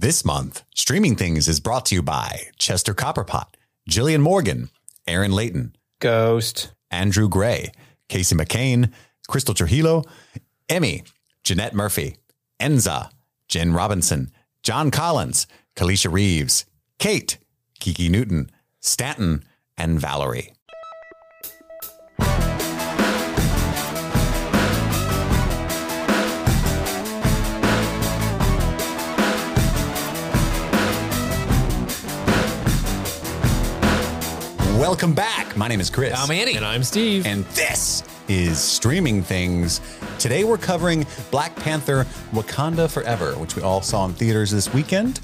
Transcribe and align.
This 0.00 0.24
month, 0.24 0.62
Streaming 0.76 1.16
Things 1.16 1.48
is 1.48 1.58
brought 1.58 1.84
to 1.86 1.96
you 1.96 2.02
by 2.02 2.50
Chester 2.56 2.94
Copperpot, 2.94 3.54
Jillian 3.90 4.20
Morgan, 4.20 4.68
Aaron 5.08 5.32
Layton, 5.32 5.74
Ghost. 5.98 6.72
Andrew 6.88 7.28
Gray, 7.28 7.72
Casey 8.08 8.36
McCain, 8.36 8.92
Crystal 9.26 9.54
Trujillo, 9.54 10.04
Emmy, 10.68 11.02
Jeanette 11.42 11.74
Murphy, 11.74 12.16
Enza, 12.60 13.10
Jen 13.48 13.72
Robinson, 13.72 14.30
John 14.62 14.92
Collins, 14.92 15.48
Kalesha 15.74 16.12
Reaves, 16.12 16.64
Kate, 17.00 17.38
Kiki 17.80 18.08
Newton, 18.08 18.52
Stanton, 18.78 19.42
and 19.76 19.98
Valerie. 19.98 20.52
Welcome 34.88 35.12
back. 35.12 35.54
My 35.54 35.68
name 35.68 35.80
is 35.80 35.90
Chris. 35.90 36.14
I'm 36.18 36.30
Andy. 36.30 36.54
And 36.54 36.64
I'm 36.64 36.82
Steve. 36.82 37.26
And 37.26 37.44
this 37.46 38.02
is 38.26 38.58
Streaming 38.58 39.22
Things. 39.22 39.82
Today 40.18 40.44
we're 40.44 40.56
covering 40.56 41.06
Black 41.30 41.54
Panther 41.56 42.04
Wakanda 42.32 42.90
Forever, 42.90 43.32
which 43.34 43.54
we 43.54 43.60
all 43.60 43.82
saw 43.82 44.06
in 44.06 44.14
theaters 44.14 44.50
this 44.50 44.72
weekend. 44.72 45.20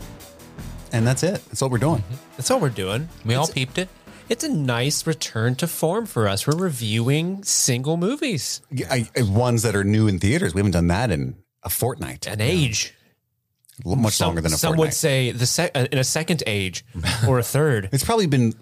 And 0.92 1.06
that's 1.06 1.22
it. 1.22 1.42
That's 1.46 1.62
what 1.62 1.70
we're 1.70 1.78
doing. 1.78 2.04
That's 2.36 2.50
all 2.50 2.60
we're 2.60 2.68
doing. 2.68 3.08
we 3.24 3.36
all 3.36 3.48
peeped 3.48 3.78
it. 3.78 3.88
It's 4.28 4.44
a 4.44 4.50
nice 4.50 5.06
return 5.06 5.54
to 5.56 5.66
form 5.66 6.04
for 6.04 6.28
us. 6.28 6.46
We're 6.46 6.58
reviewing 6.58 7.42
single 7.42 7.96
movies, 7.96 8.60
I, 8.90 9.08
I- 9.16 9.22
ones 9.22 9.62
that 9.62 9.74
are 9.74 9.82
new 9.84 10.06
in 10.08 10.18
theaters. 10.18 10.52
We 10.54 10.58
haven't 10.58 10.72
done 10.72 10.88
that 10.88 11.10
in 11.10 11.36
a 11.62 11.70
fortnight. 11.70 12.26
an 12.26 12.42
age. 12.42 12.92
Much 13.82 14.12
Some- 14.12 14.26
longer 14.28 14.42
than 14.42 14.52
a 14.52 14.56
fortnight. 14.56 14.60
Some 14.60 14.68
fortnight. 14.72 14.86
would 14.88 14.94
say 14.94 15.30
the 15.30 15.46
sec- 15.46 15.70
uh, 15.74 15.86
in 15.90 15.96
a 15.96 16.04
second 16.04 16.42
age 16.46 16.84
or 17.26 17.38
a 17.38 17.42
third. 17.42 17.88
it's 17.92 18.04
probably 18.04 18.26
been 18.26 18.52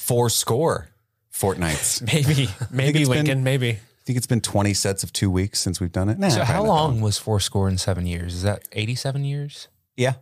four 0.00 0.30
score 0.30 0.88
fortnights. 1.30 2.00
maybe, 2.12 2.48
maybe 2.70 3.00
it's 3.02 3.08
been- 3.08 3.44
maybe. 3.44 3.70
I 3.72 4.02
think 4.04 4.16
it's 4.16 4.26
been 4.26 4.40
20 4.40 4.74
sets 4.74 5.02
of 5.04 5.12
two 5.12 5.30
weeks 5.30 5.60
since 5.60 5.78
we've 5.80 5.92
done 5.92 6.08
it. 6.08 6.18
Nah, 6.18 6.30
So 6.30 6.42
how 6.42 6.64
long 6.64 7.00
was 7.00 7.18
four 7.18 7.38
score 7.38 7.68
and 7.68 7.78
seven 7.78 8.06
years? 8.06 8.34
Is 8.34 8.42
that 8.42 8.62
87 8.72 9.24
years? 9.24 9.68
Yeah, 9.96 10.14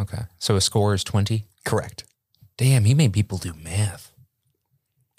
Okay. 0.00 0.22
So 0.38 0.54
a 0.56 0.60
score 0.60 0.94
is 0.94 1.02
20? 1.04 1.44
correct. 1.64 2.04
Damn, 2.56 2.84
he 2.84 2.94
made 2.94 3.12
people 3.12 3.36
do 3.38 3.52
math. 3.52 4.12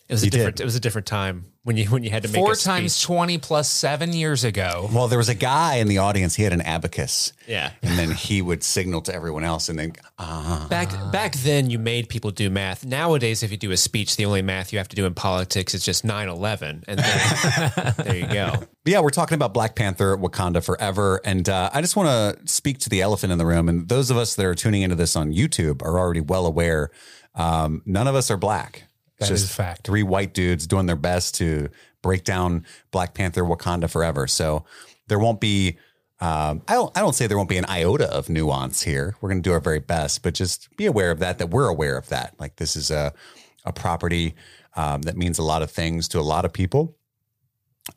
It 0.09 0.13
was 0.13 0.21
He 0.23 0.27
a 0.29 0.31
different. 0.31 0.55
did. 0.57 0.63
It 0.63 0.65
was 0.65 0.75
a 0.75 0.79
different 0.79 1.05
time 1.05 1.45
when 1.63 1.77
you 1.77 1.85
when 1.85 2.03
you 2.03 2.09
had 2.09 2.23
to 2.23 2.29
make 2.29 2.41
Four 2.41 2.55
times 2.55 2.93
speech. 2.95 3.05
20 3.05 3.37
plus 3.37 3.69
seven 3.69 4.11
years 4.11 4.43
ago. 4.43 4.89
Well, 4.91 5.07
there 5.07 5.19
was 5.19 5.29
a 5.29 5.35
guy 5.35 5.75
in 5.75 5.87
the 5.87 5.99
audience. 5.99 6.33
He 6.33 6.41
had 6.41 6.51
an 6.51 6.61
abacus. 6.61 7.31
Yeah. 7.47 7.73
And 7.83 7.95
then 7.99 8.09
he 8.11 8.41
would 8.41 8.63
signal 8.63 9.01
to 9.01 9.13
everyone 9.13 9.43
else 9.43 9.69
and 9.69 9.77
then, 9.77 9.93
ah. 10.17 10.65
Back 10.67 10.89
back 11.11 11.33
then, 11.35 11.69
you 11.69 11.77
made 11.77 12.09
people 12.09 12.31
do 12.31 12.49
math. 12.49 12.83
Nowadays, 12.83 13.43
if 13.43 13.51
you 13.51 13.57
do 13.57 13.69
a 13.69 13.77
speech, 13.77 14.15
the 14.15 14.25
only 14.25 14.41
math 14.41 14.73
you 14.73 14.79
have 14.79 14.87
to 14.87 14.95
do 14.95 15.05
in 15.05 15.13
politics 15.13 15.75
is 15.75 15.85
just 15.85 16.03
9-11. 16.03 16.85
and 16.87 16.99
then 16.99 17.93
there 18.05 18.15
you 18.15 18.25
go. 18.27 18.63
Yeah, 18.85 19.01
we're 19.01 19.11
talking 19.11 19.35
about 19.35 19.53
Black 19.53 19.75
Panther, 19.75 20.17
Wakanda 20.17 20.63
Forever. 20.63 21.21
And 21.23 21.47
uh, 21.47 21.69
I 21.71 21.81
just 21.81 21.95
want 21.95 22.09
to 22.09 22.51
speak 22.51 22.79
to 22.79 22.89
the 22.89 23.01
elephant 23.03 23.31
in 23.31 23.37
the 23.37 23.45
room. 23.45 23.69
And 23.69 23.87
those 23.87 24.09
of 24.09 24.17
us 24.17 24.33
that 24.35 24.45
are 24.47 24.55
tuning 24.55 24.81
into 24.81 24.95
this 24.95 25.15
on 25.15 25.31
YouTube 25.33 25.83
are 25.83 25.99
already 25.99 26.21
well 26.21 26.47
aware 26.47 26.89
um, 27.35 27.83
none 27.85 28.07
of 28.07 28.15
us 28.15 28.31
are 28.31 28.37
black. 28.37 28.85
That 29.19 29.31
is 29.31 29.41
just 29.41 29.51
a 29.51 29.55
fact. 29.55 29.85
Three 29.85 30.03
white 30.03 30.33
dudes 30.33 30.67
doing 30.67 30.85
their 30.85 30.95
best 30.95 31.35
to 31.35 31.69
break 32.01 32.23
down 32.23 32.65
Black 32.91 33.13
Panther, 33.13 33.43
Wakanda 33.43 33.89
Forever. 33.89 34.27
So 34.27 34.65
there 35.07 35.19
won't 35.19 35.39
be. 35.39 35.77
Um, 36.21 36.63
I 36.67 36.73
don't. 36.73 36.97
I 36.97 37.01
don't 37.01 37.13
say 37.13 37.27
there 37.27 37.37
won't 37.37 37.49
be 37.49 37.57
an 37.57 37.65
iota 37.69 38.11
of 38.11 38.29
nuance 38.29 38.81
here. 38.81 39.15
We're 39.21 39.29
going 39.29 39.41
to 39.41 39.47
do 39.47 39.53
our 39.53 39.59
very 39.59 39.79
best, 39.79 40.21
but 40.21 40.33
just 40.33 40.75
be 40.75 40.85
aware 40.85 41.11
of 41.11 41.19
that. 41.19 41.37
That 41.37 41.49
we're 41.49 41.69
aware 41.69 41.97
of 41.97 42.09
that. 42.09 42.35
Like 42.39 42.57
this 42.57 42.75
is 42.75 42.91
a 42.91 43.13
a 43.65 43.73
property 43.73 44.35
um, 44.75 45.01
that 45.03 45.17
means 45.17 45.37
a 45.37 45.43
lot 45.43 45.61
of 45.61 45.71
things 45.71 46.07
to 46.09 46.19
a 46.19 46.21
lot 46.21 46.45
of 46.45 46.53
people 46.53 46.95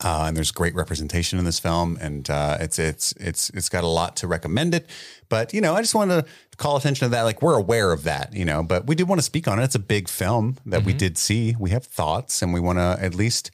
uh, 0.00 0.24
and 0.26 0.36
there's 0.36 0.50
great 0.50 0.74
representation 0.74 1.38
in 1.38 1.44
this 1.44 1.58
film, 1.58 1.98
and 2.00 2.28
uh, 2.30 2.58
it's 2.60 2.78
it's 2.78 3.12
it's 3.12 3.50
it's 3.50 3.68
got 3.68 3.84
a 3.84 3.88
lot 3.88 4.16
to 4.16 4.26
recommend 4.26 4.74
it. 4.74 4.88
But 5.28 5.52
you 5.52 5.60
know, 5.60 5.74
I 5.74 5.80
just 5.80 5.94
want 5.94 6.10
to 6.10 6.24
call 6.56 6.76
attention 6.76 7.06
to 7.06 7.10
that. 7.10 7.22
Like 7.22 7.42
we're 7.42 7.56
aware 7.56 7.92
of 7.92 8.04
that, 8.04 8.32
you 8.34 8.44
know, 8.44 8.62
but 8.62 8.86
we 8.86 8.94
did 8.94 9.08
want 9.08 9.18
to 9.18 9.24
speak 9.24 9.46
on 9.48 9.58
it. 9.58 9.64
It's 9.64 9.74
a 9.74 9.80
big 9.80 10.08
film 10.08 10.58
that 10.66 10.84
we 10.84 10.92
did 10.92 11.18
see. 11.18 11.56
We 11.58 11.70
have 11.70 11.84
thoughts, 11.84 12.42
and 12.42 12.52
we 12.52 12.60
want 12.60 12.78
to 12.78 12.96
at 13.00 13.14
least 13.14 13.50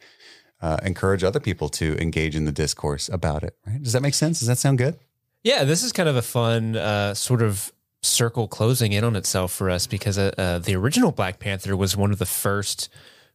uh, 0.60 0.78
encourage 0.82 1.24
other 1.24 1.40
people 1.40 1.68
to 1.70 1.96
engage 2.00 2.34
in 2.34 2.44
the 2.44 2.52
discourse 2.52 3.08
about 3.08 3.42
it. 3.42 3.56
Right? 3.66 3.82
Does 3.82 3.92
that 3.92 4.02
make 4.02 4.14
sense? 4.14 4.38
Does 4.40 4.48
that 4.48 4.58
sound 4.58 4.78
good? 4.78 4.98
Yeah, 5.42 5.64
this 5.64 5.82
is 5.82 5.92
kind 5.92 6.08
of 6.08 6.16
a 6.16 6.22
fun 6.22 6.76
uh, 6.76 7.14
sort 7.14 7.42
of 7.42 7.72
circle 8.02 8.48
closing 8.48 8.92
in 8.92 9.04
on 9.04 9.16
itself 9.16 9.52
for 9.52 9.70
us 9.70 9.86
because 9.86 10.18
uh, 10.18 10.32
uh, 10.38 10.58
the 10.58 10.74
original 10.74 11.12
Black 11.12 11.38
Panther 11.38 11.76
was 11.76 11.96
one 11.96 12.12
of 12.12 12.18
the 12.18 12.26
first 12.26 12.88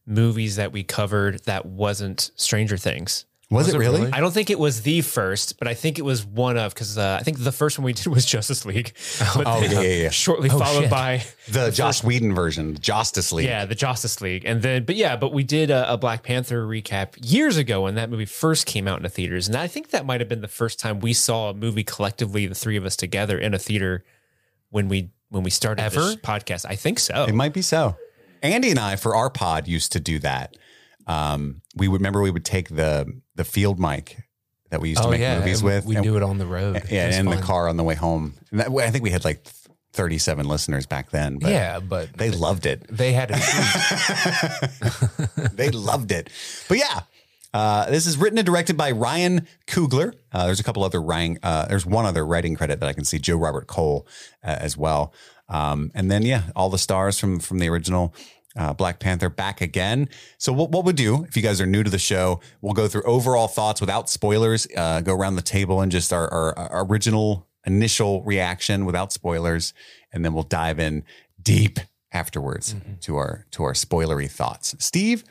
movies 0.05 0.55
that 0.57 0.71
we 0.71 0.83
covered 0.83 1.39
that 1.45 1.65
wasn't 1.65 2.31
Stranger 2.35 2.77
Things. 2.77 3.25
Was, 3.51 3.67
it, 3.67 3.75
it 3.75 3.77
really? 3.77 3.99
really? 3.99 4.11
I 4.11 4.19
don't 4.19 4.31
think 4.33 4.49
it 4.49 4.57
was 4.57 4.81
the 4.81 5.01
first, 5.01 5.59
but 5.59 5.67
I 5.67 5.75
think 5.75 5.99
it 5.99 6.01
was 6.01 6.25
one 6.25 6.57
of 6.57 6.73
because 6.73 6.97
uh, 6.97 7.17
I 7.19 7.23
think 7.23 7.43
the 7.43 7.51
first 7.51 7.77
one 7.77 7.85
we 7.85 7.93
did 7.93 8.07
was 8.07 8.25
Justice 8.25 8.65
League. 8.65 8.93
But 9.35 9.45
Oh, 9.45 9.59
then 9.61 9.71
yeah, 9.71 9.81
yeah, 9.81 10.03
yeah. 10.03 10.09
Shortly 10.09 10.49
Oh, 10.49 10.57
followed 10.57 10.81
shit. 10.83 10.89
by 10.89 11.23
The 11.49 11.69
Josh 11.69 12.03
Whedon 12.03 12.33
version, 12.33 12.75
Justice 12.79 13.31
League. 13.31 13.45
yeah, 13.45 13.65
the 13.65 13.75
Justice 13.75 14.21
League, 14.21 14.43
and 14.45 14.63
then 14.63 14.85
but 14.85 14.95
yeah, 14.95 15.15
but 15.17 15.33
we 15.33 15.43
did 15.43 15.69
a, 15.69 15.93
a 15.93 15.97
Black 15.97 16.23
Panther 16.23 16.65
recap 16.65 17.15
years 17.21 17.57
ago 17.57 17.83
when 17.83 17.93
that 17.95 18.09
movie 18.09 18.25
first 18.25 18.65
came 18.65 18.87
out 18.87 18.97
in 18.97 19.03
the 19.03 19.09
theaters, 19.09 19.47
and 19.47 19.55
I 19.55 19.67
think 19.67 19.91
that 19.91 20.03
might 20.03 20.19
have 20.19 20.29
been 20.29 20.41
the 20.41 20.47
first 20.47 20.79
time 20.79 20.99
we 20.99 21.13
saw 21.13 21.51
a 21.51 21.53
movie 21.53 21.83
collectively, 21.83 22.47
the 22.47 22.55
three 22.55 22.77
of 22.77 22.85
us 22.85 22.95
together 22.95 23.37
in 23.37 23.53
a 23.53 23.59
theater 23.59 24.03
when 24.71 24.87
we 24.89 25.11
when 25.29 25.43
we 25.43 25.51
started 25.51 25.83
this 25.91 25.95
Ever? 25.95 26.15
podcast. 26.21 26.65
I 26.67 26.75
think 26.75 26.97
so. 26.97 27.25
It 27.25 27.35
might 27.35 27.53
be 27.53 27.61
so. 27.61 27.97
Andy 28.43 28.69
and 28.69 28.79
I, 28.79 28.95
for 28.97 29.15
our 29.15 29.29
pod, 29.29 29.67
used 29.67 29.93
to 29.93 29.99
do 29.99 30.19
that. 30.19 30.55
Um, 31.07 31.61
we 31.75 31.87
would 31.87 32.01
remember 32.01 32.21
we 32.21 32.31
would 32.31 32.45
take 32.45 32.69
the 32.69 33.11
the 33.35 33.43
field 33.43 33.79
mic 33.79 34.17
that 34.69 34.79
we 34.81 34.89
used 34.89 35.01
to 35.01 35.07
Oh, 35.07 35.11
make 35.11 35.21
yeah. 35.21 35.39
movies 35.39 35.59
and 35.61 35.65
with. 35.65 35.85
We 35.85 35.95
and- 35.95 36.03
do 36.03 36.17
it 36.17 36.23
on 36.23 36.37
the 36.37 36.45
road. 36.45 36.83
yeah, 36.89 37.05
It 37.05 37.07
was 37.07 37.17
in 37.17 37.25
the 37.27 37.37
car 37.37 37.67
on 37.67 37.77
the 37.77 37.83
way 37.83 37.95
home. 37.95 38.35
And 38.51 38.59
that, 38.59 38.69
I 38.71 38.89
think 38.91 39.03
we 39.03 39.09
had 39.11 39.23
like 39.25 39.45
37 39.93 40.47
listeners 40.47 40.85
back 40.85 41.09
then. 41.11 41.37
But 41.39 41.51
yeah, 41.51 41.79
but 41.79 42.13
they 42.17 42.31
loved 42.31 42.65
it. 42.65 42.85
they 42.89 43.13
had 43.13 43.31
a 43.31 43.35
they 45.53 45.69
loved 45.69 46.11
it. 46.11 46.29
But 46.67 46.77
yeah, 46.79 47.01
uh, 47.53 47.89
this 47.89 48.05
is 48.07 48.17
written 48.17 48.37
and 48.39 48.45
directed 48.45 48.75
by 48.77 48.91
Ryan 48.91 49.47
Coogler. 49.67 50.13
Uh, 50.31 50.45
there's 50.45 50.59
a 50.59 50.63
couple 50.63 50.83
other 50.83 51.01
Ryan. 51.01 51.37
Uh, 51.43 51.67
there's 51.67 51.85
one 51.85 52.05
other 52.05 52.25
writing 52.25 52.55
credit 52.55 52.79
that 52.79 52.89
I 52.89 52.93
can 52.93 53.05
see, 53.05 53.19
Joe 53.19 53.37
Robert 53.37 53.67
Cole 53.67 54.07
uh, 54.43 54.57
as 54.59 54.75
well. 54.77 55.13
Um, 55.49 55.91
and 55.93 56.09
then 56.09 56.23
yeah, 56.23 56.43
all 56.55 56.69
the 56.69 56.77
stars 56.77 57.19
from 57.19 57.39
from 57.39 57.59
the 57.59 57.69
original. 57.69 58.13
Uh, 58.55 58.71
Black 58.71 58.99
Panther 58.99 59.29
back 59.29 59.61
again. 59.61 60.07
So 60.37 60.53
what, 60.53 60.69
what 60.69 60.85
we'll 60.85 60.93
do 60.93 61.23
if 61.23 61.35
you 61.35 61.41
guys 61.41 61.59
are 61.59 61.65
new 61.65 61.81
to 61.81 61.89
the 61.89 61.97
show, 61.97 62.39
we'll 62.61 62.73
go 62.73 62.87
through 62.87 63.01
overall 63.01 63.47
thoughts 63.47 63.81
without 63.81 64.11
spoilers. 64.11 64.67
Uh, 64.77 65.01
go 65.01 65.11
around 65.15 65.37
the 65.37 65.41
table 65.41 65.81
and 65.81 65.91
just 65.91 66.13
our, 66.13 66.31
our, 66.31 66.59
our 66.59 66.85
original 66.85 67.47
initial 67.65 68.21
reaction 68.21 68.85
without 68.85 69.11
spoilers, 69.11 69.73
and 70.11 70.23
then 70.23 70.35
we'll 70.35 70.43
dive 70.43 70.77
in 70.77 71.03
deep 71.41 71.79
afterwards 72.11 72.75
to 73.01 73.15
our 73.17 73.47
to 73.51 73.63
our 73.63 73.73
spoilery 73.73 74.29
thoughts. 74.29 74.75
Steve, 74.77 75.23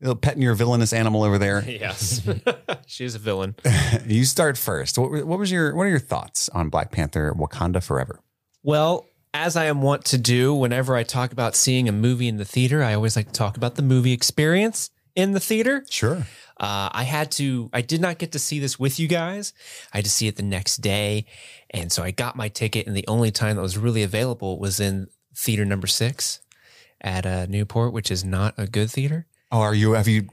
little 0.00 0.14
petting 0.14 0.40
your 0.42 0.54
villainous 0.54 0.92
animal 0.92 1.24
over 1.24 1.38
there. 1.38 1.64
yes, 1.68 2.22
she's 2.86 3.16
a 3.16 3.18
villain. 3.18 3.56
you 4.06 4.24
start 4.24 4.56
first. 4.56 4.96
What, 4.96 5.10
were- 5.10 5.26
what 5.26 5.40
was 5.40 5.50
your 5.50 5.74
what 5.74 5.84
are 5.84 5.90
your 5.90 5.98
thoughts 5.98 6.48
on 6.50 6.68
Black 6.68 6.92
Panther: 6.92 7.34
Wakanda 7.36 7.82
Forever? 7.82 8.20
Well, 8.62 9.06
as 9.32 9.56
I 9.56 9.66
am 9.66 9.82
wont 9.82 10.04
to 10.06 10.18
do 10.18 10.54
whenever 10.54 10.96
I 10.96 11.02
talk 11.02 11.32
about 11.32 11.54
seeing 11.54 11.88
a 11.88 11.92
movie 11.92 12.28
in 12.28 12.36
the 12.36 12.44
theater, 12.44 12.82
I 12.82 12.94
always 12.94 13.16
like 13.16 13.26
to 13.26 13.32
talk 13.32 13.56
about 13.56 13.76
the 13.76 13.82
movie 13.82 14.12
experience 14.12 14.90
in 15.14 15.32
the 15.32 15.40
theater. 15.40 15.84
Sure. 15.88 16.26
Uh, 16.58 16.90
I 16.92 17.04
had 17.04 17.30
to, 17.32 17.70
I 17.72 17.80
did 17.80 18.00
not 18.00 18.18
get 18.18 18.32
to 18.32 18.38
see 18.38 18.58
this 18.58 18.78
with 18.78 19.00
you 19.00 19.08
guys. 19.08 19.54
I 19.94 19.98
had 19.98 20.04
to 20.04 20.10
see 20.10 20.28
it 20.28 20.36
the 20.36 20.42
next 20.42 20.78
day. 20.78 21.24
And 21.70 21.90
so 21.90 22.02
I 22.02 22.10
got 22.10 22.36
my 22.36 22.48
ticket, 22.48 22.86
and 22.86 22.94
the 22.94 23.06
only 23.06 23.30
time 23.30 23.56
that 23.56 23.62
was 23.62 23.78
really 23.78 24.02
available 24.02 24.58
was 24.58 24.78
in 24.78 25.06
theater 25.34 25.64
number 25.64 25.86
six 25.86 26.40
at 27.00 27.24
uh, 27.24 27.46
Newport, 27.46 27.92
which 27.92 28.10
is 28.10 28.24
not 28.24 28.54
a 28.58 28.66
good 28.66 28.90
theater. 28.90 29.26
Oh, 29.50 29.60
are 29.60 29.74
you? 29.74 29.92
Have 29.92 30.08
you? 30.08 30.28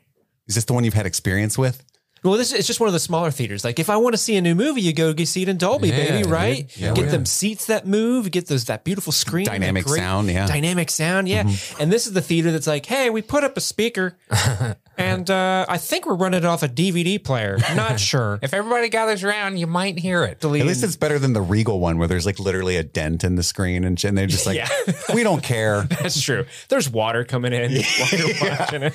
Is 0.47 0.55
this 0.55 0.65
the 0.65 0.73
one 0.73 0.83
you've 0.83 0.94
had 0.94 1.05
experience 1.05 1.57
with? 1.57 1.83
Well, 2.23 2.33
this 2.37 2.51
it's 2.53 2.67
just 2.67 2.79
one 2.79 2.87
of 2.87 2.93
the 2.93 2.99
smaller 2.99 3.31
theaters. 3.31 3.63
Like 3.63 3.79
if 3.79 3.89
I 3.89 3.97
want 3.97 4.13
to 4.13 4.17
see 4.17 4.35
a 4.37 4.41
new 4.41 4.55
movie, 4.55 4.81
you 4.81 4.93
go 4.93 5.13
get 5.13 5.27
see 5.27 5.43
it 5.43 5.49
in 5.49 5.57
Dolby, 5.57 5.89
Yeah, 5.89 5.95
baby, 5.97 6.23
dude. 6.23 6.31
right? 6.31 6.77
Yeah, 6.77 6.93
get 6.93 7.05
yeah. 7.05 7.11
them 7.11 7.25
seats 7.25 7.65
that 7.67 7.85
move, 7.87 8.31
get 8.31 8.47
those 8.47 8.65
that 8.65 8.83
beautiful 8.83 9.11
screen, 9.13 9.45
that 9.45 9.51
Dynamic 9.51 9.85
great 9.85 9.99
sound, 9.99 10.27
yeah. 10.29 10.47
dynamic 10.47 10.89
sound, 10.89 11.27
yeah. 11.29 11.49
And 11.79 11.91
this 11.91 12.07
is 12.07 12.13
the 12.13 12.21
theater 12.21 12.51
that's 12.51 12.67
like, 12.67 12.85
hey, 12.85 13.09
we 13.09 13.21
put 13.21 13.43
up 13.43 13.55
a 13.57 13.61
speaker, 13.61 14.17
and 14.97 15.29
uh, 15.29 15.65
I 15.69 15.77
think 15.77 16.05
we're 16.05 16.15
running 16.15 16.39
it 16.39 16.45
off 16.45 16.63
a 16.63 16.67
DVD 16.67 17.23
player. 17.23 17.57
Not 17.75 17.99
sure. 17.99 18.39
If 18.41 18.53
everybody 18.53 18.89
gathers 18.89 19.23
around, 19.23 19.57
you 19.57 19.67
might 19.67 19.99
hear 19.99 20.23
it. 20.23 20.43
At 20.43 20.49
least 20.51 20.83
it's 20.83 20.95
better 20.95 21.19
than 21.19 21.33
the 21.33 21.41
Regal 21.41 21.79
one 21.79 21.97
where 21.97 22.07
there's 22.07 22.25
like 22.25 22.39
literally 22.39 22.77
a 22.77 22.83
dent 22.83 23.23
in 23.23 23.35
the 23.35 23.43
screen 23.43 23.83
and, 23.83 24.03
and 24.03 24.17
they're 24.17 24.27
just 24.27 24.45
like, 24.45 24.57
Yeah. 24.57 24.67
we 25.13 25.23
don't 25.23 25.43
care. 25.43 25.83
That's 25.83 26.21
true. 26.21 26.45
There's 26.69 26.89
water 26.89 27.23
coming 27.23 27.53
in 27.53 27.71
while 27.71 28.09
you're 28.11 28.49
watching 28.49 28.83
it. 28.83 28.93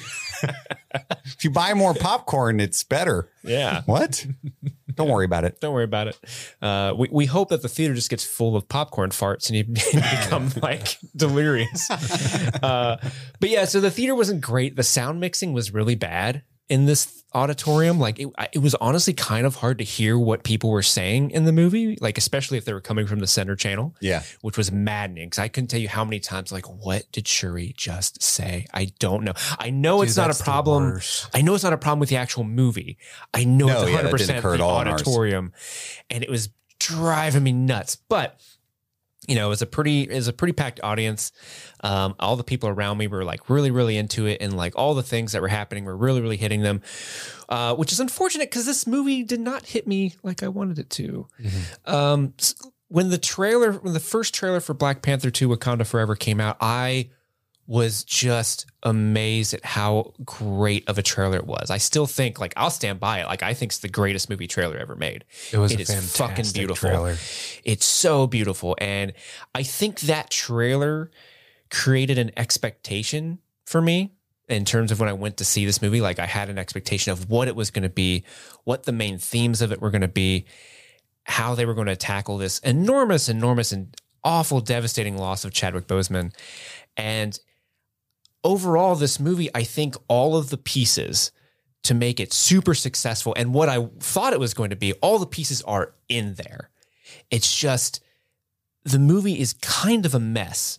If 1.24 1.44
you 1.44 1.50
buy 1.50 1.74
more 1.74 1.94
popcorn, 1.94 2.60
it's 2.60 2.84
better. 2.84 3.28
Yeah. 3.42 3.82
What? 3.86 4.26
Don't 4.94 5.08
worry 5.08 5.24
about 5.24 5.44
it. 5.44 5.60
Don't 5.60 5.72
worry 5.72 5.84
about 5.84 6.08
it. 6.08 6.18
Uh, 6.60 6.94
we, 6.96 7.08
we 7.10 7.26
hope 7.26 7.48
that 7.48 7.62
the 7.62 7.68
theater 7.68 7.94
just 7.94 8.10
gets 8.10 8.24
full 8.24 8.56
of 8.56 8.68
popcorn 8.68 9.10
farts 9.10 9.48
and 9.48 9.56
you 9.56 9.64
become 9.92 10.50
like 10.62 10.98
delirious. 11.16 11.90
Uh, 12.62 12.96
but 13.40 13.48
yeah, 13.48 13.64
so 13.64 13.80
the 13.80 13.90
theater 13.90 14.14
wasn't 14.14 14.40
great. 14.40 14.76
The 14.76 14.82
sound 14.82 15.18
mixing 15.20 15.52
was 15.52 15.72
really 15.72 15.94
bad 15.94 16.42
in 16.68 16.86
this 16.86 17.22
auditorium. 17.34 17.98
Like 17.98 18.18
it, 18.18 18.28
it 18.52 18.58
was 18.58 18.74
honestly 18.76 19.12
kind 19.14 19.46
of 19.46 19.56
hard 19.56 19.78
to 19.78 19.84
hear 19.84 20.18
what 20.18 20.44
people 20.44 20.70
were 20.70 20.82
saying 20.82 21.30
in 21.30 21.44
the 21.44 21.52
movie, 21.52 21.96
like 22.00 22.18
especially 22.18 22.58
if 22.58 22.64
they 22.64 22.72
were 22.72 22.80
coming 22.80 23.06
from 23.06 23.20
the 23.20 23.26
center 23.26 23.56
channel, 23.56 23.94
Yeah. 24.00 24.22
which 24.42 24.56
was 24.58 24.70
maddening 24.70 25.26
because 25.28 25.38
I 25.38 25.48
couldn't 25.48 25.68
tell 25.68 25.80
you 25.80 25.88
how 25.88 26.04
many 26.04 26.20
times, 26.20 26.52
like, 26.52 26.66
what 26.68 27.10
did 27.10 27.26
Shuri 27.26 27.72
just 27.76 28.22
say? 28.22 28.66
I 28.74 28.92
don't 28.98 29.24
know. 29.24 29.32
I 29.58 29.70
know 29.70 30.02
it's 30.02 30.16
not 30.16 30.30
a 30.38 30.42
problem. 30.42 31.00
I 31.34 31.40
know 31.42 31.54
it's 31.54 31.64
not 31.64 31.72
a 31.72 31.78
problem 31.78 32.00
with 32.00 32.10
the 32.10 32.16
actual 32.16 32.44
movie. 32.44 32.98
I 33.32 33.44
know 33.44 33.66
No, 33.66 33.82
it's 33.82 33.90
yeah, 33.92 34.02
100% 34.02 34.18
didn't 34.18 34.36
occur 34.38 34.54
at 34.54 34.58
the 34.58 34.64
auditorium. 34.64 35.52
And 36.10 36.22
it 36.22 36.30
was 36.30 36.50
driving 36.78 37.42
me 37.44 37.52
nuts. 37.52 37.96
But 37.96 38.40
you 39.28 39.36
know, 39.36 39.46
it 39.46 39.50
was 39.50 39.62
a 39.62 39.66
pretty 39.66 40.02
it 40.02 40.14
was 40.14 40.26
a 40.26 40.32
pretty 40.32 40.52
packed 40.52 40.80
audience. 40.82 41.30
Um, 41.82 42.14
all 42.20 42.36
the 42.36 42.44
people 42.44 42.68
around 42.68 42.98
me 42.98 43.08
were 43.08 43.24
like 43.24 43.50
really, 43.50 43.70
really 43.70 43.96
into 43.96 44.26
it, 44.26 44.40
and 44.40 44.56
like 44.56 44.74
all 44.76 44.94
the 44.94 45.02
things 45.02 45.32
that 45.32 45.42
were 45.42 45.48
happening 45.48 45.84
were 45.84 45.96
really, 45.96 46.20
really 46.20 46.36
hitting 46.36 46.62
them, 46.62 46.80
uh, 47.48 47.74
which 47.74 47.90
is 47.92 47.98
unfortunate 48.00 48.50
because 48.50 48.66
this 48.66 48.86
movie 48.86 49.22
did 49.24 49.40
not 49.40 49.66
hit 49.66 49.86
me 49.86 50.14
like 50.22 50.42
I 50.42 50.48
wanted 50.48 50.78
it 50.78 50.90
to. 50.90 51.26
Um, 51.86 52.34
when 52.88 53.10
the 53.10 53.18
trailer, 53.18 53.72
when 53.72 53.94
the 53.94 54.00
first 54.00 54.34
trailer 54.34 54.60
for 54.60 54.74
Black 54.74 55.02
Panther 55.02 55.30
2 55.30 55.48
Wakanda 55.48 55.86
Forever 55.86 56.14
came 56.14 56.40
out, 56.40 56.56
I 56.60 57.10
was 57.66 58.04
just 58.04 58.66
amazed 58.82 59.54
at 59.54 59.64
how 59.64 60.12
great 60.24 60.86
of 60.88 60.98
a 60.98 61.02
trailer 61.02 61.36
it 61.36 61.46
was. 61.46 61.70
I 61.70 61.78
still 61.78 62.06
think, 62.06 62.38
like, 62.40 62.52
I'll 62.56 62.70
stand 62.70 63.00
by 63.00 63.20
it. 63.20 63.26
Like, 63.26 63.42
I 63.42 63.54
think 63.54 63.70
it's 63.70 63.78
the 63.78 63.88
greatest 63.88 64.28
movie 64.28 64.48
trailer 64.48 64.76
ever 64.76 64.94
made. 64.96 65.24
It 65.52 65.58
was 65.58 65.72
It 65.72 65.78
a 65.78 65.82
is 65.82 65.88
fantastic 65.88 66.16
fucking 66.18 66.52
beautiful. 66.52 66.88
trailer. 66.90 67.16
It's 67.64 67.86
so 67.86 68.26
beautiful. 68.26 68.76
And 68.78 69.14
I 69.54 69.62
think 69.62 70.00
that 70.00 70.28
trailer 70.30 71.10
created 71.72 72.18
an 72.18 72.30
expectation 72.36 73.38
for 73.64 73.80
me 73.80 74.12
in 74.48 74.64
terms 74.64 74.92
of 74.92 75.00
when 75.00 75.08
I 75.08 75.14
went 75.14 75.38
to 75.38 75.44
see 75.44 75.64
this 75.64 75.80
movie. 75.80 76.02
Like 76.02 76.18
I 76.18 76.26
had 76.26 76.50
an 76.50 76.58
expectation 76.58 77.12
of 77.12 77.30
what 77.30 77.48
it 77.48 77.56
was 77.56 77.70
going 77.70 77.82
to 77.82 77.88
be, 77.88 78.24
what 78.64 78.84
the 78.84 78.92
main 78.92 79.18
themes 79.18 79.62
of 79.62 79.72
it 79.72 79.80
were 79.80 79.90
going 79.90 80.02
to 80.02 80.08
be, 80.08 80.44
how 81.24 81.54
they 81.54 81.64
were 81.64 81.74
going 81.74 81.86
to 81.86 81.96
tackle 81.96 82.36
this 82.36 82.58
enormous, 82.58 83.28
enormous, 83.28 83.72
and 83.72 83.96
awful, 84.22 84.60
devastating 84.60 85.16
loss 85.16 85.44
of 85.44 85.52
Chadwick 85.52 85.86
Boseman. 85.86 86.34
And 86.96 87.38
overall, 88.44 88.94
this 88.94 89.18
movie, 89.18 89.48
I 89.54 89.62
think 89.62 89.96
all 90.08 90.36
of 90.36 90.50
the 90.50 90.58
pieces 90.58 91.32
to 91.84 91.94
make 91.94 92.20
it 92.20 92.32
super 92.32 92.74
successful 92.74 93.34
and 93.36 93.54
what 93.54 93.68
I 93.68 93.88
thought 93.98 94.34
it 94.34 94.40
was 94.40 94.54
going 94.54 94.70
to 94.70 94.76
be, 94.76 94.92
all 94.94 95.18
the 95.18 95.26
pieces 95.26 95.62
are 95.62 95.94
in 96.08 96.34
there. 96.34 96.70
It's 97.30 97.56
just 97.56 98.04
the 98.84 98.98
movie 98.98 99.40
is 99.40 99.54
kind 99.54 100.04
of 100.04 100.14
a 100.14 100.20
mess 100.20 100.78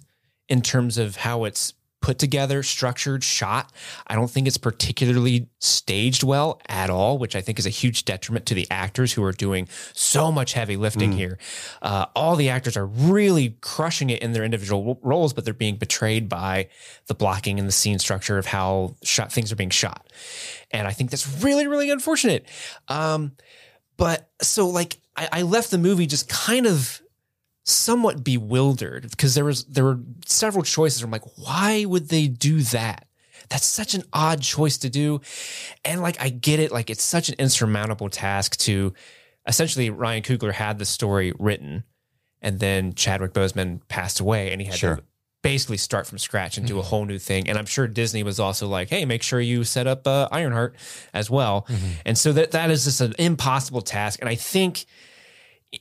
in 0.50 0.62
terms 0.62 0.98
of 0.98 1.18
how 1.18 1.44
it's 1.46 1.74
put 2.04 2.20
together, 2.20 2.62
structured, 2.62 3.24
shot. 3.24 3.72
I 4.06 4.16
don't 4.16 4.30
think 4.30 4.46
it's 4.46 4.58
particularly 4.58 5.48
staged 5.60 6.22
well 6.22 6.62
at 6.68 6.90
all, 6.90 7.18
which 7.18 7.34
I 7.34 7.40
think 7.40 7.60
is 7.60 7.66
a 7.66 7.70
huge 7.70 8.04
detriment 8.04 8.46
to 8.48 8.54
the 8.54 8.68
actors 8.70 9.14
who 9.14 9.24
are 9.24 9.32
doing 9.32 9.70
so 9.94 10.30
much 10.30 10.52
heavy 10.52 10.76
lifting 10.76 11.14
here. 11.14 11.40
Uh, 11.82 12.08
all 12.14 12.36
the 12.36 12.50
actors 12.50 12.76
are 12.76 12.86
really 12.86 13.56
crushing 13.62 14.10
it 14.10 14.22
in 14.22 14.34
their 14.34 14.44
individual 14.44 15.00
roles, 15.02 15.32
but 15.32 15.46
they're 15.46 15.54
being 15.54 15.78
betrayed 15.78 16.28
by 16.28 16.68
the 17.08 17.16
blocking 17.16 17.58
and 17.58 17.70
the 17.70 17.74
scene 17.74 18.00
structure 18.00 18.38
of 18.38 18.48
how 18.48 18.98
shot 19.02 19.32
things 19.32 19.54
are 19.54 19.56
being 19.56 19.70
shot. 19.70 20.12
And 20.72 20.86
I 20.86 20.92
think 20.92 21.10
that's 21.10 21.42
really, 21.42 21.68
really 21.68 21.90
unfortunate. 21.90 22.46
Um, 22.90 23.32
but 23.96 24.30
so 24.42 24.68
like 24.68 24.98
I, 25.16 25.30
I 25.32 25.42
left 25.44 25.72
the 25.72 25.78
movie 25.78 26.06
just 26.06 26.28
kind 26.28 26.68
of 26.68 27.02
somewhat 27.64 28.24
bewildered 28.24 29.10
because 29.10 29.36
there 29.36 29.46
was 29.46 29.64
there 29.66 29.84
were 29.86 30.00
several 30.26 30.64
choices. 30.64 31.02
I'm 31.02 31.12
like, 31.12 31.24
why 31.38 31.86
would 31.86 32.10
they 32.10 32.28
do 32.28 32.62
that? 32.62 33.08
That's 33.50 33.66
such 33.66 33.94
an 33.94 34.04
odd 34.14 34.42
choice 34.42 34.78
to 34.80 34.90
do. 34.90 35.22
And 35.86 36.02
like 36.02 36.22
I 36.22 36.30
get 36.30 36.60
it, 36.60 36.72
like 36.72 36.90
it's 36.90 37.04
such 37.04 37.30
an 37.30 37.36
insurmountable 37.40 38.10
task 38.10 38.58
to 38.60 38.94
essentially 39.48 39.90
Ryan 39.90 40.24
Coogler 40.24 40.54
had 40.54 40.80
the 40.80 40.86
story 40.86 41.34
written 41.40 41.84
and 42.42 42.60
then 42.60 42.94
Chadwick 42.94 43.34
Boseman 43.34 43.82
passed 43.88 44.20
away 44.20 44.52
and 44.52 44.62
he 44.62 44.68
had 44.68 44.78
Sure. 44.78 44.96
to 44.98 45.04
basically 45.42 45.76
start 45.78 46.08
from 46.08 46.18
scratch 46.18 46.58
and 46.58 46.66
do 46.66 46.80
a 46.80 46.82
whole 46.82 47.06
new 47.06 47.20
thing. 47.20 47.50
And 47.50 47.58
I'm 47.58 47.66
sure 47.66 47.86
Disney 47.86 48.24
was 48.24 48.40
also 48.40 48.68
like, 48.68 48.90
hey, 48.90 49.04
make 49.04 49.22
sure 49.24 49.42
you 49.42 49.66
set 49.66 49.88
up 49.88 50.08
uh, 50.08 50.30
Ironheart 50.32 50.76
as 51.14 51.30
well. 51.30 51.68
And 52.06 52.18
so 52.18 52.32
that 52.34 52.52
that 52.52 52.72
is 52.72 52.86
just 52.86 53.02
an 53.02 53.14
impossible 53.20 53.82
task. 53.82 54.20
And 54.22 54.30
I 54.30 54.36
think 54.36 54.86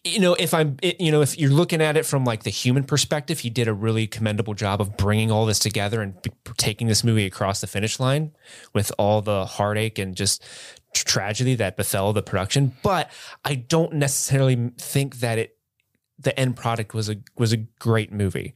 you 0.04 0.18
know 0.18 0.34
if 0.34 0.54
i'm 0.54 0.76
you 0.82 1.12
know 1.12 1.20
if 1.20 1.38
you're 1.38 1.50
looking 1.50 1.82
at 1.82 1.96
it 1.96 2.06
from 2.06 2.24
like 2.24 2.44
the 2.44 2.50
human 2.50 2.82
perspective 2.82 3.40
he 3.40 3.50
did 3.50 3.68
a 3.68 3.72
really 3.74 4.06
commendable 4.06 4.54
job 4.54 4.80
of 4.80 4.96
bringing 4.96 5.30
all 5.30 5.44
this 5.44 5.58
together 5.58 6.00
and 6.00 6.20
b- 6.22 6.30
taking 6.56 6.86
this 6.86 7.04
movie 7.04 7.26
across 7.26 7.60
the 7.60 7.66
finish 7.66 8.00
line 8.00 8.32
with 8.74 8.90
all 8.98 9.20
the 9.20 9.44
heartache 9.44 9.98
and 9.98 10.16
just 10.16 10.42
tr- 10.94 11.04
tragedy 11.04 11.54
that 11.54 11.76
befell 11.76 12.12
the 12.12 12.22
production. 12.22 12.72
But 12.82 13.10
i 13.44 13.54
don't 13.54 13.92
necessarily 13.94 14.70
think 14.78 15.16
that 15.16 15.38
it 15.38 15.56
the 16.18 16.38
end 16.38 16.56
product 16.56 16.94
was 16.94 17.10
a 17.10 17.16
was 17.36 17.52
a 17.52 17.56
great 17.56 18.12
movie 18.12 18.54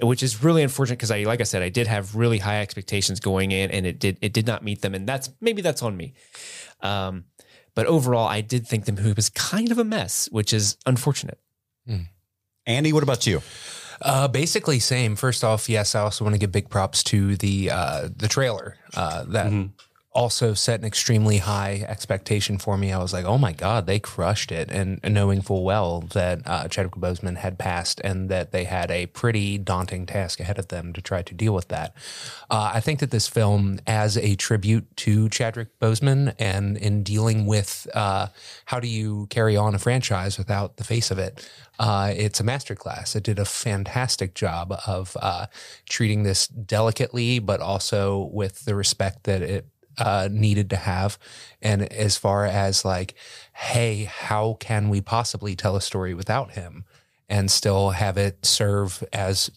which 0.00 0.22
is 0.22 0.42
really 0.42 0.62
unfortunate 0.62 0.96
because 0.96 1.10
i 1.10 1.22
like 1.24 1.40
i 1.40 1.44
said 1.44 1.62
i 1.62 1.68
did 1.68 1.86
have 1.86 2.16
really 2.16 2.38
high 2.38 2.60
expectations 2.62 3.20
going 3.20 3.52
in 3.52 3.70
and 3.70 3.86
it 3.86 3.98
did 4.00 4.18
it 4.22 4.32
did 4.32 4.46
not 4.46 4.64
meet 4.64 4.80
them. 4.82 4.94
And 4.94 5.06
that's 5.06 5.30
maybe 5.40 5.62
that's 5.62 5.82
on 5.82 5.96
me. 5.96 6.14
Um 6.80 7.24
but 7.74 7.86
overall, 7.86 8.26
I 8.28 8.40
did 8.40 8.66
think 8.66 8.84
the 8.84 8.92
movie 8.92 9.12
was 9.14 9.30
kind 9.30 9.70
of 9.72 9.78
a 9.78 9.84
mess, 9.84 10.28
which 10.30 10.52
is 10.52 10.76
unfortunate. 10.86 11.38
Andy, 12.66 12.92
what 12.92 13.02
about 13.02 13.26
you? 13.26 13.42
Uh, 14.00 14.28
basically, 14.28 14.78
same. 14.78 15.16
First 15.16 15.44
off, 15.44 15.68
yes, 15.68 15.94
I 15.94 16.00
also 16.00 16.24
want 16.24 16.34
to 16.34 16.38
give 16.38 16.52
big 16.52 16.68
props 16.68 17.02
to 17.04 17.36
the 17.36 17.70
uh, 17.70 18.08
the 18.16 18.28
trailer 18.28 18.76
uh, 18.94 19.24
that 19.28 19.52
also 20.14 20.52
set 20.54 20.80
an 20.80 20.86
extremely 20.86 21.38
high 21.38 21.84
expectation 21.88 22.58
for 22.58 22.76
me. 22.76 22.92
I 22.92 22.98
was 22.98 23.12
like, 23.12 23.24
oh 23.24 23.38
my 23.38 23.52
god, 23.52 23.86
they 23.86 23.98
crushed 23.98 24.52
it, 24.52 24.70
and, 24.70 25.00
knowing 25.02 25.42
full 25.42 25.62
well 25.62 26.00
that 26.12 26.40
uh, 26.46 26.68
Chadwick 26.68 26.94
Boseman 26.94 27.36
had 27.36 27.58
passed 27.58 28.00
and 28.02 28.30
that 28.30 28.50
they 28.50 28.64
had 28.64 28.90
a 28.90 29.06
pretty 29.06 29.58
daunting 29.58 30.06
task 30.06 30.40
ahead 30.40 30.58
of 30.58 30.68
them 30.68 30.92
to 30.94 31.02
try 31.02 31.20
to 31.22 31.34
deal 31.34 31.52
with 31.52 31.68
that. 31.68 31.94
Uh, 32.50 32.70
I 32.74 32.80
think 32.80 33.00
that 33.00 33.10
this 33.10 33.28
film, 33.28 33.78
as 33.86 34.16
a 34.16 34.34
tribute 34.36 34.96
to 34.98 35.28
Chadwick 35.28 35.78
Boseman, 35.80 36.34
and 36.38 36.76
in 36.78 37.02
dealing 37.02 37.46
with 37.46 37.86
uh, 37.94 38.28
how 38.66 38.80
do 38.80 38.88
you 38.88 39.26
carry 39.28 39.56
on 39.56 39.74
a 39.74 39.78
franchise 39.78 40.38
without 40.38 40.76
the 40.76 40.84
face 40.84 41.10
of 41.10 41.18
it, 41.18 41.46
uh, 41.78 42.12
it's 42.16 42.40
a 42.40 42.44
masterclass. 42.44 43.16
It 43.16 43.24
did 43.24 43.38
a 43.38 43.44
fantastic 43.44 44.34
job 44.34 44.78
of 44.86 45.16
uh, 45.20 45.46
treating 45.88 46.22
this 46.22 46.46
delicately, 46.46 47.38
but 47.38 47.60
also 47.60 48.30
with 48.32 48.64
the 48.64 48.74
respect 48.74 49.24
that 49.24 49.42
it 49.42 49.66
uh, 49.98 50.28
needed 50.30 50.70
to 50.70 50.76
have. 50.76 51.18
And 51.60 51.82
as 51.92 52.16
far 52.16 52.46
as 52.46 52.84
like, 52.84 53.14
hey, 53.54 54.04
how 54.04 54.56
can 54.60 54.88
we 54.88 55.00
possibly 55.00 55.54
tell 55.54 55.76
a 55.76 55.80
story 55.80 56.14
without 56.14 56.52
him 56.52 56.84
and 57.28 57.50
still 57.50 57.90
have 57.90 58.16
it 58.16 58.44
serve 58.44 59.02
as 59.12 59.50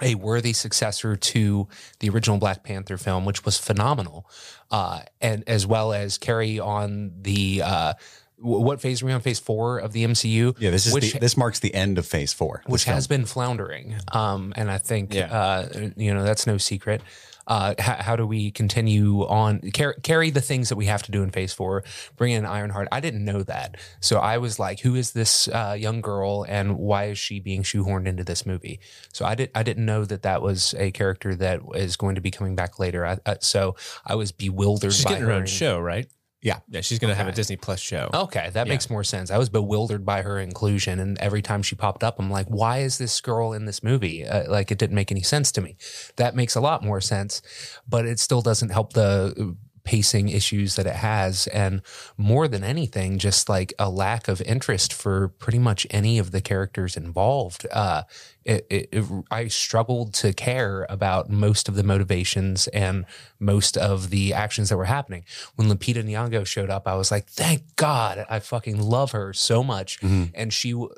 a 0.00 0.14
worthy 0.16 0.52
successor 0.52 1.16
to 1.16 1.68
the 2.00 2.08
original 2.08 2.38
Black 2.38 2.64
Panther 2.64 2.96
film, 2.96 3.24
which 3.24 3.44
was 3.44 3.56
phenomenal, 3.58 4.28
uh, 4.70 5.00
and 5.20 5.44
as 5.46 5.66
well 5.66 5.92
as 5.92 6.18
carry 6.18 6.58
on 6.58 7.12
the 7.20 7.62
uh, 7.62 7.94
what 8.42 8.80
phase 8.80 9.02
are 9.02 9.06
we 9.06 9.12
on? 9.12 9.20
Phase 9.20 9.38
four 9.38 9.78
of 9.78 9.92
the 9.92 10.04
MCU. 10.04 10.56
Yeah, 10.58 10.70
this 10.70 10.86
is 10.86 10.92
which 10.94 11.12
the, 11.12 11.20
this 11.20 11.36
marks 11.36 11.60
the 11.60 11.72
end 11.72 11.98
of 11.98 12.06
phase 12.06 12.32
four. 12.32 12.62
which 12.66 12.84
film. 12.84 12.94
has 12.96 13.06
been 13.06 13.24
floundering. 13.24 13.94
Um, 14.10 14.52
and 14.56 14.68
I 14.70 14.78
think, 14.78 15.14
Yeah. 15.14 15.32
uh, 15.32 15.90
you 15.96 16.12
know, 16.12 16.24
that's 16.24 16.46
no 16.46 16.58
secret. 16.58 17.02
Uh, 17.46 17.74
how, 17.78 17.94
how 17.94 18.16
do 18.16 18.26
we 18.26 18.50
continue 18.50 19.22
on 19.26 19.60
car- 19.72 19.96
carry 20.02 20.30
the 20.30 20.40
things 20.40 20.68
that 20.68 20.76
we 20.76 20.86
have 20.86 21.02
to 21.04 21.10
do 21.10 21.22
in 21.22 21.30
phase 21.30 21.52
four? 21.52 21.84
Bring 22.16 22.32
in 22.32 22.46
Ironheart. 22.46 22.88
I 22.92 23.00
didn't 23.00 23.24
know 23.24 23.42
that, 23.42 23.76
so 24.00 24.18
I 24.18 24.38
was 24.38 24.58
like, 24.58 24.80
"Who 24.80 24.94
is 24.94 25.12
this 25.12 25.48
uh, 25.48 25.76
young 25.78 26.00
girl, 26.00 26.44
and 26.48 26.78
why 26.78 27.04
is 27.06 27.18
she 27.18 27.40
being 27.40 27.62
shoehorned 27.62 28.06
into 28.06 28.24
this 28.24 28.46
movie?" 28.46 28.80
So 29.12 29.24
I 29.24 29.34
did. 29.34 29.50
I 29.54 29.62
didn't 29.62 29.86
know 29.86 30.04
that 30.04 30.22
that 30.22 30.42
was 30.42 30.74
a 30.78 30.90
character 30.90 31.34
that 31.36 31.60
is 31.74 31.96
going 31.96 32.14
to 32.14 32.20
be 32.20 32.30
coming 32.30 32.54
back 32.54 32.78
later. 32.78 33.04
I, 33.06 33.18
uh, 33.26 33.36
so 33.40 33.76
I 34.06 34.14
was 34.14 34.32
bewildered. 34.32 34.92
She's 34.92 35.04
by 35.04 35.12
getting 35.12 35.26
her 35.26 35.32
own 35.32 35.46
show, 35.46 35.78
right? 35.80 36.08
Yeah. 36.42 36.58
Yeah, 36.68 36.80
she's 36.80 36.98
going 36.98 37.10
to 37.10 37.14
have 37.14 37.26
a 37.26 37.30
Okay. 37.30 37.36
Disney 37.36 37.56
Plus 37.56 37.80
show. 37.80 38.10
Okay, 38.12 38.50
that 38.52 38.66
makes 38.66 38.90
more 38.90 39.04
sense. 39.04 39.30
I 39.30 39.38
was 39.38 39.48
bewildered 39.48 40.04
by 40.04 40.22
her 40.22 40.40
inclusion, 40.40 40.98
and 40.98 41.16
every 41.18 41.40
time 41.40 41.62
she 41.62 41.76
popped 41.76 42.02
up, 42.02 42.18
I'm 42.18 42.30
like, 42.30 42.48
"Why 42.48 42.78
is 42.78 42.98
this 42.98 43.20
girl 43.20 43.52
in 43.52 43.64
this 43.64 43.82
movie?" 43.82 44.26
Uh, 44.26 44.50
like, 44.50 44.70
it 44.72 44.78
didn't 44.78 44.96
make 44.96 45.12
any 45.12 45.22
sense 45.22 45.52
to 45.52 45.60
me. 45.60 45.76
That 46.16 46.34
makes 46.34 46.56
a 46.56 46.60
lot 46.60 46.82
more 46.84 47.00
sense, 47.00 47.40
but 47.88 48.06
it 48.06 48.18
still 48.18 48.42
doesn't 48.42 48.70
help 48.70 48.92
the 48.92 49.56
pacing 49.84 50.28
issues 50.28 50.76
that 50.76 50.86
it 50.86 50.96
has 50.96 51.46
and 51.48 51.82
more 52.16 52.46
than 52.46 52.62
anything 52.62 53.18
just 53.18 53.48
like 53.48 53.72
a 53.78 53.90
lack 53.90 54.28
of 54.28 54.40
interest 54.42 54.92
for 54.92 55.28
pretty 55.28 55.58
much 55.58 55.86
any 55.90 56.18
of 56.18 56.30
the 56.30 56.40
characters 56.40 56.96
involved. 56.96 57.66
Uh 57.72 58.02
it, 58.44 58.66
it, 58.70 58.88
it, 58.90 59.04
i 59.30 59.46
struggled 59.46 60.12
to 60.14 60.32
care 60.32 60.84
about 60.90 61.30
most 61.30 61.68
of 61.68 61.76
the 61.76 61.84
motivations 61.84 62.66
and 62.68 63.04
most 63.38 63.76
of 63.78 64.10
the 64.10 64.34
actions 64.34 64.68
that 64.68 64.76
were 64.76 64.84
happening. 64.84 65.24
When 65.54 65.68
lupita 65.68 66.02
nyong'o 66.04 66.44
showed 66.46 66.70
up 66.70 66.86
i 66.88 66.94
was 66.94 67.10
like 67.10 67.26
thank 67.26 67.76
god 67.76 68.24
i 68.28 68.38
fucking 68.40 68.80
love 68.80 69.12
her 69.12 69.32
so 69.32 69.62
much. 69.62 70.00
And 70.34 70.52
she 70.52 70.72
w- 70.72 70.90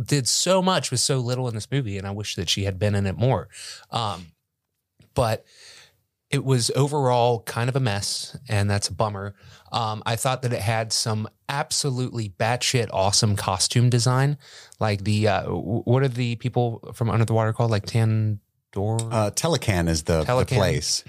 did 0.00 0.26
so 0.28 0.60
much 0.62 0.90
with 0.90 1.00
so 1.00 1.18
little 1.18 1.48
in 1.48 1.54
this 1.54 1.70
movie 1.70 1.98
and 1.98 2.06
i 2.06 2.10
wish 2.10 2.34
that 2.36 2.48
she 2.48 2.64
had 2.64 2.78
been 2.78 2.94
in 2.94 3.06
it 3.06 3.16
more. 3.16 3.48
Um 3.90 4.26
but 5.14 5.44
it 6.30 6.44
was 6.44 6.70
overall 6.76 7.40
kind 7.42 7.68
of 7.68 7.76
a 7.76 7.80
mess, 7.80 8.36
and 8.48 8.68
that's 8.68 8.88
a 8.88 8.92
bummer. 8.92 9.34
Um, 9.72 10.02
I 10.04 10.16
thought 10.16 10.42
that 10.42 10.52
it 10.52 10.60
had 10.60 10.92
some 10.92 11.28
absolutely 11.48 12.28
batshit 12.28 12.88
awesome 12.92 13.34
costume 13.34 13.88
design, 13.88 14.36
like 14.78 15.04
the 15.04 15.28
uh, 15.28 15.44
what 15.50 16.02
are 16.02 16.08
the 16.08 16.36
people 16.36 16.90
from 16.94 17.08
Under 17.08 17.24
the 17.24 17.32
Water 17.32 17.52
called? 17.52 17.70
Like 17.70 17.86
Tandor. 17.86 18.38
Uh, 18.74 19.30
Talokan 19.30 19.88
is 19.88 20.02
the, 20.02 20.22
the 20.24 20.44
place. 20.44 21.02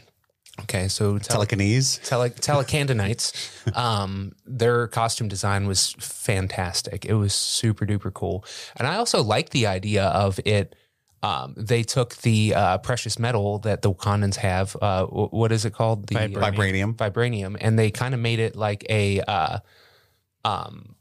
okay, 0.61 0.87
so 0.87 1.17
tele- 1.17 1.45
Telecanese. 1.45 2.01
Tele- 2.07 2.29
Telecandonites. 2.29 3.75
um, 3.77 4.31
their 4.45 4.87
costume 4.87 5.27
design 5.27 5.67
was 5.67 5.95
fantastic. 5.99 7.05
It 7.05 7.15
was 7.15 7.33
super 7.33 7.85
duper 7.85 8.13
cool, 8.13 8.45
and 8.77 8.87
I 8.87 8.95
also 8.95 9.21
like 9.21 9.49
the 9.49 9.67
idea 9.67 10.05
of 10.05 10.39
it. 10.45 10.75
Um, 11.21 11.53
they 11.57 11.83
took 11.83 12.15
the 12.17 12.55
uh, 12.55 12.77
precious 12.77 13.19
metal 13.19 13.59
that 13.59 13.81
the 13.81 13.91
Wakandans 13.91 14.37
have. 14.37 14.75
Uh, 14.81 15.05
wh- 15.05 15.33
what 15.33 15.51
is 15.51 15.65
it 15.65 15.73
called? 15.73 16.07
The 16.07 16.15
Vibranium. 16.15 16.95
vibranium, 16.95 17.57
and 17.59 17.77
they 17.77 17.91
kind 17.91 18.13
of 18.13 18.19
made 18.19 18.39
it 18.39 18.55
like 18.55 18.85
a, 18.89 19.19
uh, 19.21 19.59
um, 20.45 20.95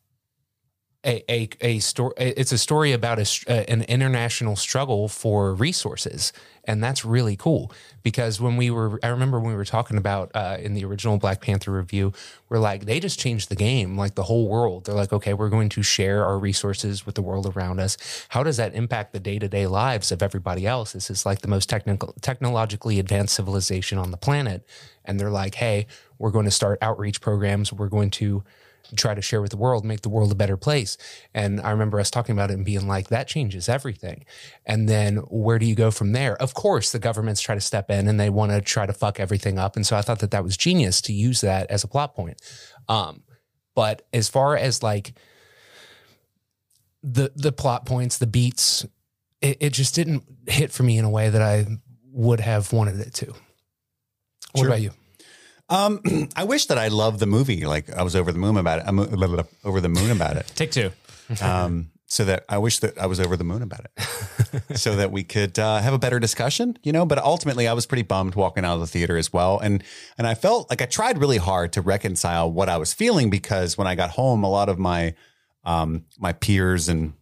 a 1.09 1.25
a 1.29 1.49
a 1.61 1.79
story. 1.79 2.13
It's 2.19 2.53
a 2.53 2.59
story 2.59 2.93
about 2.93 3.19
a, 3.19 3.71
an 3.71 3.83
international 3.83 4.57
struggle 4.57 5.09
for 5.09 5.55
resources, 5.55 6.33
and 6.65 6.85
that's 6.85 7.05
really 7.05 7.35
cool. 7.35 7.73
Because 8.03 8.41
when 8.41 8.57
we 8.57 8.71
were, 8.71 9.01
I 9.03 9.09
remember 9.09 9.41
when 9.41 9.51
we 9.51 9.57
were 9.57 9.65
talking 9.65 9.97
about 9.97 10.31
uh, 10.35 10.59
in 10.61 10.75
the 10.75 10.85
original 10.85 11.19
Black 11.19 11.41
Panther 11.41 11.73
review, 11.73 12.13
we're 12.49 12.59
like, 12.59 12.85
they 12.85 13.01
just 13.01 13.19
changed 13.19 13.49
the 13.49 13.57
game, 13.57 13.97
like 13.97 14.15
the 14.15 14.23
whole 14.23 14.49
world. 14.49 14.85
They're 14.85 14.95
like, 14.95 15.13
okay, 15.13 15.35
we're 15.35 15.49
going 15.49 15.71
to 15.71 15.83
share 15.83 16.25
our 16.25 16.39
resources 16.39 17.07
with 17.07 17.15
the 17.15 17.23
world 17.23 17.47
around 17.57 17.81
us. 17.81 17.97
How 18.29 18.43
does 18.43 18.59
that 18.59 18.75
impact 18.75 19.13
the 19.13 19.21
day 19.21 19.39
to 19.39 19.49
day 19.49 19.67
lives 19.67 20.13
of 20.13 20.23
everybody 20.23 20.67
else? 20.67 20.93
This 20.93 21.11
is 21.11 21.25
like 21.27 21.41
the 21.41 21.49
most 21.49 21.69
technical, 21.69 22.15
technologically 22.21 22.99
advanced 22.99 23.35
civilization 23.35 23.99
on 23.99 24.11
the 24.11 24.17
planet, 24.19 24.67
and 25.05 25.19
they're 25.19 25.31
like, 25.31 25.55
hey, 25.55 25.87
we're 26.19 26.31
going 26.31 26.45
to 26.45 26.51
start 26.51 26.79
outreach 26.83 27.21
programs. 27.21 27.73
We're 27.73 27.89
going 27.89 28.11
to 28.11 28.45
try 28.97 29.15
to 29.15 29.23
share 29.23 29.41
with 29.43 29.51
the 29.51 29.57
world, 29.57 29.85
make 29.85 30.01
the 30.03 30.09
world 30.09 30.33
a 30.33 30.35
better 30.35 30.57
place. 30.57 30.97
And 31.35 31.61
I 31.61 31.71
remember 31.71 32.01
us 32.01 32.11
talking 32.11 32.33
about 32.33 32.51
it 32.51 32.55
and 32.55 32.65
being 32.65 32.87
like, 32.89 33.09
that 33.09 33.29
changes 33.29 33.69
everything. 33.69 34.25
And 34.65 34.89
then 34.89 35.17
where 35.29 35.59
do 35.59 35.67
you 35.67 35.75
go 35.75 35.91
from 35.91 36.13
there? 36.13 36.37
Of 36.37 36.55
course, 36.55 36.93
the 36.93 36.99
governments 36.99 37.41
try 37.41 37.55
to 37.55 37.61
step 37.61 37.91
in 37.91 38.09
and 38.09 38.19
they 38.19 38.31
want 38.31 38.53
to 38.53 38.61
try 38.61 38.87
to 38.87 38.93
fuck 38.93 39.21
everything 39.21 39.59
up. 39.59 39.77
And 39.77 39.87
so 39.87 39.97
I 39.97 40.03
thought 40.03 40.21
that 40.21 40.31
that 40.31 40.45
was 40.45 40.57
genius 40.57 41.01
to 41.03 41.13
use 41.13 41.41
that 41.43 41.71
as 41.71 41.85
a 41.85 41.89
plot 41.89 42.15
point. 42.15 42.41
Um, 42.89 43.23
but 43.75 44.07
as 44.13 44.29
far 44.29 44.57
as 44.57 44.83
like 44.83 45.13
the 47.03 47.31
the 47.37 47.53
plot 47.53 47.87
points, 47.87 48.19
the 48.19 48.27
beats, 48.27 48.85
it, 49.41 49.57
it 49.61 49.73
just 49.73 49.95
didn't 49.95 50.25
hit 50.47 50.73
for 50.73 50.83
me 50.83 50.99
in 50.99 51.05
a 51.05 51.11
way 51.11 51.31
that 51.31 51.43
I 51.43 51.67
would 52.11 52.41
have 52.41 52.73
wanted 52.73 53.01
it 53.01 53.15
to. 53.15 53.27
What 53.27 54.63
Sure. 54.63 54.67
about 54.67 54.81
you? 54.81 54.91
Um, 55.69 56.01
I 56.37 56.45
wish 56.45 56.67
that 56.67 56.79
I 56.79 56.89
loved 56.89 57.21
the 57.21 57.27
movie. 57.27 57.67
Like 57.67 57.91
I 57.91 58.03
was 58.03 58.17
over 58.17 58.33
the 58.33 58.39
moon 58.39 58.57
about 58.57 58.81
it. 58.81 58.85
I'm 58.87 58.99
over 58.99 59.81
the 59.81 59.89
moon 59.89 60.11
about 60.11 60.37
it. 60.37 60.47
Take 60.55 60.71
two. 60.71 60.91
Um, 61.43 61.91
so 62.11 62.25
that 62.25 62.45
I 62.49 62.57
wish 62.57 62.79
that 62.79 62.97
I 62.99 63.05
was 63.05 63.21
over 63.21 63.37
the 63.37 63.45
moon 63.45 63.61
about 63.61 63.85
it, 63.85 64.77
so 64.79 64.97
that 64.97 65.13
we 65.13 65.25
could 65.25 65.59
uh, 65.59 65.79
have 65.81 65.93
a 65.93 65.99
better 65.99 66.19
discussion. 66.19 66.79
You 66.83 66.91
know, 66.91 67.05
but 67.05 67.19
ultimately, 67.19 67.69
I 67.69 67.75
was 67.75 67.85
pretty 67.85 68.03
bummed 68.03 68.35
walking 68.35 68.65
out 68.65 68.75
of 68.75 68.81
the 68.81 68.87
theater 68.87 69.19
as 69.19 69.31
well, 69.31 69.59
and 69.59 69.85
and 70.17 70.27
I 70.27 70.35
felt 70.35 70.71
like 70.71 70.81
I 70.81 70.87
tried 70.87 71.19
really 71.19 71.37
hard 71.37 71.75
to 71.75 71.83
reconcile 71.83 72.51
what 72.51 72.71
I 72.71 72.79
was 72.79 72.95
feeling 72.95 73.29
because 73.29 73.77
when 73.77 73.87
I 73.87 73.95
got 73.95 74.11
home, 74.11 74.43
a 74.43 74.49
lot 74.49 74.71
of 74.71 74.79
my 74.79 75.15
um, 75.65 76.07
my 76.19 76.33
peers 76.33 76.89
and 76.89 77.13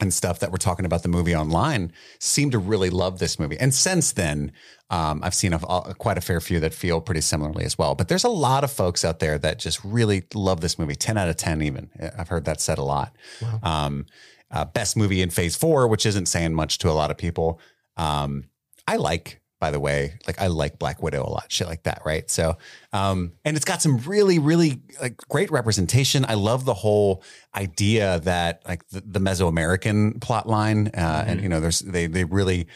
and 0.00 0.14
stuff 0.14 0.38
that 0.38 0.52
were 0.52 0.58
talking 0.58 0.84
about 0.86 1.02
the 1.02 1.08
movie 1.08 1.34
online 1.34 1.92
seem 2.20 2.50
to 2.50 2.58
really 2.58 2.88
love 2.90 3.18
this 3.18 3.38
movie. 3.38 3.58
And 3.58 3.74
since 3.74 4.12
then, 4.12 4.52
um, 4.90 5.20
I've 5.24 5.34
seen 5.34 5.52
a, 5.52 5.56
a- 5.56 5.94
quite 5.94 6.16
a 6.16 6.20
fair 6.20 6.40
few 6.40 6.60
that 6.60 6.72
feel 6.72 7.00
pretty 7.00 7.20
similarly 7.20 7.64
as 7.64 7.76
well. 7.76 7.94
But 7.94 8.08
there's 8.08 8.24
a 8.24 8.28
lot 8.28 8.62
of 8.64 8.70
folks 8.70 9.04
out 9.04 9.18
there 9.18 9.38
that 9.38 9.58
just 9.58 9.82
really 9.84 10.22
love 10.34 10.60
this 10.60 10.78
movie. 10.78 10.94
Ten 10.94 11.18
out 11.18 11.28
of 11.28 11.36
ten, 11.36 11.62
even 11.62 11.90
I've 12.16 12.28
heard 12.28 12.44
that 12.44 12.60
said 12.60 12.78
a 12.78 12.84
lot. 12.84 13.14
Um, 13.62 14.06
uh, 14.50 14.64
best 14.64 14.96
movie 14.96 15.20
in 15.20 15.30
Phase 15.30 15.56
Four, 15.56 15.88
which 15.88 16.06
isn't 16.06 16.26
saying 16.26 16.54
much 16.54 16.78
to 16.78 16.90
a 16.90 16.92
lot 16.92 17.10
of 17.10 17.18
people. 17.18 17.60
Um, 17.96 18.44
I 18.86 18.96
like, 18.96 19.37
by 19.60 19.70
the 19.70 19.80
way, 19.80 20.18
like 20.26 20.40
I 20.40 20.46
like 20.46 20.78
Black 20.78 21.02
Widow 21.02 21.24
a 21.24 21.30
lot, 21.30 21.50
shit 21.50 21.66
like 21.66 21.82
that, 21.82 22.02
right? 22.04 22.30
So, 22.30 22.56
um, 22.92 23.32
and 23.44 23.56
it's 23.56 23.64
got 23.64 23.82
some 23.82 23.98
really, 23.98 24.38
really 24.38 24.80
like 25.00 25.16
great 25.28 25.50
representation. 25.50 26.24
I 26.28 26.34
love 26.34 26.64
the 26.64 26.74
whole 26.74 27.22
idea 27.54 28.20
that 28.20 28.62
like 28.68 28.86
the, 28.88 29.00
the 29.00 29.18
Mesoamerican 29.18 30.20
plot 30.20 30.48
line, 30.48 30.88
uh, 30.94 31.24
and 31.26 31.42
you 31.42 31.48
know, 31.48 31.60
there's 31.60 31.80
they 31.80 32.06
they 32.06 32.24
really 32.24 32.68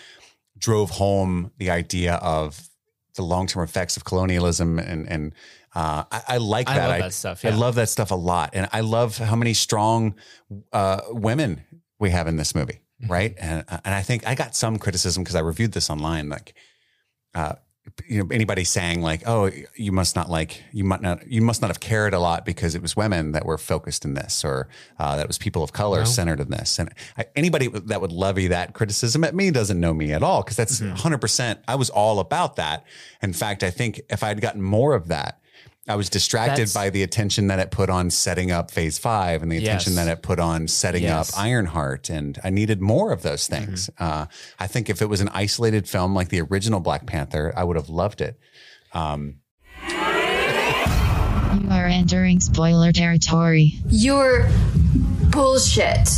drove 0.58 0.90
home 0.90 1.52
the 1.58 1.70
idea 1.70 2.14
of 2.14 2.68
the 3.14 3.22
long 3.22 3.46
term 3.46 3.62
effects 3.62 3.96
of 3.96 4.04
colonialism 4.04 4.78
and 4.78 5.08
and 5.08 5.32
uh, 5.74 6.04
I, 6.10 6.22
I 6.28 6.36
like 6.38 6.68
I 6.68 6.74
that. 6.76 6.88
love 6.88 6.98
that 6.98 7.12
stuff, 7.12 7.44
I 7.44 7.50
love 7.50 7.74
that 7.76 7.88
stuff 7.88 8.10
a 8.10 8.16
lot, 8.16 8.50
and 8.54 8.68
I 8.72 8.80
love 8.80 9.16
how 9.18 9.36
many 9.36 9.54
strong 9.54 10.16
uh, 10.72 11.00
women 11.08 11.62
we 11.98 12.10
have 12.10 12.26
in 12.26 12.36
this 12.36 12.54
movie, 12.54 12.80
right? 13.08 13.34
And 13.38 13.64
and 13.68 13.94
I 13.94 14.02
think 14.02 14.26
I 14.26 14.34
got 14.34 14.54
some 14.54 14.78
criticism 14.78 15.22
because 15.22 15.36
I 15.36 15.40
reviewed 15.40 15.72
this 15.72 15.90
online, 15.90 16.28
like. 16.28 16.54
Uh, 17.34 17.54
you 18.06 18.22
know, 18.22 18.28
anybody 18.32 18.62
saying 18.62 19.02
like, 19.02 19.22
"Oh, 19.26 19.50
you 19.74 19.90
must 19.90 20.14
not 20.14 20.30
like 20.30 20.62
you 20.72 20.84
must 20.84 21.02
not 21.02 21.26
you 21.26 21.42
must 21.42 21.60
not 21.60 21.68
have 21.68 21.80
cared 21.80 22.14
a 22.14 22.20
lot 22.20 22.44
because 22.46 22.76
it 22.76 22.80
was 22.82 22.96
women 22.96 23.32
that 23.32 23.44
were 23.44 23.58
focused 23.58 24.04
in 24.04 24.14
this, 24.14 24.44
or 24.44 24.68
uh, 25.00 25.16
that 25.16 25.26
was 25.26 25.36
people 25.36 25.64
of 25.64 25.72
color 25.72 26.04
centered 26.04 26.38
in 26.38 26.50
this." 26.50 26.78
And 26.78 26.90
I, 27.18 27.26
anybody 27.34 27.66
that 27.66 28.00
would 28.00 28.12
levy 28.12 28.46
that 28.48 28.72
criticism 28.72 29.24
at 29.24 29.34
me 29.34 29.50
doesn't 29.50 29.80
know 29.80 29.92
me 29.92 30.12
at 30.12 30.22
all 30.22 30.42
because 30.42 30.56
that's 30.56 30.80
100. 30.80 31.18
percent 31.18 31.58
I 31.66 31.74
was 31.74 31.90
all 31.90 32.20
about 32.20 32.54
that. 32.56 32.84
In 33.20 33.32
fact, 33.32 33.64
I 33.64 33.70
think 33.70 34.00
if 34.08 34.22
I'd 34.22 34.40
gotten 34.40 34.62
more 34.62 34.94
of 34.94 35.08
that, 35.08 35.40
I 35.88 35.96
was 35.96 36.08
distracted 36.08 36.52
That's- 36.68 36.72
by 36.74 36.90
the 36.90 37.02
attention 37.02 37.48
that 37.48 37.58
it 37.58 37.72
put 37.72 37.90
on 37.90 38.08
setting 38.10 38.52
up 38.52 38.70
Phase 38.70 38.98
Five 38.98 39.42
and 39.42 39.50
the 39.50 39.56
attention 39.56 39.94
Yes. 39.94 40.04
that 40.04 40.12
it 40.12 40.22
put 40.22 40.38
on 40.38 40.68
setting 40.68 41.02
Yes. 41.02 41.32
up 41.32 41.38
Ironheart, 41.40 42.08
and 42.08 42.38
I 42.44 42.50
needed 42.50 42.80
more 42.80 43.10
of 43.10 43.22
those 43.22 43.48
things. 43.48 43.90
Uh, 43.98 44.26
I 44.60 44.68
think 44.68 44.88
if 44.88 45.02
it 45.02 45.06
was 45.08 45.20
an 45.20 45.28
isolated 45.34 45.88
film 45.88 46.14
like 46.14 46.28
the 46.28 46.40
original 46.40 46.78
Black 46.78 47.04
Panther, 47.06 47.52
I 47.56 47.64
would 47.64 47.74
have 47.76 47.88
loved 47.88 48.20
it. 48.20 48.38
Um, 48.92 49.36
You 49.88 51.68
are 51.70 51.86
entering 51.86 52.38
spoiler 52.38 52.92
territory. 52.92 53.74
You're 53.88 54.48
bullshit. 55.30 56.08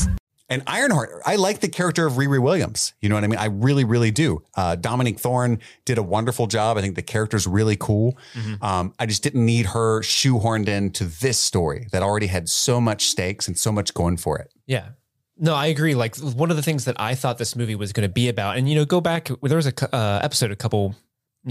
And 0.48 0.62
Ironheart, 0.66 1.22
I 1.24 1.36
like 1.36 1.60
the 1.60 1.68
character 1.68 2.06
of 2.06 2.14
Riri 2.14 2.40
Williams. 2.40 2.92
You 3.00 3.08
know 3.08 3.14
what 3.14 3.24
I 3.24 3.28
mean? 3.28 3.38
I 3.38 3.46
really, 3.46 3.84
really 3.84 4.10
do. 4.10 4.42
Uh, 4.54 4.76
Dominique 4.76 5.18
Thorne 5.18 5.58
did 5.86 5.96
a 5.96 6.02
wonderful 6.02 6.46
job. 6.46 6.76
I 6.76 6.82
think 6.82 6.96
the 6.96 7.02
character's 7.02 7.46
really 7.46 7.76
cool. 7.76 8.18
Um, 8.60 8.92
I 8.98 9.06
just 9.06 9.22
didn't 9.22 9.44
need 9.44 9.66
her 9.66 10.00
shoehorned 10.00 10.68
into 10.68 11.04
this 11.06 11.38
story 11.38 11.88
that 11.92 12.02
already 12.02 12.26
had 12.26 12.48
so 12.48 12.80
much 12.80 13.06
stakes 13.06 13.48
and 13.48 13.58
so 13.58 13.72
much 13.72 13.94
going 13.94 14.18
for 14.18 14.38
it. 14.38 14.52
Yeah. 14.66 14.90
No, 15.36 15.54
I 15.54 15.66
agree. 15.66 15.94
Like 15.94 16.16
one 16.16 16.50
of 16.50 16.56
the 16.56 16.62
things 16.62 16.84
that 16.84 17.00
I 17.00 17.14
thought 17.14 17.38
this 17.38 17.56
movie 17.56 17.74
was 17.74 17.92
going 17.92 18.06
to 18.06 18.12
be 18.12 18.28
about, 18.28 18.56
and 18.56 18.68
you 18.68 18.74
know, 18.76 18.84
go 18.84 19.00
back. 19.00 19.30
There 19.42 19.56
was 19.56 19.66
a 19.66 19.94
uh, 19.94 20.20
episode 20.22 20.52
a 20.52 20.56
couple 20.56 20.94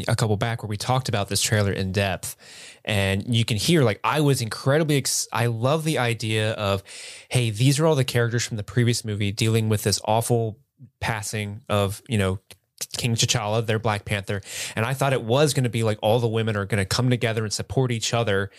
a 0.08 0.16
couple 0.16 0.36
back 0.38 0.64
where 0.64 0.70
we 0.70 0.78
talked 0.78 1.10
about 1.10 1.30
this 1.30 1.42
trailer 1.42 1.72
in 1.72 1.92
depth, 1.92 2.36
and 2.84 3.36
you 3.36 3.46
can 3.46 3.58
hear 3.58 3.84
like 3.84 4.00
I 4.04 4.22
was 4.22 4.42
incredibly. 4.42 4.98
Ex- 4.98 5.28
I 5.32 5.48
love 5.48 5.84
the 5.84 5.98
idea 5.98 6.54
of, 6.54 6.84
hey, 7.30 7.50
these 7.50 7.80
are 7.80 7.86
all 7.86 7.96
the 7.96 8.04
characters 8.04 8.46
from 8.46 8.58
the 8.58 8.64
previous 8.64 9.06
movie 9.06 9.32
dealing 9.32 9.70
with 9.70 9.84
this 9.84 10.00
awful 10.06 10.60
passing 11.00 11.62
of 11.70 12.02
you 12.08 12.18
know 12.18 12.40
King 12.98 13.16
T'Challa, 13.16 13.66
their 13.66 13.80
Black 13.80 14.06
Panther. 14.06 14.42
And 14.76 14.86
I 14.86 14.94
thought 14.94 15.14
it 15.14 15.24
was 15.24 15.54
going 15.54 15.64
to 15.64 15.70
be 15.70 15.84
like 15.84 16.00
all 16.02 16.20
the 16.20 16.28
women 16.28 16.56
are 16.56 16.66
going 16.66 16.84
to 16.84 16.86
come 16.86 17.10
together 17.10 17.44
and 17.44 17.54
support 17.54 17.92
each 17.92 18.14
other. 18.14 18.52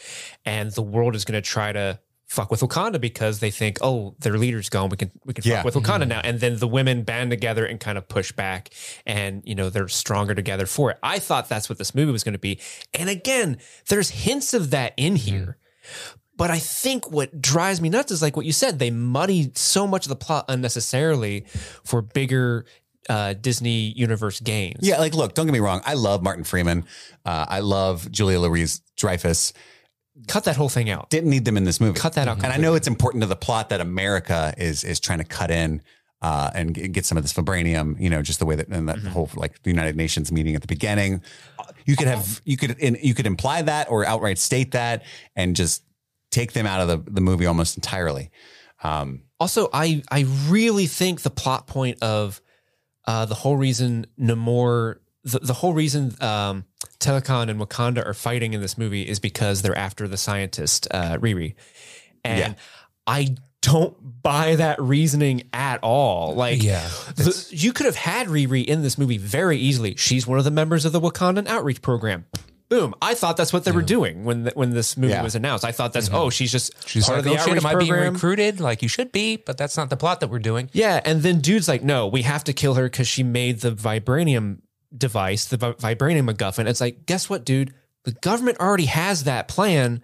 And 0.45 0.71
the 0.71 0.83
world 0.83 1.15
is 1.15 1.25
going 1.25 1.41
to 1.41 1.47
try 1.47 1.73
to 1.73 1.99
fuck 2.35 2.51
with 2.51 2.61
Wakanda 2.61 3.01
because 3.01 3.41
they 3.41 3.51
think, 3.51 3.79
oh, 3.81 4.15
their 4.19 4.37
leader's 4.37 4.69
gone. 4.69 4.89
We 4.91 4.97
can, 4.97 5.11
we 5.25 5.33
can 5.35 5.45
Yeah. 5.47 5.63
fuck 5.63 5.75
with 5.75 5.85
Wakanda 5.85 6.07
now. 6.09 6.21
And 6.23 6.41
then 6.41 6.59
the 6.59 6.69
women 6.69 7.03
band 7.05 7.31
together 7.31 7.65
and 7.65 7.79
kind 7.81 7.97
of 7.97 8.09
push 8.09 8.33
back 8.33 8.71
and, 9.07 9.43
you 9.45 9.55
know, 9.55 9.71
they're 9.71 9.89
stronger 9.89 10.35
together 10.35 10.67
for 10.67 10.91
it. 10.91 10.99
I 11.03 11.19
thought 11.19 11.49
that's 11.49 11.69
what 11.69 11.79
this 11.79 11.95
movie 11.95 12.13
was 12.13 12.25
going 12.25 12.33
to 12.35 12.39
be. 12.39 12.59
And 12.93 13.09
again, 13.09 13.59
there's 13.89 14.11
hints 14.11 14.53
of 14.55 14.71
that 14.71 14.93
in 14.97 15.17
here. 15.17 15.59
But 16.37 16.51
I 16.51 16.59
think 16.59 17.11
what 17.13 17.41
drives 17.41 17.81
me 17.81 17.89
nuts 17.89 18.11
is 18.11 18.21
like 18.21 18.37
what 18.37 18.45
you 18.47 18.53
said, 18.53 18.81
they 18.81 18.91
muddy 18.91 19.53
so 19.55 19.87
much 19.87 20.05
of 20.07 20.09
the 20.09 20.17
plot 20.17 20.47
unnecessarily 20.49 21.45
for 21.85 22.03
bigger 22.03 22.67
uh, 23.09 23.35
Disney 23.35 23.93
Universe 23.97 24.41
games. 24.41 24.79
Yeah, 24.81 24.99
like 24.99 25.15
look, 25.15 25.35
don't 25.35 25.47
get 25.47 25.53
me 25.53 25.61
wrong. 25.61 25.81
I 25.85 25.95
love 25.95 26.23
Martin 26.23 26.43
Freeman. 26.43 26.87
Uh, 27.25 27.47
I 27.49 27.61
love 27.61 28.11
Julia 28.11 28.41
Louise 28.41 28.81
Dreyfus. 28.97 29.53
Cut 30.29 30.45
that 30.45 30.57
whole 30.57 30.69
thing 30.69 30.91
out. 30.91 31.11
Didn't 31.11 31.31
need 31.31 31.45
them 31.45 31.57
in 31.57 31.65
this 31.65 31.81
movie. 31.81 31.99
Cut 31.99 32.15
that 32.15 32.29
out 32.29 32.43
And 32.43 32.53
I 32.53 32.57
know 32.57 32.75
it's 32.75 32.89
important 32.89 33.23
to 33.23 33.27
the 33.27 33.37
plot 33.37 33.71
that 33.71 33.81
America 33.81 34.55
is 34.57 34.85
is 34.85 35.01
trying 35.01 35.19
to 35.19 35.25
cut 35.25 35.51
in 35.51 35.83
uh, 36.23 36.51
and 36.55 36.75
get 36.75 37.05
some 37.05 37.19
of 37.19 37.25
this 37.25 37.33
vibranium. 37.33 38.01
You 38.01 38.11
know, 38.11 38.23
just 38.23 38.39
the 38.39 38.47
way 38.47 38.57
that 38.57 38.69
and 38.69 38.89
that 38.89 38.99
whole 38.99 39.29
like 39.35 39.63
the 39.63 39.71
United 39.71 39.97
Nations 39.97 40.31
meeting 40.33 40.55
at 40.55 40.61
the 40.61 40.69
beginning. 40.69 41.23
You 41.85 41.97
could 41.97 42.07
have 42.07 42.41
you 42.45 42.57
could 42.57 42.79
in, 42.79 42.97
you 43.03 43.15
could 43.15 43.27
imply 43.27 43.63
that 43.63 43.91
or 43.91 44.07
outright 44.07 44.39
state 44.39 44.73
that 44.73 45.05
and 45.37 45.55
just 45.55 45.83
take 46.31 46.53
them 46.53 46.67
out 46.67 46.81
of 46.81 46.89
the, 46.89 47.11
the 47.11 47.21
movie 47.21 47.47
almost 47.47 47.77
entirely. 47.77 48.31
Um, 48.83 49.23
Also, 49.41 49.69
I 49.73 50.03
I 50.11 50.27
really 50.49 50.87
think 50.87 51.21
the 51.23 51.31
plot 51.31 51.67
point 51.67 52.03
of 52.03 52.41
uh, 53.07 53.27
the 53.27 53.35
whole 53.35 53.57
reason 53.57 54.07
Namor, 54.19 54.97
the, 55.25 55.39
the 55.41 55.53
whole 55.55 55.73
reason 55.73 56.15
um, 56.23 56.65
Talokan 57.01 57.49
and 57.49 57.61
Wakanda 57.61 58.05
are 58.07 58.15
fighting 58.15 58.53
in 58.55 58.61
this 58.61 58.77
movie 58.79 59.03
is 59.03 59.19
because 59.21 59.63
they're 59.63 59.77
after 59.77 60.07
the 60.07 60.17
scientist 60.17 60.87
uh, 60.91 61.17
Riri, 61.19 61.55
and 62.25 62.39
Yeah. 62.39 62.55
I 63.07 63.37
don't 63.61 63.97
buy 64.23 64.57
that 64.57 64.81
reasoning 64.81 65.45
at 65.53 65.81
all. 65.83 66.35
Like, 66.35 66.63
Yeah, 66.63 66.87
the, 67.17 67.49
you 67.51 67.73
could 67.73 67.87
have 67.87 67.97
had 67.97 68.29
Riri 68.29 68.65
in 68.65 68.83
this 68.83 68.99
movie 68.99 69.19
very 69.19 69.57
easily. 69.59 69.95
She's 69.97 70.27
one 70.27 70.39
of 70.39 70.45
the 70.45 70.51
members 70.51 70.85
of 70.85 70.93
the 70.93 71.01
Wakandan 71.01 71.47
Outreach 71.47 71.81
Program. 71.83 72.27
Boom! 72.71 72.95
I 73.03 73.15
thought 73.15 73.37
that's 73.37 73.53
what 73.53 73.65
they 73.65 73.73
were 73.73 73.83
doing 73.83 74.25
when 74.25 74.45
the, 74.45 74.51
when 74.55 74.71
this 74.71 74.97
movie 74.97 75.13
Yeah. 75.13 75.23
was 75.23 75.35
announced. 75.35 75.65
I 75.67 75.71
thought 75.73 75.93
that's 75.93 76.09
oh, 76.13 76.31
she's 76.31 76.51
just 76.51 76.89
She's 76.89 77.05
part 77.07 77.19
like, 77.19 77.19
of 77.19 77.25
the 77.25 77.31
oh 77.31 77.45
shit, 77.45 77.49
outreach 77.59 77.65
am 77.65 77.77
I 77.77 77.79
being 77.79 77.93
recruited 78.15 78.59
like 78.59 78.81
you 78.83 78.89
should 78.89 79.13
be? 79.13 79.37
But 79.37 79.59
that's 79.59 79.77
not 79.77 79.91
the 79.91 79.99
plot 79.99 80.21
that 80.21 80.29
we're 80.31 80.39
doing. 80.39 80.71
Yeah, 80.73 80.99
and 81.05 81.23
then 81.23 81.41
dude's 81.41 81.69
like, 81.69 81.85
no, 81.85 82.07
we 82.07 82.23
have 82.23 82.43
to 82.45 82.53
kill 82.55 82.75
her 82.75 82.85
because 82.85 83.07
she 83.07 83.23
made 83.23 83.61
the 83.61 83.71
vibranium 83.71 84.61
device, 84.97 85.47
the 85.47 85.57
vi- 85.57 85.73
vibranium 85.95 86.31
MacGuffin. 86.31 86.67
It's 86.67 86.81
like, 86.81 87.07
guess 87.07 87.29
what, 87.31 87.45
dude? 87.45 87.75
The 88.05 88.13
government 88.13 88.59
already 88.61 88.87
has 88.87 89.25
that 89.25 89.49
plan. 89.49 90.03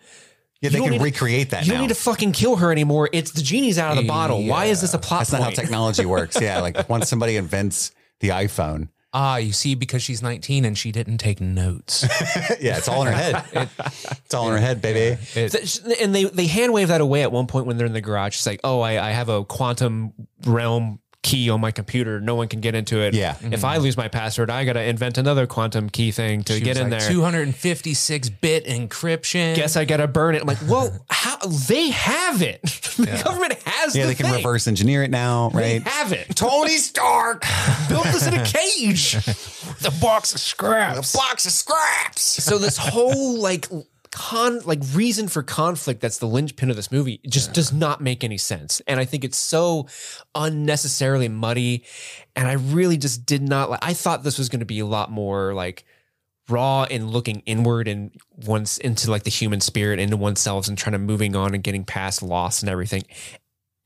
yeah, 0.61 0.71
they 0.71 0.81
can 0.81 0.91
need 0.91 0.99
to- 0.99 1.05
recreate 1.05 1.51
that 1.51 1.67
You 1.67 1.73
now. 1.73 1.79
don't 1.79 1.89
need 1.89 1.95
to 1.95 2.01
fucking 2.01 2.33
kill 2.33 2.57
her 2.57 2.73
anymore. 2.73 3.09
It's 3.13 3.33
the 3.33 3.43
genie's 3.43 3.79
out 3.79 3.93
of 3.97 4.03
the 4.03 4.09
bottle. 4.09 4.45
Why 4.45 4.67
is 4.67 4.81
this 4.81 4.95
a 4.95 4.99
plot 4.99 5.21
That's 5.21 5.33
not 5.33 5.43
how 5.43 5.51
technology 5.51 6.05
works. 6.17 6.41
Yeah, 6.41 6.61
like 6.61 6.89
once 6.89 7.09
somebody 7.09 7.37
invents 7.37 7.93
the 8.21 8.29
iPhone, 8.31 8.89
Ah, 9.13 9.39
you 9.39 9.53
see, 9.53 9.75
because 9.75 10.03
she's 10.05 10.23
19 10.23 10.65
and 10.65 10.79
she 10.79 10.93
didn't 10.93 11.19
take 11.19 11.41
notes. 11.41 12.05
yeah, 12.61 12.77
it's 12.79 12.87
all 12.89 13.01
in 13.05 13.09
her 13.09 13.13
head. 13.13 13.43
it's 14.25 14.33
all 14.35 14.47
in 14.47 14.53
her 14.53 14.61
head, 14.61 14.81
baby. 14.81 15.21
Th- 15.35 15.81
and 16.01 16.15
they 16.15 16.25
they 16.27 16.47
hand 16.47 16.73
wave 16.73 16.87
that 16.89 17.01
away 17.01 17.23
at 17.25 17.33
one 17.33 17.49
point 17.49 17.67
when 17.67 17.77
they're 17.77 17.89
in 17.89 17.93
the 17.93 18.01
garage. 18.01 18.37
It's 18.37 18.47
like, 18.47 18.61
oh, 18.63 18.79
I, 18.81 19.09
I 19.09 19.11
have 19.11 19.29
a 19.29 19.45
quantum 19.45 20.13
realm 20.47 21.01
key 21.23 21.51
on 21.51 21.61
my 21.61 21.71
computer. 21.71 22.21
No 22.21 22.35
one 22.35 22.49
can 22.49 22.61
get 22.61 22.75
into 22.75 23.01
it. 23.01 23.15
Yeah. 23.15 23.37
If 23.43 23.65
I 23.65 23.75
mm-hmm. 23.75 23.85
lose 23.85 23.97
my 23.97 24.09
password, 24.09 24.51
I 24.51 24.65
got 24.65 24.75
to 24.75 24.83
invent 24.83 25.19
another 25.19 25.47
quantum 25.47 25.91
key 25.91 26.13
thing 26.13 26.43
to 26.45 26.55
She 26.55 26.61
get 26.61 26.71
was 26.71 26.79
in 26.79 26.91
like, 26.91 27.01
there. 27.01 27.11
256 27.11 28.29
bit 28.31 28.65
encryption. 28.67 29.55
Guess 29.55 29.77
I 29.77 29.85
got 29.85 29.99
to 29.99 30.09
burn 30.09 30.35
it. 30.35 30.43
I'm 30.43 30.47
like, 30.47 30.59
well, 30.67 31.05
how 31.11 31.37
they 31.69 31.91
have 31.91 32.43
it. 32.43 32.63
the 32.97 33.21
government 33.25 33.55
has. 33.65 33.95
Yeah, 33.95 34.05
the 34.05 34.09
they 34.09 34.15
can 34.15 34.27
thing. 34.27 34.37
reverse 34.37 34.67
engineer 34.67 35.03
it 35.03 35.11
now, 35.11 35.51
They 35.51 35.79
right? 35.79 35.83
have 35.83 36.13
it. 36.13 36.35
Tony 36.35 36.77
Stark, 36.79 37.45
Built 37.89 38.05
this 38.05 38.27
in 38.27 38.35
a 38.35 38.45
cage. 38.45 39.13
the 39.13 39.97
box 40.01 40.35
of 40.35 40.41
scraps. 40.41 41.13
The 41.13 41.19
box 41.19 41.47
of 41.47 41.53
scraps. 41.53 42.23
so 42.23 42.59
this 42.59 42.77
whole 42.79 43.39
like 43.39 43.67
con 44.13 44.61
like 44.65 44.81
reason 44.93 45.29
for 45.29 45.43
conflict 45.43 46.01
that's 46.01 46.19
the 46.19 46.27
linchpin 46.27 46.69
of 46.69 46.77
this 46.77 46.91
movie 46.91 47.21
just 47.29 47.53
does 47.53 47.73
not 47.73 48.01
make 48.01 48.25
any 48.25 48.37
sense 48.37 48.81
and 48.89 48.99
i 48.99 49.05
think 49.05 49.25
it's 49.25 49.39
so 49.39 49.87
unnecessarily 50.35 51.29
muddy 51.29 51.85
and 52.35 52.49
i 52.49 52.55
really 52.55 52.97
just 52.97 53.25
did 53.25 53.41
not 53.41 53.71
like 53.71 53.79
i 53.83 53.95
thought 53.95 54.25
this 54.25 54.37
was 54.37 54.49
going 54.49 54.61
to 54.61 54.67
be 54.67 54.81
a 54.81 54.87
lot 54.87 55.13
more 55.13 55.55
like 55.55 55.85
raw 56.49 56.83
and 56.91 57.11
looking 57.11 57.41
inward 57.47 57.87
and 57.87 58.11
once 58.47 58.79
into 58.79 59.09
like 59.09 59.23
the 59.23 59.31
human 59.31 59.61
spirit 59.61 60.01
into 60.01 60.17
oneself 60.17 60.67
and 60.67 60.77
trying 60.77 60.93
to 60.93 60.99
moving 60.99 61.37
on 61.37 61.55
and 61.55 61.63
getting 61.63 61.85
past 61.85 62.21
loss 62.21 62.63
and 62.63 62.69
everything 62.69 63.05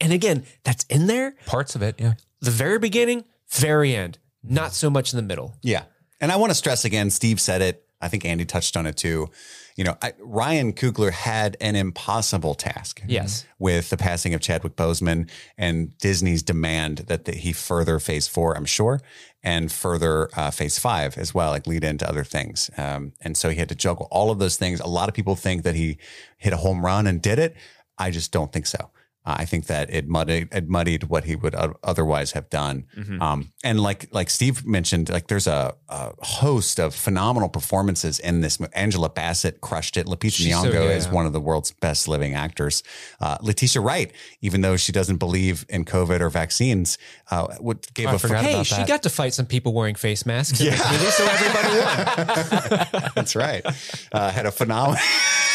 and 0.01 0.13
again 0.13 0.43
that's 0.63 0.85
in 0.85 1.07
there 1.07 1.35
Parts 1.45 1.75
of 1.75 1.83
it, 1.83 1.97
yeah. 1.99 2.15
the 2.41 2.51
very 2.51 2.79
beginning 2.79 3.25
very 3.51 3.95
end 3.95 4.19
not 4.43 4.73
so 4.73 4.89
much 4.89 5.13
in 5.13 5.19
the 5.19 5.23
middle 5.23 5.55
Yeah. 5.61 5.85
And 6.21 6.33
I 6.33 6.37
want 6.37 6.51
to 6.51 6.55
stress 6.55 6.87
again, 6.87 7.11
Steve 7.11 7.39
said 7.39 7.61
it. 7.61 7.84
I 8.05 8.09
think 8.09 8.25
Andy 8.25 8.45
touched 8.45 8.77
on 8.77 8.87
it 8.87 8.97
too. 8.97 9.31
You 9.77 9.85
know, 9.85 9.97
I, 10.03 10.13
Ryan 10.21 10.73
Coogler 10.73 11.11
had 11.11 11.57
an 11.61 11.75
impossible 11.75 12.55
task. 12.55 13.03
Yes. 13.07 13.47
With 13.59 13.89
the 13.91 13.97
passing 13.97 14.35
of 14.35 14.41
Chadwick 14.41 14.77
Boseman 14.77 15.31
and 15.57 15.97
Disney's 15.99 16.43
demand 16.43 16.99
that 17.09 17.25
the, 17.25 17.33
he 17.33 17.53
further 17.53 17.99
phase 17.99 18.29
four, 18.29 18.57
I'm 18.57 18.67
sure, 18.67 19.01
and 19.43 19.73
further 19.73 20.29
uh, 20.37 20.51
phase 20.51 20.79
five 20.79 21.17
as 21.17 21.35
well, 21.35 21.51
like 21.51 21.67
lead 21.67 21.83
into 21.83 22.09
other 22.09 22.25
things. 22.25 22.71
Um, 22.77 23.15
and 23.23 23.37
so 23.37 23.49
he 23.49 23.57
had 23.57 23.71
to 23.71 23.75
juggle 23.75 24.07
all 24.11 24.31
of 24.31 24.39
those 24.39 24.57
things. 24.57 24.81
A 24.81 24.87
lot 24.87 25.09
of 25.09 25.15
people 25.15 25.35
think 25.35 25.63
that 25.63 25.75
he 25.75 25.97
hit 26.37 26.53
a 26.53 26.59
home 26.59 26.85
run 26.85 27.07
and 27.07 27.23
did 27.23 27.39
it. 27.39 27.57
I 27.99 28.11
just 28.11 28.33
don't 28.33 28.53
think 28.53 28.67
so. 28.67 28.91
Uh, 29.27 29.37
I 29.39 29.45
think 29.47 29.67
that 29.67 29.89
it 29.93 30.07
muddied, 30.07 30.49
it 30.53 30.69
muddied 30.69 31.05
what 31.05 31.25
he 31.25 31.35
would 31.35 31.55
otherwise 31.83 32.33
have 32.33 32.51
done. 32.51 32.87
Um, 33.21 33.53
and 33.63 33.81
like 33.81 34.09
like 34.13 34.29
Steve 34.29 34.67
mentioned, 34.67 35.09
like 35.09 35.29
there's 35.29 35.47
a, 35.47 35.75
a 35.89 36.13
host 36.25 36.79
of 36.79 36.95
phenomenal 36.95 37.49
performances 37.49 38.19
in 38.19 38.41
this. 38.41 38.59
Angela 38.75 39.09
Bassett 39.09 39.61
crushed 39.61 39.97
it. 39.97 40.07
Lupita 40.07 40.33
She's 40.33 40.55
so 40.55 40.71
Nyong'o 40.71 40.95
is 40.95 41.09
one 41.09 41.27
of 41.27 41.33
the 41.33 41.41
world's 41.41 41.71
best 41.73 42.07
living 42.09 42.35
actors. 42.35 42.83
Uh, 43.21 43.39
Letitia 43.41 43.81
Wright, 43.81 44.13
even 44.43 44.61
though 44.61 44.77
she 44.77 44.93
doesn't 44.93 45.17
believe 45.17 45.65
in 45.69 45.85
COVID 45.85 46.21
or 46.21 46.29
vaccines, 46.29 46.99
uh, 47.31 47.55
what 47.61 47.93
gave 47.95 48.09
I 48.09 48.15
a 48.15 48.19
forgot 48.19 48.45
hey 48.45 48.63
she 48.63 48.85
got 48.85 49.03
to 49.05 49.11
fight 49.11 49.33
some 49.33 49.47
people 49.47 49.73
wearing 49.73 49.95
face 49.95 50.27
masks 50.27 50.61
movie, 50.61 50.77
so 50.77 51.25
everybody 51.25 51.79
won 51.79 53.11
That's 53.15 53.35
right. 53.37 53.65
Uh, 54.13 54.31
had 54.31 54.47
a 54.47 54.51
phenomenal. 54.53 55.01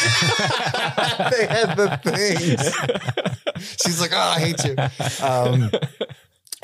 they 0.00 1.46
had 1.46 1.76
the 1.76 2.00
things. 2.02 3.39
She's 3.60 4.00
like, 4.00 4.12
oh, 4.12 4.18
I 4.18 4.40
hate 4.40 4.64
you. 4.64 4.76
Um, 5.24 5.70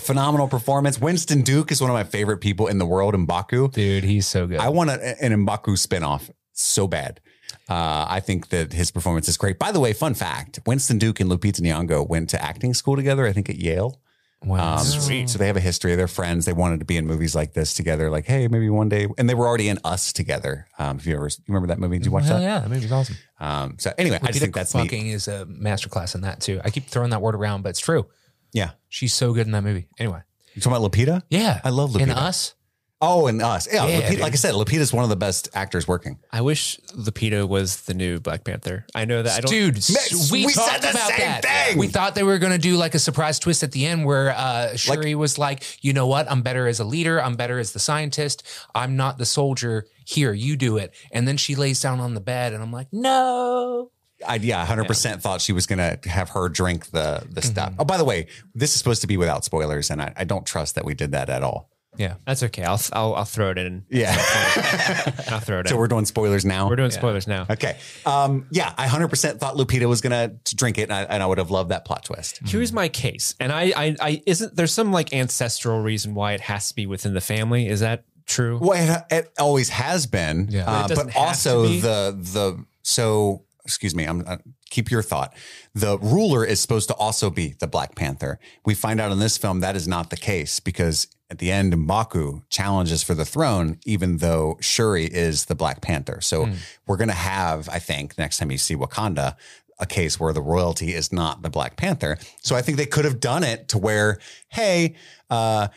phenomenal 0.00 0.48
performance. 0.48 1.00
Winston 1.00 1.42
Duke 1.42 1.72
is 1.72 1.80
one 1.80 1.90
of 1.90 1.94
my 1.94 2.04
favorite 2.04 2.38
people 2.38 2.66
in 2.66 2.78
the 2.78 2.86
world. 2.86 3.14
Mbaku. 3.14 3.72
Dude, 3.72 4.04
he's 4.04 4.26
so 4.26 4.46
good. 4.46 4.58
I 4.58 4.68
want 4.68 4.90
a, 4.90 5.22
an 5.22 5.32
Mbaku 5.46 5.76
spinoff 5.76 6.30
so 6.52 6.86
bad. 6.86 7.20
Uh, 7.68 8.06
I 8.08 8.20
think 8.20 8.48
that 8.48 8.72
his 8.72 8.90
performance 8.90 9.28
is 9.28 9.36
great. 9.36 9.58
By 9.58 9.72
the 9.72 9.80
way, 9.80 9.92
fun 9.92 10.14
fact: 10.14 10.60
Winston 10.66 10.98
Duke 10.98 11.20
and 11.20 11.30
Lupita 11.30 11.60
Nyong'o 11.60 12.08
went 12.08 12.30
to 12.30 12.42
acting 12.42 12.74
school 12.74 12.96
together. 12.96 13.26
I 13.26 13.32
think 13.32 13.50
at 13.50 13.56
Yale. 13.56 14.00
Wow. 14.44 14.76
Um, 14.76 14.84
So 14.84 15.38
they 15.38 15.46
have 15.46 15.56
a 15.56 15.60
history. 15.60 15.94
They're 15.96 16.08
friends. 16.08 16.44
They 16.44 16.52
wanted 16.52 16.80
to 16.80 16.86
be 16.86 16.96
in 16.96 17.06
movies 17.06 17.34
like 17.34 17.52
this 17.52 17.74
together. 17.74 18.10
Like, 18.10 18.26
hey, 18.26 18.48
maybe 18.48 18.68
one 18.70 18.88
day. 18.88 19.06
And 19.18 19.28
they 19.28 19.34
were 19.34 19.46
already 19.46 19.68
in 19.68 19.78
Us 19.84 20.12
together. 20.12 20.66
Um, 20.78 20.98
if 20.98 21.06
you 21.06 21.14
ever 21.16 21.26
you 21.28 21.44
remember 21.48 21.68
that 21.68 21.78
movie, 21.78 21.98
did 21.98 22.06
you 22.06 22.12
watch 22.12 22.24
Hell 22.24 22.38
that? 22.38 22.42
yeah, 22.42 22.58
that 22.60 22.68
movie's 22.70 22.92
awesome. 22.92 23.16
Um, 23.40 23.76
so 23.78 23.92
anyway, 23.98 24.18
I 24.22 24.26
just 24.28 24.38
Lupita 24.38 24.40
think 24.40 24.54
that's 24.54 24.74
neat. 24.74 24.82
fucking 24.82 25.06
is 25.08 25.28
a 25.28 25.46
masterclass 25.46 26.14
in 26.14 26.22
that 26.22 26.40
too. 26.40 26.60
I 26.64 26.70
keep 26.70 26.86
throwing 26.86 27.10
that 27.10 27.20
word 27.22 27.34
around, 27.34 27.62
but 27.62 27.70
it's 27.70 27.80
true. 27.80 28.06
Yeah, 28.52 28.70
She's 28.88 29.12
so 29.12 29.34
good 29.34 29.46
in 29.46 29.52
that 29.52 29.62
movie. 29.64 29.88
Anyway, 29.98 30.20
you 30.54 30.62
talking 30.62 30.76
about 30.76 30.90
Lupita? 30.92 31.22
yeah, 31.28 31.60
I 31.64 31.70
love 31.70 31.94
In 31.96 32.08
Lupita. 32.08 32.16
Us, 32.16 32.54
Oh, 33.00 33.26
and 33.26 33.42
Us. 33.42 33.68
Yeah, 33.70 33.86
Yeah, 33.86 34.00
Lupita, 34.00 34.20
like 34.20 34.32
I 34.32 34.36
said, 34.36 34.54
Lupita's 34.54 34.90
one 34.90 35.04
of 35.04 35.10
the 35.10 35.16
best 35.16 35.50
actors 35.52 35.86
working. 35.86 36.18
I 36.32 36.40
wish 36.40 36.78
Lupita 36.94 37.46
was 37.46 37.82
the 37.82 37.92
new 37.92 38.20
Black 38.20 38.44
Panther. 38.44 38.86
I 38.94 39.04
know 39.04 39.22
that 39.22 39.36
I 39.36 39.40
don't. 39.40 39.50
dude, 39.50 39.84
we, 40.32 40.46
we 40.46 40.52
talked 40.54 40.70
said 40.70 40.82
the 40.82 40.90
about 40.90 41.08
same 41.10 41.18
that. 41.18 41.42
thing. 41.44 41.78
We 41.78 41.88
thought 41.88 42.14
they 42.14 42.22
were 42.22 42.38
going 42.38 42.52
to 42.52 42.58
do 42.58 42.76
like 42.76 42.94
a 42.94 42.98
surprise 42.98 43.38
twist 43.38 43.62
at 43.62 43.72
the 43.72 43.84
end 43.84 44.06
where 44.06 44.30
uh, 44.30 44.76
Shuri 44.76 45.14
was 45.14 45.38
like, 45.38 45.84
"You 45.84 45.92
know 45.92 46.06
what? 46.06 46.30
I'm 46.30 46.40
better 46.40 46.66
as 46.66 46.80
a 46.80 46.84
leader. 46.84 47.22
I'm 47.22 47.36
better 47.36 47.58
as 47.58 47.72
the 47.72 47.78
scientist. 47.78 48.42
I'm 48.74 48.96
not 48.96 49.18
the 49.18 49.26
soldier. 49.26 49.86
Here, 50.06 50.32
you 50.32 50.56
do 50.56 50.78
it." 50.78 50.94
And 51.12 51.28
then 51.28 51.36
she 51.36 51.54
lays 51.54 51.80
down 51.82 52.00
on 52.00 52.14
the 52.14 52.20
bed, 52.20 52.54
and 52.54 52.62
I'm 52.62 52.72
like, 52.72 52.88
"No." 52.92 53.90
I 54.26 54.36
yeah, 54.36 54.64
hundred 54.64 54.86
percent 54.86 55.20
thought 55.20 55.42
she 55.42 55.52
was 55.52 55.66
gonna 55.66 55.98
have 56.06 56.30
her 56.30 56.48
drink 56.48 56.86
the 56.86 57.26
the 57.30 57.42
stuff. 57.42 57.74
Oh, 57.78 57.84
by 57.84 57.98
the 57.98 58.04
way, 58.04 58.28
this 58.54 58.72
is 58.72 58.78
supposed 58.78 59.02
to 59.02 59.06
be 59.06 59.18
without 59.18 59.44
spoilers, 59.44 59.90
and 59.90 60.00
I, 60.00 60.14
I 60.16 60.24
don't 60.24 60.46
trust 60.46 60.76
that 60.76 60.86
we 60.86 60.94
did 60.94 61.12
that 61.12 61.28
at 61.28 61.42
all. 61.42 61.68
Yeah. 61.96 62.14
That's 62.26 62.42
okay. 62.44 62.62
I'll 62.64 62.80
I'll, 62.92 63.14
I'll 63.14 63.24
throw 63.24 63.50
it 63.50 63.58
in. 63.58 63.84
Yeah. 63.88 64.14
I'll 65.28 65.40
throw 65.40 65.58
it 65.58 65.60
in. 65.60 65.66
so 65.66 65.74
in. 65.74 65.78
we're 65.80 65.88
doing 65.88 66.04
spoilers 66.04 66.44
now. 66.44 66.68
We're 66.68 66.76
doing 66.76 66.90
spoilers 66.90 67.26
now. 67.26 67.46
okay. 67.50 67.76
Um, 68.04 68.46
yeah, 68.50 68.72
I 68.76 68.86
hundred 68.86 69.08
percent 69.08 69.40
thought 69.40 69.56
Lupita 69.56 69.88
was 69.88 70.00
gonna 70.00 70.28
drink 70.44 70.78
it, 70.78 70.84
and 70.84 70.92
I, 70.92 71.02
and 71.02 71.22
I 71.22 71.26
would 71.26 71.38
have 71.38 71.50
loved 71.50 71.70
that 71.70 71.84
plot 71.84 72.04
twist. 72.04 72.40
Here's 72.44 72.72
my 72.72 72.88
case, 72.88 73.34
and 73.40 73.52
I, 73.52 73.72
I, 73.76 73.96
I 74.00 74.22
isn't 74.26 74.56
there's 74.56 74.72
some 74.72 74.92
like 74.92 75.12
ancestral 75.12 75.80
reason 75.80 76.14
why 76.14 76.32
it 76.32 76.40
has 76.42 76.68
to 76.68 76.74
be 76.74 76.86
within 76.86 77.14
the 77.14 77.20
family. 77.20 77.68
Is 77.68 77.80
that 77.80 78.04
true? 78.26 78.58
Well, 78.60 79.04
it, 79.10 79.14
it 79.14 79.32
always 79.38 79.70
has 79.70 80.06
been, 80.06 80.48
Yeah. 80.50 80.64
But 80.64 80.92
uh, 80.92 81.04
but 81.04 81.10
have 81.12 81.16
also 81.16 81.66
the 81.66 82.16
the 82.16 82.64
so 82.82 83.45
excuse 83.66 83.94
me. 83.94 84.04
I'm 84.04 84.22
uh, 84.26 84.36
keep 84.70 84.90
your 84.90 85.02
thought. 85.02 85.34
The 85.74 85.98
ruler 85.98 86.44
is 86.44 86.60
supposed 86.60 86.88
to 86.88 86.94
also 86.94 87.28
be 87.30 87.54
the 87.60 87.66
Black 87.66 87.94
Panther. 87.94 88.38
We 88.64 88.74
find 88.74 89.00
out 89.00 89.12
in 89.12 89.18
this 89.18 89.36
film 89.36 89.60
that 89.60 89.76
is 89.76 89.86
not 89.86 90.10
the 90.10 90.16
case 90.16 90.60
because 90.60 91.08
at 91.28 91.38
the 91.38 91.50
end, 91.50 91.72
Mbaku 91.74 92.42
challenges 92.48 93.02
for 93.02 93.14
the 93.14 93.24
throne, 93.24 93.78
even 93.84 94.18
though 94.18 94.56
Shuri 94.60 95.04
is 95.06 95.46
the 95.46 95.54
Black 95.56 95.80
Panther. 95.82 96.20
So 96.20 96.48
we're 96.86 96.96
gonna 96.96 97.12
have, 97.12 97.68
I 97.68 97.78
think, 97.80 98.16
next 98.16 98.38
time 98.38 98.50
you 98.50 98.58
see 98.58 98.74
Wakanda. 98.76 99.36
A 99.78 99.84
case 99.84 100.18
where 100.18 100.32
the 100.32 100.40
royalty 100.40 100.94
is 100.94 101.12
not 101.12 101.42
the 101.42 101.50
Black 101.50 101.76
Panther. 101.76 102.16
So 102.40 102.56
I 102.56 102.62
think 102.62 102.78
they 102.78 102.86
could 102.86 103.04
have 103.04 103.20
done 103.20 103.44
it 103.44 103.68
to 103.68 103.76
where, 103.78 104.18
hey, 104.48 104.94
uh, 105.28 105.68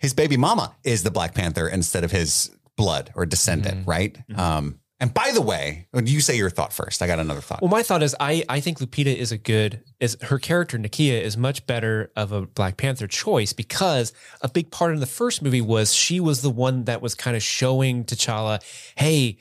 his 0.00 0.12
baby 0.12 0.36
mama 0.36 0.74
is 0.82 1.04
the 1.04 1.12
Black 1.12 1.32
Panther 1.32 1.68
instead 1.68 2.02
of 2.02 2.10
his 2.10 2.50
blood 2.76 3.12
or 3.14 3.24
descendant, 3.24 3.82
Mm-hmm. 3.82 3.90
right? 3.90 4.18
Um, 4.34 4.80
and 4.98 5.12
by 5.12 5.30
the 5.32 5.42
way, 5.42 5.88
do 5.94 6.10
you 6.10 6.20
say 6.20 6.36
your 6.36 6.48
thought 6.48 6.72
first. 6.72 7.02
I 7.02 7.06
got 7.06 7.18
another 7.18 7.42
thought. 7.42 7.60
Well, 7.60 7.70
my 7.70 7.82
thought 7.82 8.02
is 8.02 8.16
I 8.18 8.44
I 8.48 8.60
think 8.60 8.78
Lupita 8.78 9.14
is 9.14 9.30
a 9.30 9.36
good 9.36 9.82
is 10.00 10.16
her 10.22 10.38
character 10.38 10.78
Nakia 10.78 11.20
is 11.20 11.36
much 11.36 11.66
better 11.66 12.10
of 12.16 12.32
a 12.32 12.42
Black 12.42 12.78
Panther 12.78 13.06
choice 13.06 13.52
because 13.52 14.14
a 14.40 14.48
big 14.48 14.70
part 14.70 14.94
in 14.94 15.00
the 15.00 15.06
first 15.06 15.42
movie 15.42 15.60
was 15.60 15.94
she 15.94 16.18
was 16.18 16.40
the 16.40 16.50
one 16.50 16.84
that 16.84 17.02
was 17.02 17.14
kind 17.14 17.36
of 17.36 17.42
showing 17.42 18.04
T'Challa, 18.04 18.62
hey, 18.96 19.36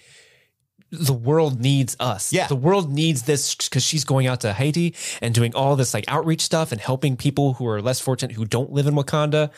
the 0.91 1.13
world 1.13 1.61
needs 1.61 1.95
us. 1.99 2.33
Yeah. 2.33 2.47
The 2.47 2.55
world 2.55 2.91
needs 2.91 3.23
this 3.23 3.55
because 3.55 3.83
she's 3.83 4.03
going 4.03 4.27
out 4.27 4.41
to 4.41 4.53
Haiti 4.53 4.93
and 5.21 5.33
doing 5.33 5.55
all 5.55 5.75
this 5.75 5.93
like 5.93 6.05
outreach 6.07 6.41
stuff 6.41 6.71
and 6.71 6.81
helping 6.81 7.15
people 7.15 7.53
who 7.53 7.67
are 7.67 7.81
less 7.81 7.99
fortunate 7.99 8.35
who 8.35 8.45
don't 8.45 8.71
live 8.71 8.87
in 8.87 8.93
Wakanda. 8.93 9.51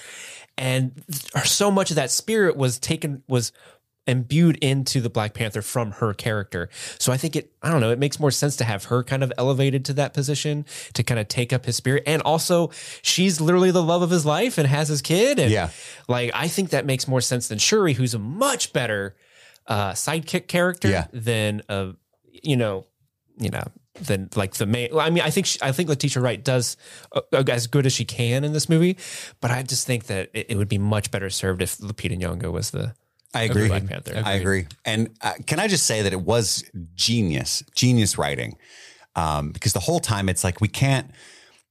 And 0.60 1.04
so 1.44 1.70
much 1.70 1.92
of 1.92 1.96
that 1.96 2.10
spirit 2.10 2.56
was 2.56 2.80
taken 2.80 3.24
was 3.28 3.52
imbued 4.08 4.58
into 4.58 5.02
the 5.02 5.10
Black 5.10 5.34
Panther 5.34 5.62
from 5.62 5.92
her 5.94 6.14
character. 6.14 6.70
So 7.00 7.12
I 7.12 7.18
think 7.18 7.36
it, 7.36 7.52
I 7.62 7.70
don't 7.72 7.82
know, 7.82 7.92
it 7.92 8.00
makes 8.00 8.20
more 8.20 8.32
sense 8.32 8.56
to 8.58 8.64
have 8.64 8.86
her 8.86 9.04
kind 9.04 9.24
of 9.24 9.32
elevated 9.38 9.84
to 9.86 9.94
that 9.94 10.14
position 10.14 10.66
to 10.94 11.04
kind 11.04 11.20
of 11.20 11.28
take 11.28 11.52
up 11.54 11.66
his 11.66 11.76
spirit. 11.76 12.04
And 12.08 12.22
also, 12.22 12.72
she's 13.02 13.42
literally 13.42 13.72
the 13.72 13.84
love 13.84 14.02
of 14.02 14.10
his 14.10 14.26
life 14.26 14.58
and 14.58 14.68
has 14.68 14.88
his 14.88 15.02
kid. 15.02 15.40
And 15.40 15.52
Yeah. 15.52 15.70
like, 16.08 16.32
I 16.34 16.48
think 16.48 16.70
that 16.70 16.86
makes 16.86 17.08
more 17.08 17.22
sense 17.22 17.48
than 17.48 17.58
Shuri, 17.58 17.94
who's 17.94 18.14
a 18.14 18.20
much 18.20 18.74
better 18.74 19.16
uh, 19.68 19.92
sidekick 19.92 20.48
character 20.48 20.88
Yeah. 20.90 21.08
than 21.12 21.62
a, 21.68 21.94
you 22.32 22.56
know, 22.56 22.86
you 23.40 23.50
know, 23.50 23.64
than 24.02 24.30
like 24.36 24.54
the 24.54 24.66
main. 24.66 24.90
well, 24.92 25.06
I 25.06 25.10
mean, 25.10 25.24
I 25.24 25.30
think 25.32 25.46
she, 25.48 25.60
I 25.62 25.72
think 25.72 25.90
Letitia 25.90 26.22
Wright 26.22 26.44
does 26.44 26.78
uh, 27.12 27.22
uh, 27.34 27.44
as 27.50 27.68
good 27.68 27.86
as 27.86 27.94
she 27.94 28.06
can 28.06 28.44
in 28.44 28.54
this 28.54 28.70
movie, 28.70 28.96
but 29.42 29.50
I 29.52 29.64
just 29.64 29.86
think 29.88 30.06
that 30.06 30.30
it, 30.34 30.52
it 30.52 30.56
would 30.56 30.70
be 30.70 30.78
much 30.78 31.10
better 31.12 31.30
served 31.32 31.62
if 31.62 31.78
Lupita 31.80 32.16
Nyong'o 32.18 32.52
was 32.52 32.70
the 32.72 32.94
I 33.34 33.44
agree. 33.44 33.68
Black 33.68 33.86
Panther. 33.86 34.22
I 34.24 34.34
agree. 34.34 34.68
And 34.86 35.10
uh, 35.22 35.34
can 35.46 35.60
I 35.60 35.68
just 35.68 35.86
say 35.86 36.02
that 36.02 36.14
it 36.14 36.22
was 36.22 36.64
genius, 36.96 37.64
genius 37.76 38.18
writing, 38.18 38.58
um, 39.16 39.52
because 39.52 39.74
the 39.74 39.80
whole 39.80 40.00
time 40.00 40.30
it's 40.30 40.44
like 40.44 40.62
we 40.62 40.68
can't. 40.68 41.12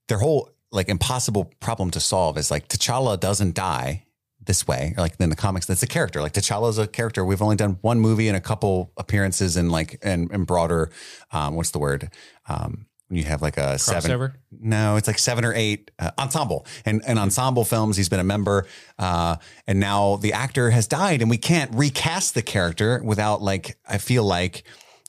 Their 0.08 0.18
whole 0.18 0.50
like 0.70 0.88
impossible 0.88 1.52
problem 1.60 1.90
to 1.92 2.00
solve 2.00 2.38
is 2.38 2.50
like 2.50 2.68
T'Challa 2.68 3.18
doesn't 3.18 3.54
die 3.54 4.04
this 4.46 4.66
way. 4.66 4.94
Or 4.96 5.02
like 5.02 5.14
in 5.18 5.30
the 5.30 5.36
comics, 5.36 5.66
that's 5.66 5.82
a 5.82 5.86
character. 5.86 6.20
Like 6.20 6.32
T'Challa 6.32 6.70
is 6.70 6.78
a 6.78 6.86
character. 6.86 7.24
We've 7.24 7.42
only 7.42 7.56
done 7.56 7.78
one 7.80 8.00
movie 8.00 8.28
and 8.28 8.36
a 8.36 8.40
couple 8.40 8.92
appearances 8.96 9.56
and 9.56 9.70
like 9.70 9.98
and, 10.02 10.30
and 10.30 10.46
broader. 10.46 10.90
Um, 11.32 11.54
what's 11.56 11.70
the 11.70 11.78
word? 11.78 12.10
Um, 12.48 12.86
when 13.08 13.18
you 13.18 13.24
have 13.24 13.42
like 13.42 13.56
a 13.56 13.78
seven. 13.78 14.10
Crossover? 14.10 14.34
No, 14.50 14.96
it's 14.96 15.06
like 15.06 15.18
seven 15.18 15.44
or 15.44 15.52
eight 15.54 15.90
uh, 15.98 16.10
ensemble 16.18 16.66
and, 16.84 17.02
and 17.06 17.18
ensemble 17.18 17.64
films. 17.64 17.96
He's 17.96 18.08
been 18.08 18.20
a 18.20 18.24
member, 18.24 18.66
uh, 18.98 19.36
and 19.66 19.78
now 19.78 20.16
the 20.16 20.32
actor 20.32 20.70
has 20.70 20.86
died, 20.86 21.20
and 21.20 21.30
we 21.30 21.38
can't 21.38 21.72
recast 21.74 22.34
the 22.34 22.42
character 22.42 23.00
without 23.04 23.42
like 23.42 23.76
I 23.88 23.98
feel 23.98 24.24
like 24.24 24.64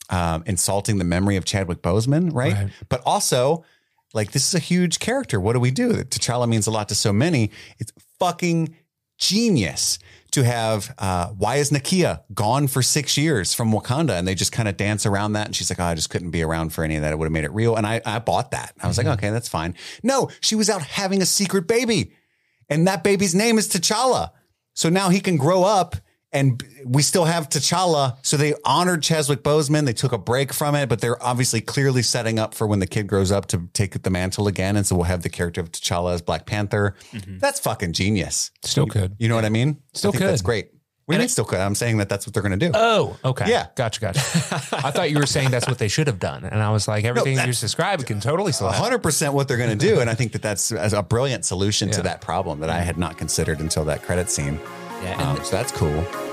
um, 0.10 0.44
insulting 0.46 0.98
the 0.98 1.06
memory 1.06 1.36
of 1.36 1.46
Chadwick 1.46 1.82
Boseman, 1.82 2.34
right? 2.34 2.54
Right. 2.54 2.72
But 2.90 3.02
also, 3.06 3.66
like 4.14 4.32
this 4.32 4.48
is 4.48 4.56
a 4.56 4.60
huge 4.60 5.00
character. 5.00 5.40
What 5.40 5.54
do 5.54 5.60
we 5.60 5.72
do? 5.72 6.04
T'Challa 6.04 6.48
means 6.48 6.68
a 6.68 6.72
lot 6.72 6.90
to 6.90 6.96
so 6.96 7.12
many. 7.12 7.52
It's 7.80 7.92
fucking 8.20 8.76
genius 9.18 10.00
to 10.38 10.44
have 10.44 10.94
uh, 11.00 11.30
why 11.30 11.56
is 11.56 11.72
Nakia 11.72 12.22
gone 12.32 12.68
for 12.68 12.84
six 12.84 13.18
years 13.18 13.56
from 13.56 13.72
Wakanda? 13.72 14.12
And 14.12 14.28
they 14.28 14.36
just 14.36 14.52
kind 14.52 14.70
of 14.70 14.78
dance 14.78 15.04
around 15.08 15.34
that. 15.34 15.48
And 15.48 15.56
she's 15.56 15.72
like 15.72 15.80
oh, 15.80 15.86
I 15.86 15.96
just 15.96 16.12
couldn't 16.12 16.30
be 16.30 16.44
around 16.44 16.74
for 16.74 16.84
any 16.84 16.96
of 16.96 17.02
that. 17.02 17.12
It 17.12 17.18
would 17.18 17.26
have 17.26 17.32
made 17.32 17.44
it 17.44 17.52
real. 17.54 17.76
And 17.76 17.88
I, 17.88 18.02
I 18.06 18.20
bought 18.20 18.52
that. 18.52 18.74
I 18.80 18.88
was 18.88 19.00
like 19.00 19.08
okay 19.08 19.32
that's 19.32 19.50
fine. 19.50 19.74
No 20.04 20.30
she 20.40 20.54
was 20.54 20.70
out 20.70 20.84
having 20.84 21.24
a 21.24 21.26
secret 21.26 21.68
baby. 21.68 22.14
And 22.70 22.88
that 22.88 23.04
baby's 23.04 23.34
name 23.34 23.58
is 23.58 23.68
T'Challa. 23.68 24.30
So 24.76 24.90
now 24.90 25.10
he 25.10 25.22
can 25.22 25.38
grow 25.38 25.64
up 25.64 25.96
and 26.38 26.64
we 26.86 27.02
still 27.02 27.26
have 27.26 27.50
T'Challa. 27.50 28.18
So 28.22 28.38
they 28.38 28.54
honored 28.64 29.04
Chadwick 29.04 29.44
Boseman. 29.44 29.86
They 29.86 29.94
took 29.94 30.12
a 30.12 30.18
break 30.18 30.54
from 30.54 30.76
it, 30.76 30.88
but 30.90 31.02
they're 31.02 31.22
obviously 31.24 31.62
clearly 31.62 32.02
setting 32.02 32.40
up 32.40 32.54
for 32.54 32.68
when 32.68 32.80
the 32.80 32.88
kid 32.88 33.08
grows 33.08 33.32
up 33.32 33.48
to 33.48 33.68
take 33.74 34.02
the 34.02 34.10
mantle 34.10 34.48
again. 34.48 34.76
And 34.76 34.86
so 34.86 34.96
we'll 34.96 35.06
have 35.06 35.24
the 35.24 35.30
character 35.30 35.62
of 35.62 35.72
T'Challa 35.72 36.14
as 36.14 36.22
Black 36.22 36.46
Panther. 36.46 36.96
That's 37.28 37.60
fucking 37.60 37.94
genius. 37.94 38.52
Still 38.64 38.88
could. 38.88 39.16
You 39.20 39.28
know 39.30 39.36
what 39.36 39.46
I 39.46 39.50
mean? 39.50 39.82
Still 39.94 40.10
I 40.10 40.18
think 40.18 40.24
That's 40.30 40.42
great. 40.42 40.72
We 41.08 41.18
mean 41.18 41.30
still 41.30 41.46
could. 41.46 41.60
I'm 41.60 41.74
saying 41.74 42.00
that 42.00 42.10
that's 42.10 42.28
what 42.28 42.34
they're 42.34 42.44
going 42.44 42.60
to 42.60 42.66
do. 42.68 42.72
Oh, 42.76 43.16
okay. 43.24 43.50
Yeah. 43.50 43.68
Gotcha, 43.76 44.02
gotcha. 44.02 44.20
I 44.74 44.92
thought 44.92 45.10
you 45.10 45.18
were 45.20 45.26
saying 45.26 45.52
that's 45.52 45.66
what 45.66 45.78
they 45.78 45.88
should 45.88 46.08
have 46.08 46.20
done. 46.20 46.44
And 46.44 46.62
I 46.62 46.70
was 46.72 46.86
like, 46.86 47.06
everything 47.06 47.32
you 47.32 47.38
that- 47.38 47.46
just 47.46 47.62
described 47.62 48.06
can 48.06 48.20
totally 48.20 48.52
still 48.52 48.70
hundred 48.70 49.00
percent 49.00 49.34
what 49.34 49.48
they're 49.48 49.56
going 49.56 49.70
to 49.70 49.88
do, 49.88 50.02
and 50.02 50.10
I 50.10 50.16
think 50.16 50.34
that 50.34 50.42
that's 50.42 50.72
a 50.72 51.02
brilliant 51.02 51.46
solution 51.46 51.90
to 51.92 52.02
that 52.02 52.20
problem 52.20 52.60
that 52.60 52.70
I 52.70 52.80
had 52.82 52.98
not 52.98 53.18
considered 53.18 53.62
until 53.62 53.86
that 53.86 54.04
credit 54.04 54.30
scene. 54.30 54.60
Yeah, 55.02 55.32
Um, 55.32 55.42
so 55.46 55.52
that's 55.52 55.72
cool. 55.72 56.27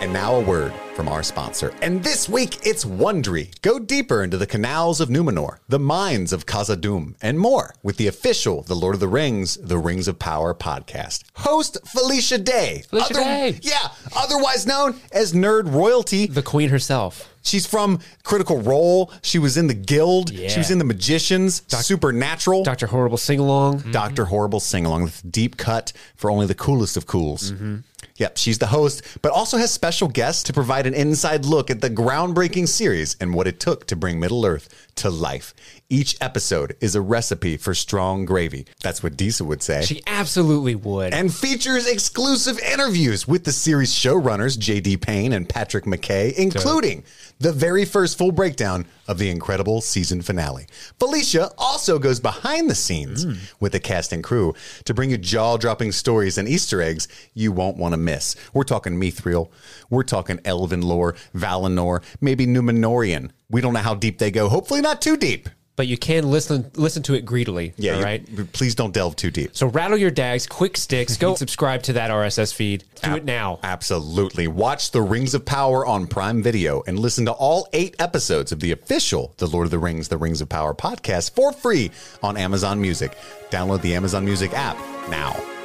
And 0.00 0.12
now 0.12 0.34
a 0.36 0.40
word 0.40 0.74
from 0.94 1.08
our 1.08 1.22
sponsor. 1.22 1.72
And 1.80 2.02
this 2.04 2.28
week 2.28 2.66
it's 2.66 2.84
Wondery. 2.84 3.50
Go 3.62 3.78
deeper 3.78 4.22
into 4.22 4.36
the 4.36 4.46
canals 4.46 5.00
of 5.00 5.08
Numenor, 5.08 5.58
the 5.68 5.78
mines 5.78 6.32
of 6.34 6.44
Khazad-dûm, 6.44 7.14
and 7.22 7.38
more 7.38 7.74
with 7.82 7.96
the 7.96 8.06
official 8.06 8.62
The 8.62 8.74
Lord 8.76 8.94
of 8.94 9.00
the 9.00 9.08
Rings, 9.08 9.56
The 9.56 9.78
Rings 9.78 10.06
of 10.06 10.18
Power 10.18 10.54
podcast. 10.54 11.24
Host 11.36 11.78
Felicia 11.86 12.36
Day. 12.38 12.82
Felicia 12.90 13.14
Day. 13.14 13.58
Yeah, 13.62 13.88
otherwise 14.14 14.66
known 14.66 15.00
as 15.12 15.32
Nerd 15.32 15.72
Royalty. 15.72 16.26
the 16.26 16.42
queen 16.42 16.68
herself. 16.68 17.32
She's 17.42 17.64
from 17.64 18.00
Critical 18.24 18.60
Role. 18.60 19.12
She 19.22 19.38
was 19.38 19.56
in 19.56 19.68
the 19.68 19.74
Guild. 19.74 20.30
Yeah. 20.30 20.48
She 20.48 20.58
was 20.58 20.70
in 20.70 20.78
the 20.78 20.84
Magicians, 20.84 21.62
Supernatural. 21.68 22.64
Doctor 22.64 22.88
Horrible 22.88 23.18
sing 23.18 23.38
along. 23.38 23.92
Dr. 23.92 24.24
Horrible 24.24 24.58
sing 24.58 24.84
along 24.84 25.12
deep 25.30 25.56
cut 25.56 25.92
for 26.16 26.28
only 26.28 26.46
the 26.46 26.56
coolest 26.56 26.96
of 26.96 27.06
cools. 27.06 27.52
Mm-hmm. 27.52 27.76
Yep, 28.18 28.38
she's 28.38 28.58
the 28.58 28.66
host, 28.66 29.02
but 29.22 29.32
also 29.32 29.56
has 29.58 29.72
special 29.72 30.08
guests 30.08 30.42
to 30.44 30.52
provide 30.52 30.86
an 30.86 30.94
inside 30.94 31.44
look 31.44 31.70
at 31.70 31.80
the 31.80 31.90
groundbreaking 31.90 32.68
series 32.68 33.16
and 33.20 33.34
what 33.34 33.46
it 33.46 33.60
took 33.60 33.86
to 33.86 33.96
bring 33.96 34.18
Middle 34.18 34.44
Earth 34.46 34.68
to 34.96 35.10
life. 35.10 35.54
Each 35.88 36.16
episode 36.20 36.76
is 36.80 36.94
a 36.94 37.00
recipe 37.00 37.56
for 37.56 37.74
strong 37.74 38.24
gravy. 38.24 38.66
That's 38.82 39.02
what 39.02 39.16
Disa 39.16 39.44
would 39.44 39.62
say. 39.62 39.82
She 39.82 40.02
absolutely 40.06 40.74
would. 40.74 41.14
and 41.14 41.32
features 41.32 41.86
exclusive 41.86 42.58
interviews 42.58 43.28
with 43.28 43.44
the 43.44 43.52
series 43.52 43.92
showrunners 43.92 44.58
JD 44.58 45.00
Payne 45.00 45.32
and 45.32 45.48
Patrick 45.48 45.84
McKay, 45.84 46.32
including 46.34 47.04
the 47.38 47.52
very 47.52 47.84
first 47.84 48.18
full 48.18 48.32
breakdown 48.32 48.86
of 49.06 49.18
the 49.18 49.30
incredible 49.30 49.80
season 49.80 50.22
finale. 50.22 50.66
Felicia 50.98 51.50
also 51.58 51.98
goes 51.98 52.18
behind 52.18 52.68
the 52.68 52.74
scenes 52.74 53.24
mm. 53.24 53.36
with 53.60 53.72
the 53.72 53.80
cast 53.80 54.12
and 54.12 54.24
crew 54.24 54.54
to 54.84 54.94
bring 54.94 55.10
you 55.10 55.18
jaw 55.18 55.56
dropping 55.56 55.92
stories 55.92 56.38
and 56.38 56.48
Easter 56.48 56.80
eggs 56.80 57.06
you 57.34 57.52
won't 57.52 57.76
want 57.76 57.92
to 57.92 57.98
miss. 58.06 58.34
We're 58.54 58.64
talking 58.64 58.94
Mithril, 58.98 59.50
we're 59.90 60.02
talking 60.04 60.40
Elven 60.46 60.80
lore, 60.80 61.14
Valinor, 61.34 62.02
maybe 62.22 62.46
Numenorian. 62.46 63.30
We 63.50 63.60
don't 63.60 63.74
know 63.74 63.80
how 63.80 63.94
deep 63.94 64.18
they 64.18 64.30
go. 64.30 64.48
Hopefully, 64.48 64.80
not 64.80 65.02
too 65.02 65.16
deep. 65.18 65.48
but 65.76 65.86
you 65.86 65.98
can 65.98 66.30
listen 66.30 66.70
listen 66.76 67.02
to 67.02 67.12
it 67.12 67.26
greedily. 67.26 67.74
Yeah, 67.76 67.92
all 67.92 67.98
you- 67.98 68.04
right. 68.04 68.52
Please 68.54 68.74
don't 68.74 68.94
delve 68.94 69.14
too 69.14 69.30
deep. 69.30 69.50
So 69.54 69.66
rattle 69.66 69.98
your 69.98 70.10
dags, 70.10 70.46
quick 70.46 70.74
sticks. 70.78 71.18
Go 71.18 71.34
subscribe 71.44 71.82
to 71.82 71.92
that 71.92 72.10
RSS 72.10 72.54
feed. 72.54 72.84
Do 73.02 73.14
it 73.16 73.26
now. 73.26 73.58
Absolutely. 73.62 74.48
Watch 74.48 74.90
The 74.92 75.02
Rings 75.02 75.34
of 75.34 75.44
Power 75.44 75.84
on 75.84 76.06
Prime 76.06 76.42
Video 76.42 76.82
and 76.86 76.98
listen 76.98 77.26
to 77.26 77.32
all 77.32 77.68
eight 77.74 77.94
episodes 77.98 78.52
of 78.52 78.60
the 78.60 78.72
official 78.72 79.34
The 79.36 79.46
Lord 79.46 79.66
of 79.66 79.70
the 79.70 79.78
Rings, 79.78 80.08
The 80.08 80.16
Rings 80.16 80.40
of 80.40 80.48
Power 80.48 80.72
podcast 80.74 81.34
for 81.34 81.52
free 81.52 81.90
on 82.22 82.38
Amazon 82.38 82.80
Music. 82.80 83.12
Download 83.50 83.82
the 83.82 83.94
Amazon 83.94 84.24
Music 84.24 84.54
app 84.54 84.78
now. 85.10 85.55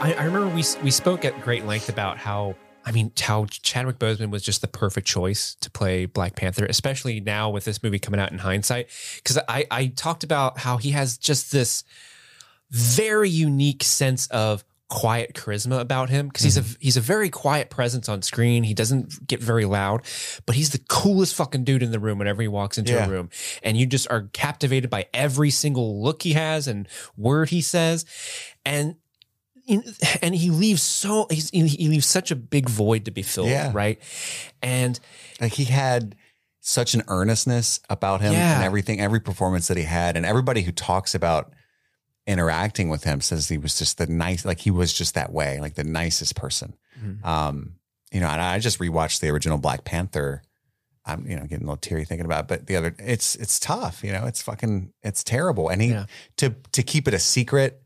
I, 0.00 0.14
I 0.18 0.24
remember 0.24 0.48
we 0.48 0.64
we 0.82 0.90
spoke 0.90 1.24
at 1.24 1.40
great 1.40 1.64
length 1.64 1.88
about 1.88 2.18
how 2.18 2.56
I 2.84 2.92
mean 2.92 3.12
how 3.18 3.46
Chadwick 3.46 3.98
Boseman 3.98 4.30
was 4.30 4.42
just 4.42 4.60
the 4.60 4.68
perfect 4.68 5.06
choice 5.06 5.54
to 5.56 5.70
play 5.70 6.06
Black 6.06 6.36
Panther, 6.36 6.66
especially 6.66 7.20
now 7.20 7.50
with 7.50 7.64
this 7.64 7.82
movie 7.82 7.98
coming 7.98 8.20
out 8.20 8.30
in 8.32 8.38
hindsight. 8.38 8.88
Because 9.16 9.38
I 9.48 9.66
I 9.70 9.86
talked 9.88 10.24
about 10.24 10.58
how 10.58 10.76
he 10.76 10.90
has 10.90 11.16
just 11.16 11.52
this 11.52 11.84
very 12.70 13.30
unique 13.30 13.82
sense 13.82 14.26
of 14.28 14.64
quiet 14.90 15.32
charisma 15.34 15.80
about 15.80 16.10
him 16.10 16.28
because 16.28 16.44
he's 16.44 16.56
a 16.56 16.60
mm-hmm. 16.60 16.74
he's 16.78 16.96
a 16.96 17.00
very 17.00 17.30
quiet 17.30 17.70
presence 17.70 18.08
on 18.08 18.20
screen. 18.20 18.62
He 18.64 18.74
doesn't 18.74 19.26
get 19.26 19.42
very 19.42 19.64
loud, 19.64 20.02
but 20.44 20.54
he's 20.54 20.70
the 20.70 20.80
coolest 20.88 21.34
fucking 21.34 21.64
dude 21.64 21.82
in 21.82 21.90
the 21.90 21.98
room 21.98 22.18
whenever 22.18 22.42
he 22.42 22.48
walks 22.48 22.76
into 22.76 22.92
Yeah. 22.92 23.06
a 23.06 23.08
room. 23.08 23.30
And 23.62 23.76
you 23.76 23.86
just 23.86 24.06
are 24.10 24.28
captivated 24.32 24.90
by 24.90 25.06
every 25.14 25.50
single 25.50 26.02
look 26.02 26.22
he 26.22 26.34
has 26.34 26.68
and 26.68 26.86
word 27.16 27.48
he 27.48 27.62
says. 27.62 28.04
And 28.66 28.96
and 30.22 30.34
he 30.34 30.50
leaves 30.50 30.82
so 30.82 31.26
he's, 31.30 31.50
he 31.50 31.88
leaves 31.88 32.06
such 32.06 32.30
a 32.30 32.36
big 32.36 32.68
void 32.68 33.04
to 33.06 33.10
be 33.10 33.22
filled, 33.22 33.48
Yeah. 33.48 33.70
right? 33.74 33.98
And 34.62 34.98
Like 35.40 35.52
he 35.54 35.64
had 35.64 36.16
such 36.60 36.94
an 36.94 37.02
earnestness 37.08 37.80
about 37.90 38.20
him 38.20 38.32
Yeah. 38.32 38.56
and 38.56 38.64
everything, 38.64 39.00
every 39.00 39.20
performance 39.20 39.68
that 39.68 39.76
he 39.76 39.82
had, 39.84 40.16
and 40.16 40.24
everybody 40.26 40.62
who 40.62 40.72
talks 40.72 41.14
about 41.14 41.52
interacting 42.26 42.88
with 42.88 43.04
him 43.04 43.20
says 43.20 43.48
he 43.48 43.58
was 43.58 43.78
just 43.78 43.98
the 43.98 44.06
nice, 44.06 44.44
like 44.44 44.60
he 44.60 44.70
was 44.70 44.92
just 44.92 45.14
that 45.14 45.32
way, 45.32 45.60
like 45.60 45.74
the 45.74 45.84
nicest 45.84 46.34
person. 46.36 46.74
Mhm. 46.98 47.24
Um, 47.24 47.74
you 48.12 48.20
know, 48.20 48.28
and 48.28 48.40
I 48.40 48.58
just 48.60 48.78
rewatched 48.78 49.20
the 49.20 49.28
original 49.30 49.58
Black 49.58 49.84
Panther 49.84 50.42
I'm 51.06 51.26
you 51.28 51.36
know 51.36 51.42
getting 51.42 51.58
a 51.66 51.66
little 51.66 51.76
teary 51.76 52.06
thinking 52.06 52.24
about 52.24 52.44
it, 52.44 52.48
but 52.48 52.66
the 52.66 52.76
other 52.76 52.94
it's 52.98 53.34
it's 53.36 53.60
tough, 53.60 54.02
you 54.02 54.10
know, 54.10 54.24
it's 54.24 54.40
fucking 54.40 54.90
it's 55.02 55.22
terrible. 55.22 55.68
And 55.68 55.82
he 55.82 55.88
Yeah. 55.90 56.06
to 56.38 56.54
to 56.72 56.82
keep 56.82 57.06
it 57.06 57.12
a 57.12 57.18
secret 57.18 57.82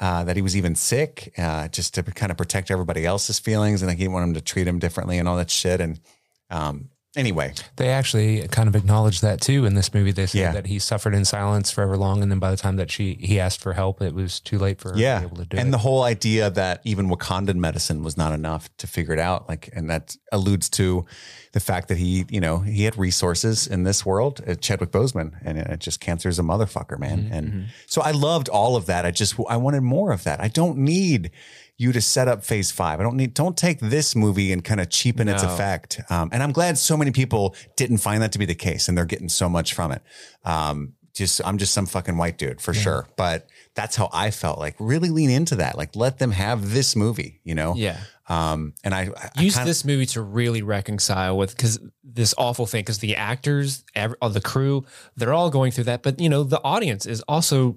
uh, 0.00 0.24
that 0.24 0.36
he 0.36 0.42
was 0.42 0.56
even 0.56 0.74
sick, 0.74 1.32
uh, 1.36 1.68
just 1.68 1.94
to 1.94 2.02
kind 2.02 2.32
of 2.32 2.38
protect 2.38 2.70
everybody 2.70 3.04
else's 3.04 3.38
feelings, 3.38 3.82
and 3.82 3.88
like 3.88 3.98
he 3.98 4.08
wanted 4.08 4.28
him 4.28 4.34
to 4.34 4.40
treat 4.40 4.66
him 4.66 4.78
differently 4.78 5.18
and 5.18 5.28
all 5.28 5.36
that 5.36 5.50
shit. 5.50 5.80
And 5.80 6.00
um, 6.48 6.88
anyway, 7.16 7.52
They 7.76 7.88
actually 7.88 8.46
kind 8.48 8.68
of 8.68 8.76
acknowledged 8.76 9.22
that 9.22 9.40
too 9.40 9.64
in 9.66 9.74
this 9.74 9.92
movie. 9.92 10.12
They 10.12 10.26
said 10.26 10.38
Yeah. 10.38 10.52
that 10.52 10.66
he 10.66 10.78
suffered 10.78 11.14
in 11.14 11.24
silence 11.24 11.70
forever 11.70 11.96
long, 11.96 12.22
and 12.22 12.30
then 12.30 12.38
by 12.38 12.50
the 12.50 12.56
time 12.56 12.76
that 12.76 12.90
she 12.90 13.18
he 13.20 13.40
asked 13.40 13.60
for 13.60 13.72
help, 13.72 14.00
it 14.02 14.14
was 14.14 14.38
too 14.40 14.58
late 14.58 14.80
for 14.80 14.90
her 14.90 14.94
to 14.94 15.00
yeah, 15.00 15.18
be 15.20 15.26
able 15.26 15.36
to 15.38 15.44
do 15.44 15.56
and 15.56 15.68
it. 15.68 15.72
the 15.72 15.78
whole 15.78 16.02
idea 16.04 16.50
that 16.50 16.80
even 16.84 17.08
Wakandan 17.08 17.56
medicine 17.56 18.02
was 18.02 18.16
not 18.16 18.32
enough 18.32 18.68
to 18.78 18.86
figure 18.86 19.12
it 19.14 19.18
out, 19.20 19.48
like, 19.48 19.70
and 19.74 19.90
that 19.90 20.16
alludes 20.30 20.68
to 20.70 21.04
the 21.52 21.60
fact 21.60 21.88
that 21.88 21.98
he, 21.98 22.24
you 22.30 22.40
know, 22.40 22.60
he 22.60 22.84
had 22.84 22.96
resources 22.96 23.66
in 23.66 23.82
this 23.82 24.06
world, 24.06 24.40
uh, 24.46 24.54
Chadwick 24.54 24.92
Boseman, 24.92 25.32
and 25.44 25.58
it 25.58 25.80
just 25.80 25.98
cancer's 26.00 26.38
a 26.38 26.42
motherfucker, 26.42 26.96
man. 26.98 27.24
Mm-hmm, 27.24 27.32
And 27.32 27.66
so 27.86 28.02
I 28.02 28.12
loved 28.12 28.48
all 28.48 28.76
of 28.76 28.86
that. 28.86 29.04
I 29.04 29.10
just 29.10 29.34
I 29.48 29.56
wanted 29.56 29.80
more 29.82 30.12
of 30.12 30.22
that. 30.24 30.40
I 30.40 30.46
don't 30.48 30.78
need 30.78 31.32
you 31.80 31.92
to 31.92 32.00
set 32.00 32.28
up 32.28 32.44
Phase 32.44 32.70
Five. 32.70 33.00
I 33.00 33.02
don't 33.02 33.16
need. 33.16 33.32
Don't 33.32 33.56
take 33.56 33.80
this 33.80 34.14
movie 34.14 34.52
and 34.52 34.62
kind 34.62 34.80
of 34.80 34.90
cheapen 34.90 35.28
its 35.28 35.42
effect. 35.42 36.00
Um, 36.10 36.28
and 36.30 36.42
I'm 36.42 36.52
glad 36.52 36.76
so 36.76 36.94
many 36.94 37.10
people 37.10 37.54
didn't 37.76 37.98
find 37.98 38.22
that 38.22 38.32
to 38.32 38.38
be 38.38 38.44
the 38.44 38.54
case, 38.54 38.86
and 38.86 38.98
they're 38.98 39.06
getting 39.06 39.30
so 39.30 39.48
much 39.48 39.72
from 39.72 39.92
it. 39.92 40.02
Um, 40.44 40.92
just 41.14 41.40
I'm 41.44 41.56
just 41.56 41.72
some 41.72 41.86
fucking 41.86 42.16
white 42.18 42.36
dude 42.36 42.60
for 42.60 42.74
sure, 42.74 43.08
but 43.16 43.48
that's 43.74 43.96
how 43.96 44.10
I 44.12 44.30
felt. 44.30 44.58
Like 44.58 44.76
really 44.78 45.08
lean 45.08 45.30
into 45.30 45.56
that. 45.56 45.76
Like 45.78 45.96
let 45.96 46.18
them 46.18 46.32
have 46.32 46.72
this 46.72 46.94
movie, 46.94 47.40
you 47.44 47.54
know. 47.54 47.74
Yeah. 47.74 47.98
Um, 48.28 48.74
and 48.84 48.94
I, 48.94 49.10
I 49.34 49.40
use 49.40 49.54
kinda- 49.54 49.68
this 49.68 49.84
movie 49.84 50.06
to 50.06 50.22
really 50.22 50.62
reconcile 50.62 51.36
with 51.36 51.56
because 51.56 51.80
this 52.04 52.34
awful 52.38 52.66
thing 52.66 52.82
because 52.82 52.98
the 52.98 53.16
actors 53.16 53.84
every, 53.94 54.16
all 54.20 54.30
the 54.30 54.40
crew 54.40 54.84
they're 55.16 55.32
all 55.32 55.48
going 55.50 55.70
through 55.70 55.84
that 55.84 56.02
but 56.02 56.20
you 56.20 56.28
know 56.28 56.42
the 56.42 56.60
audience 56.62 57.06
is 57.06 57.22
also 57.28 57.76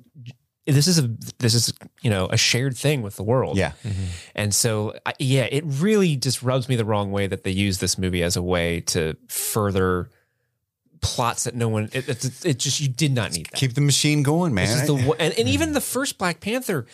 this 0.66 0.88
is 0.88 0.98
a 1.00 1.10
this 1.40 1.54
is 1.54 1.74
you 2.02 2.10
know 2.10 2.28
a 2.28 2.38
shared 2.38 2.78
thing 2.78 3.02
with 3.02 3.16
the 3.18 3.24
world 3.24 3.58
Yeah. 3.58 3.74
Mm-hmm. 3.84 4.04
and 4.36 4.56
so 4.56 4.94
I, 5.06 5.14
yeah 5.20 5.44
it 5.52 5.64
really 5.66 6.16
just 6.16 6.42
rubs 6.42 6.70
me 6.70 6.76
the 6.76 6.86
wrong 6.86 7.12
way 7.12 7.28
that 7.28 7.44
they 7.44 7.52
use 7.52 7.80
this 7.80 7.98
movie 7.98 8.24
as 8.24 8.36
a 8.38 8.42
way 8.42 8.80
to 8.82 9.18
further 9.28 10.10
plots 11.02 11.44
that 11.44 11.54
no 11.56 11.68
one 11.68 11.90
it, 11.92 12.08
it, 12.08 12.46
it 12.46 12.60
just 12.60 12.80
you 12.80 12.88
did 12.88 13.12
not 13.14 13.34
need 13.34 13.48
that 13.48 13.56
Keep 13.60 13.74
the 13.74 13.82
machine 13.82 14.24
going, 14.24 14.54
man. 14.54 14.68
this 14.68 14.82
is 14.82 14.88
the 14.88 15.16
and, 15.20 15.34
and 15.38 15.50
even 15.50 15.74
the 15.74 15.82
first 15.82 16.18
Black 16.18 16.40
Panther, 16.40 16.86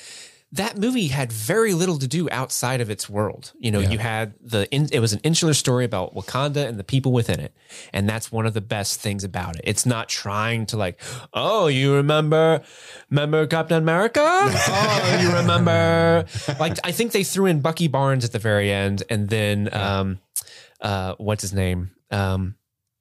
that 0.52 0.78
movie 0.78 1.08
had 1.08 1.32
very 1.32 1.74
little 1.74 2.00
to 2.00 2.08
do 2.08 2.28
outside 2.32 2.82
of 2.82 2.90
its 2.90 3.08
world. 3.08 3.54
You 3.60 3.72
know, 3.72 3.80
you 3.80 4.00
had 4.00 4.34
the 4.42 4.68
in, 4.72 4.90
it 4.92 5.00
was 5.00 5.14
an 5.14 5.20
insular 5.24 5.54
story 5.54 5.86
about 5.86 6.16
Wakanda 6.16 6.68
and 6.68 6.80
the 6.80 6.84
people 6.84 7.12
within 7.12 7.40
it, 7.40 7.54
and 7.94 8.10
that's 8.10 8.32
one 8.32 8.48
of 8.48 8.56
the 8.56 8.62
best 8.62 9.00
things 9.00 9.24
about 9.24 9.58
it. 9.58 9.62
It's 9.64 9.86
not 9.86 10.10
trying 10.10 10.66
to 10.68 10.78
like, 10.78 11.00
oh, 11.34 11.68
you 11.68 11.94
remember, 11.94 12.62
remember 13.12 13.46
Captain 13.46 13.78
America? 13.78 14.22
oh, 14.26 15.20
you 15.22 15.32
remember? 15.36 16.26
Like, 16.60 16.78
I 16.84 16.92
think 16.92 17.12
they 17.12 17.24
threw 17.24 17.46
in 17.46 17.62
Bucky 17.62 17.88
Barnes 17.88 18.26
at 18.26 18.32
the 18.32 18.40
very 18.40 18.72
end, 18.72 19.04
and 19.08 19.30
then 19.30 19.70
um, 19.72 20.20
uh, 20.82 21.14
what's 21.20 21.44
his 21.44 21.54
name? 21.54 21.92
Um, 22.10 22.56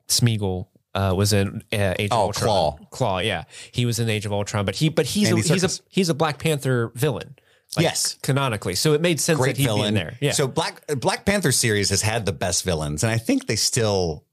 Smeagol. 0.06 0.66
Uh, 0.98 1.14
was 1.14 1.32
in 1.32 1.62
uh, 1.72 1.94
Age 1.98 2.10
of 2.10 2.18
Oh, 2.18 2.22
Ultron. 2.22 2.48
Klaue. 2.48 2.90
Klaue, 2.90 3.24
yeah, 3.24 3.44
he 3.70 3.86
was 3.86 4.00
in 4.00 4.08
Age 4.10 4.26
of 4.26 4.32
Ultron, 4.32 4.64
but 4.64 4.74
he, 4.74 4.88
but 4.88 5.06
he's 5.06 5.28
a, 5.30 5.36
Andy 5.36 5.48
he's 5.48 5.62
a 5.64 5.82
he's 5.88 6.08
a 6.08 6.14
Black 6.14 6.38
Panther 6.38 6.90
villain. 6.96 7.36
like, 7.76 7.84
Yes. 7.84 8.16
canonically, 8.22 8.74
so 8.74 8.94
it 8.94 9.00
made 9.00 9.20
sense 9.20 9.38
Great 9.38 9.54
that 9.56 9.62
he'd 9.62 9.68
be 9.74 9.80
in 9.82 9.94
there. 9.94 10.16
Yeah, 10.20 10.32
So 10.32 10.48
Black 10.48 10.84
Black 10.96 11.24
Panther 11.24 11.52
series 11.52 11.90
has 11.90 12.02
had 12.02 12.26
the 12.26 12.32
best 12.32 12.64
villains, 12.64 13.04
and 13.04 13.12
I 13.12 13.18
think 13.18 13.46
they 13.46 13.54
still 13.56 14.24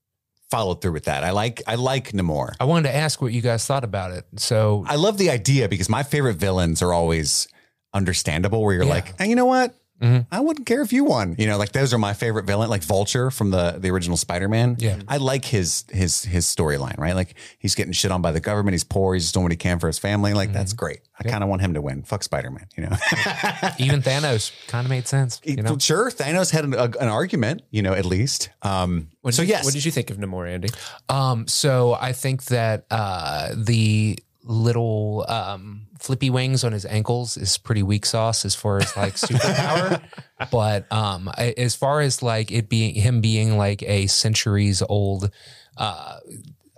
followed 0.49 0.81
through 0.81 0.93
with 0.93 1.05
that. 1.05 1.23
I 1.23 1.31
like 1.31 1.61
I 1.67 1.75
like 1.75 2.13
Namor. 2.13 2.53
I 2.59 2.63
wanted 2.65 2.89
to 2.89 2.95
ask 2.95 3.21
what 3.21 3.31
you 3.33 3.41
guys 3.41 3.65
thought 3.65 3.83
about 3.83 4.11
it. 4.13 4.25
So 4.37 4.85
I 4.87 4.95
love 4.95 5.17
the 5.17 5.29
idea 5.29 5.69
because 5.69 5.89
my 5.89 6.01
favorite 6.03 6.37
villains 6.37 6.81
are 6.81 6.93
always 6.93 7.47
understandable. 7.93 8.63
Where 8.63 8.73
you're 8.73 8.83
Yeah. 8.85 8.89
like, 8.89 9.19
hey, 9.19 9.27
you 9.29 9.35
know 9.35 9.45
what? 9.45 9.75
Mhm. 10.01 10.27
I 10.29 10.41
wouldn't 10.41 10.65
care 10.67 10.81
if 10.81 10.91
you 10.91 11.05
won. 11.05 11.35
You 11.37 11.47
know, 11.47 11.57
like 11.57 11.71
those 11.71 11.93
are 11.93 11.97
my 11.97 12.13
favorite 12.13 12.45
villain, 12.45 12.69
like 12.69 12.83
Vulture 12.83 13.31
from 13.31 13.51
the 13.51 13.75
the 13.79 13.89
original 13.91 14.17
Spider 14.17 14.49
Man. 14.49 14.75
Yeah. 14.77 14.99
I 15.07 15.17
like 15.17 15.45
his 15.45 15.85
his 15.89 16.23
his 16.25 16.45
storyline. 16.45 16.97
Right, 16.97 17.15
like 17.15 17.35
he's 17.59 17.75
getting 17.75 17.93
shit 17.93 18.11
on 18.11 18.21
by 18.21 18.31
the 18.33 18.41
government. 18.41 18.73
He's 18.73 18.83
poor. 18.83 19.13
He's 19.13 19.23
just 19.23 19.33
doing 19.33 19.43
what 19.45 19.51
he 19.53 19.57
can 19.57 19.79
for 19.79 19.87
his 19.87 19.97
family. 19.99 20.33
Like 20.33 20.51
that's 20.51 20.73
Mm-hmm. 20.73 20.85
great. 20.85 20.99
I 21.17 21.23
kind 21.23 21.43
of 21.43 21.49
want 21.49 21.61
him 21.61 21.73
to 21.75 21.81
win. 21.81 22.03
Fuck 22.03 22.23
Spider 22.23 22.51
Man. 22.51 22.67
You 22.75 22.83
know. 22.87 22.95
even 23.79 24.01
Thanos 24.01 24.51
kind 24.67 24.85
of 24.85 24.89
made 24.89 25.07
sense. 25.07 25.39
You 25.45 25.55
know, 25.57 25.77
Sure, 25.79 26.11
Thanos 26.11 26.51
had 26.51 26.65
an, 26.65 26.73
a, 26.73 26.83
an 26.99 27.07
argument, 27.07 27.61
you 27.71 27.81
know, 27.81 27.93
at 27.93 28.05
least. 28.05 28.49
Um, 28.63 29.07
What 29.21 29.31
did 29.31 29.35
so 29.37 29.41
you, 29.43 29.47
yes, 29.49 29.63
what 29.63 29.73
did 29.73 29.85
you 29.85 29.91
think 29.91 30.09
of 30.09 30.17
Namor, 30.17 30.49
Andy? 30.53 30.69
Um, 31.07 31.47
so 31.47 31.93
I 31.93 32.11
think 32.11 32.43
that 32.45 32.85
uh, 32.91 33.53
the 33.55 34.19
little 34.43 35.25
um, 35.29 35.84
flippy 35.99 36.29
wings 36.29 36.63
on 36.63 36.71
his 36.71 36.85
ankles 36.85 37.37
is 37.37 37.57
pretty 37.57 37.83
weak 37.83 38.05
sauce 38.05 38.45
as 38.45 38.55
far 38.55 38.77
as 38.77 38.95
like 38.95 39.15
superpower. 39.15 40.01
but 40.51 40.91
um, 40.91 41.29
as 41.37 41.75
far 41.75 42.01
as 42.01 42.21
like 42.21 42.51
it 42.51 42.69
being 42.69 42.95
him 42.95 43.21
being 43.21 43.57
like 43.57 43.81
a 43.83 44.07
centuries 44.07 44.83
old, 44.87 45.31
uh, 45.77 46.19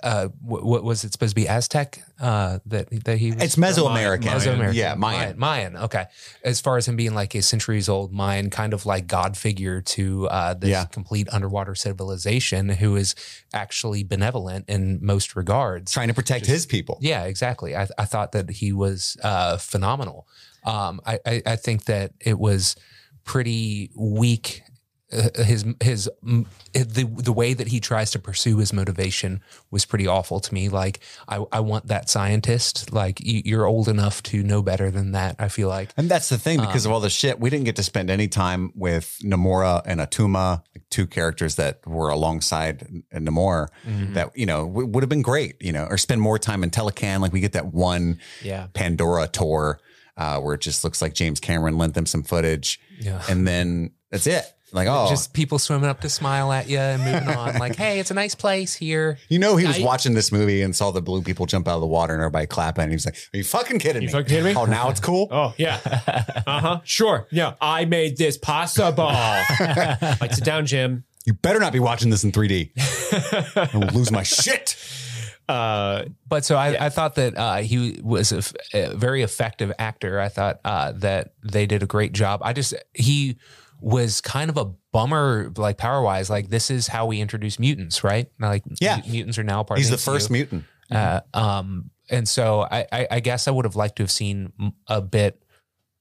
uh, 0.07 0.27
what, 0.41 0.63
what 0.63 0.83
was 0.83 1.03
it 1.03 1.11
supposed 1.11 1.31
to 1.31 1.41
be 1.41 1.47
Aztec? 1.47 2.01
Uh, 2.19 2.59
that 2.65 2.87
that 3.05 3.17
he 3.17 3.31
was 3.31 3.43
it's 3.43 3.55
Mesoamerican. 3.57 4.21
Mesoamerican. 4.23 4.73
Yeah, 4.73 4.95
Mayan. 4.95 5.37
Mayan. 5.37 5.73
Mayan. 5.73 5.77
Okay. 5.85 6.05
As 6.43 6.61
far 6.61 6.77
as 6.77 6.87
him 6.87 6.95
being 6.95 7.13
like 7.13 7.35
a 7.35 7.41
centuries 7.41 7.89
old 7.89 8.13
Mayan, 8.13 8.49
kind 8.49 8.73
of 8.73 8.85
like 8.85 9.05
God 9.07 9.35
figure 9.37 9.81
to 9.81 10.27
uh, 10.29 10.53
this 10.53 10.69
Yeah. 10.69 10.85
complete 10.85 11.27
underwater 11.31 11.75
civilization 11.75 12.69
who 12.69 12.95
is 12.95 13.15
actually 13.53 14.03
benevolent 14.03 14.65
in 14.69 14.99
most 15.01 15.35
regards. 15.35 15.91
Trying 15.91 16.07
to 16.07 16.13
protect 16.13 16.45
his 16.45 16.65
people. 16.65 16.97
Yeah, 17.01 17.25
exactly. 17.25 17.75
I, 17.75 17.87
I 17.97 18.05
thought 18.05 18.31
that 18.31 18.49
he 18.49 18.71
was 18.73 19.17
uh, 19.23 19.57
phenomenal. 19.57 20.27
Um, 20.65 21.01
I, 21.05 21.19
I, 21.25 21.41
I 21.45 21.55
think 21.55 21.85
that 21.85 22.13
it 22.19 22.39
was 22.39 22.75
pretty 23.25 23.91
weak. 23.95 24.63
Uh, 25.09 25.41
his 25.43 25.63
his 25.81 26.09
the 26.73 27.03
the 27.05 27.31
way 27.31 27.53
that 27.53 27.67
he 27.69 27.79
tries 27.79 28.11
to 28.11 28.19
pursue 28.19 28.57
his 28.57 28.73
motivation 28.73 29.39
was 29.71 29.85
pretty 29.85 30.05
awful 30.05 30.41
to 30.41 30.53
me. 30.53 30.67
Like 30.67 30.99
I 31.29 31.45
I 31.51 31.61
want 31.61 31.87
that 31.87 32.09
scientist. 32.09 32.91
Like 32.91 33.21
you, 33.21 33.41
you're 33.45 33.65
old 33.65 33.87
enough 33.87 34.21
to 34.23 34.43
know 34.43 34.61
better 34.61 34.91
than 34.91 35.13
that. 35.13 35.37
I 35.39 35.47
feel 35.47 35.69
like 35.69 35.91
And 35.95 36.09
that's 36.09 36.27
the 36.27 36.37
thing, 36.37 36.59
because 36.59 36.85
Um, 36.85 36.91
of 36.91 36.95
all 36.95 36.99
the 36.99 37.09
shit, 37.09 37.39
we 37.39 37.49
didn't 37.49 37.63
get 37.63 37.77
to 37.77 37.83
spend 37.83 38.09
any 38.09 38.27
time 38.27 38.71
with 38.75 39.17
Namora 39.23 39.81
and 39.85 40.01
Atuma, 40.01 40.61
like 40.75 40.83
two 40.89 41.07
characters 41.07 41.55
that 41.55 41.87
were 41.87 42.09
alongside 42.09 42.85
Namor 43.13 43.69
Mm-hmm. 43.87 44.13
that, 44.13 44.37
you 44.37 44.45
know, 44.45 44.67
w- 44.67 44.87
would 44.87 45.03
have 45.03 45.09
been 45.09 45.21
great, 45.21 45.55
you 45.61 45.71
know, 45.71 45.85
or 45.89 45.97
spend 45.97 46.19
more 46.19 46.37
time 46.37 46.63
in 46.65 46.69
Talokan. 46.69 47.21
Like 47.21 47.31
we 47.31 47.39
get 47.39 47.53
that 47.53 47.67
one 47.73 48.19
Yeah. 48.43 48.67
Pandora 48.73 49.27
tour 49.29 49.79
uh, 50.17 50.39
where 50.41 50.55
it 50.55 50.61
just 50.61 50.83
looks 50.83 51.01
like 51.01 51.13
James 51.13 51.39
Cameron 51.39 51.77
lent 51.77 51.93
them 51.93 52.05
some 52.05 52.23
footage. 52.23 52.79
Yeah. 52.99 53.21
And 53.29 53.47
then 53.47 53.91
that's 54.11 54.27
it. 54.27 54.43
Like, 54.73 54.89
oh, 54.89 55.07
just 55.09 55.31
people 55.33 55.59
swimming 55.59 55.89
up 55.89 56.01
to 56.01 56.09
smile 56.09 56.51
at 56.51 56.67
you 56.67 56.77
and 56.77 57.01
moving 57.01 57.29
on. 57.37 57.55
Like, 57.57 57.77
hey, 57.77 57.99
it's 58.01 58.11
a 58.11 58.13
nice 58.13 58.35
place 58.35 58.75
here. 58.75 59.17
you 59.29 59.39
know, 59.39 59.55
he 59.55 59.65
was 59.65 59.79
I- 59.79 59.83
watching 59.85 60.13
this 60.13 60.29
movie 60.29 60.61
and 60.61 60.75
saw 60.75 60.91
the 60.91 61.01
blue 61.01 61.21
people 61.21 61.45
jump 61.45 61.69
out 61.69 61.75
of 61.75 61.81
the 61.81 61.87
water 61.87 62.13
and 62.13 62.21
everybody 62.21 62.47
clapping. 62.47 62.83
And 62.83 62.91
he 62.91 62.95
was 62.97 63.05
like, 63.05 63.15
Are 63.33 63.37
you 63.37 63.45
fucking 63.45 63.79
kidding 63.79 64.01
me? 64.03 64.11
fucking 64.11 64.27
kidding 64.27 64.43
me? 64.43 64.55
Oh, 64.55 64.65
now 64.65 64.89
it's 64.89 64.99
cool. 64.99 65.29
Oh 65.31 65.53
yeah, 65.57 65.79
uh 66.45 66.59
huh. 66.59 66.79
Sure. 66.83 67.27
Yeah, 67.31 67.53
I 67.61 67.85
made 67.85 68.17
this 68.17 68.37
possible. 68.37 69.05
like 70.19 70.33
sit 70.33 70.43
down, 70.43 70.65
Jim. 70.65 71.05
You 71.25 71.31
better 71.33 71.59
not 71.59 71.71
be 71.71 71.79
watching 71.79 72.09
this 72.09 72.23
in 72.25 72.33
3D. 72.33 72.71
I'll 73.73 73.87
lose 73.97 74.11
my 74.11 74.23
shit. 74.23 74.75
Uh, 75.47 76.03
But 76.27 76.43
so 76.45 76.55
I, 76.57 76.87
I 76.87 76.89
thought 76.89 77.15
that 77.15 77.37
uh, 77.37 77.55
he 77.57 77.99
was 78.03 78.31
a, 78.33 78.37
f- 78.37 78.53
a 78.73 78.95
very 78.95 79.21
effective 79.23 79.71
actor. 79.79 80.19
I 80.19 80.27
thought 80.29 80.59
uh, 80.65 80.91
that 80.97 81.33
they 81.43 81.65
did 81.65 81.83
a 81.83 81.85
great 81.85 82.11
job. 82.13 82.41
I 82.43 82.51
just 82.53 82.73
he 82.93 83.37
was 83.79 84.21
kind 84.21 84.49
of 84.49 84.57
a 84.57 84.65
bummer, 84.91 85.51
like 85.57 85.77
power 85.77 86.01
wise. 86.01 86.29
Like 86.29 86.49
this 86.49 86.69
is 86.71 86.87
how 86.87 87.05
we 87.05 87.19
introduce 87.21 87.59
mutants, 87.59 88.03
right? 88.03 88.29
Like 88.39 88.63
Yeah. 88.79 89.01
mutants 89.07 89.37
are 89.37 89.43
now 89.43 89.63
part. 89.63 89.77
He's 89.79 89.91
of 89.91 90.03
the 90.03 90.11
MCU. 90.11 90.13
first 90.13 90.31
mutant. 90.31 90.63
Uh, 90.91 91.21
um, 91.33 91.91
and 92.09 92.27
so 92.27 92.61
I, 92.61 92.85
I, 92.91 93.07
I 93.11 93.19
guess 93.19 93.47
I 93.47 93.51
would 93.51 93.65
have 93.65 93.75
liked 93.75 93.97
to 93.97 94.03
have 94.03 94.11
seen 94.11 94.51
a 94.87 95.01
bit. 95.01 95.43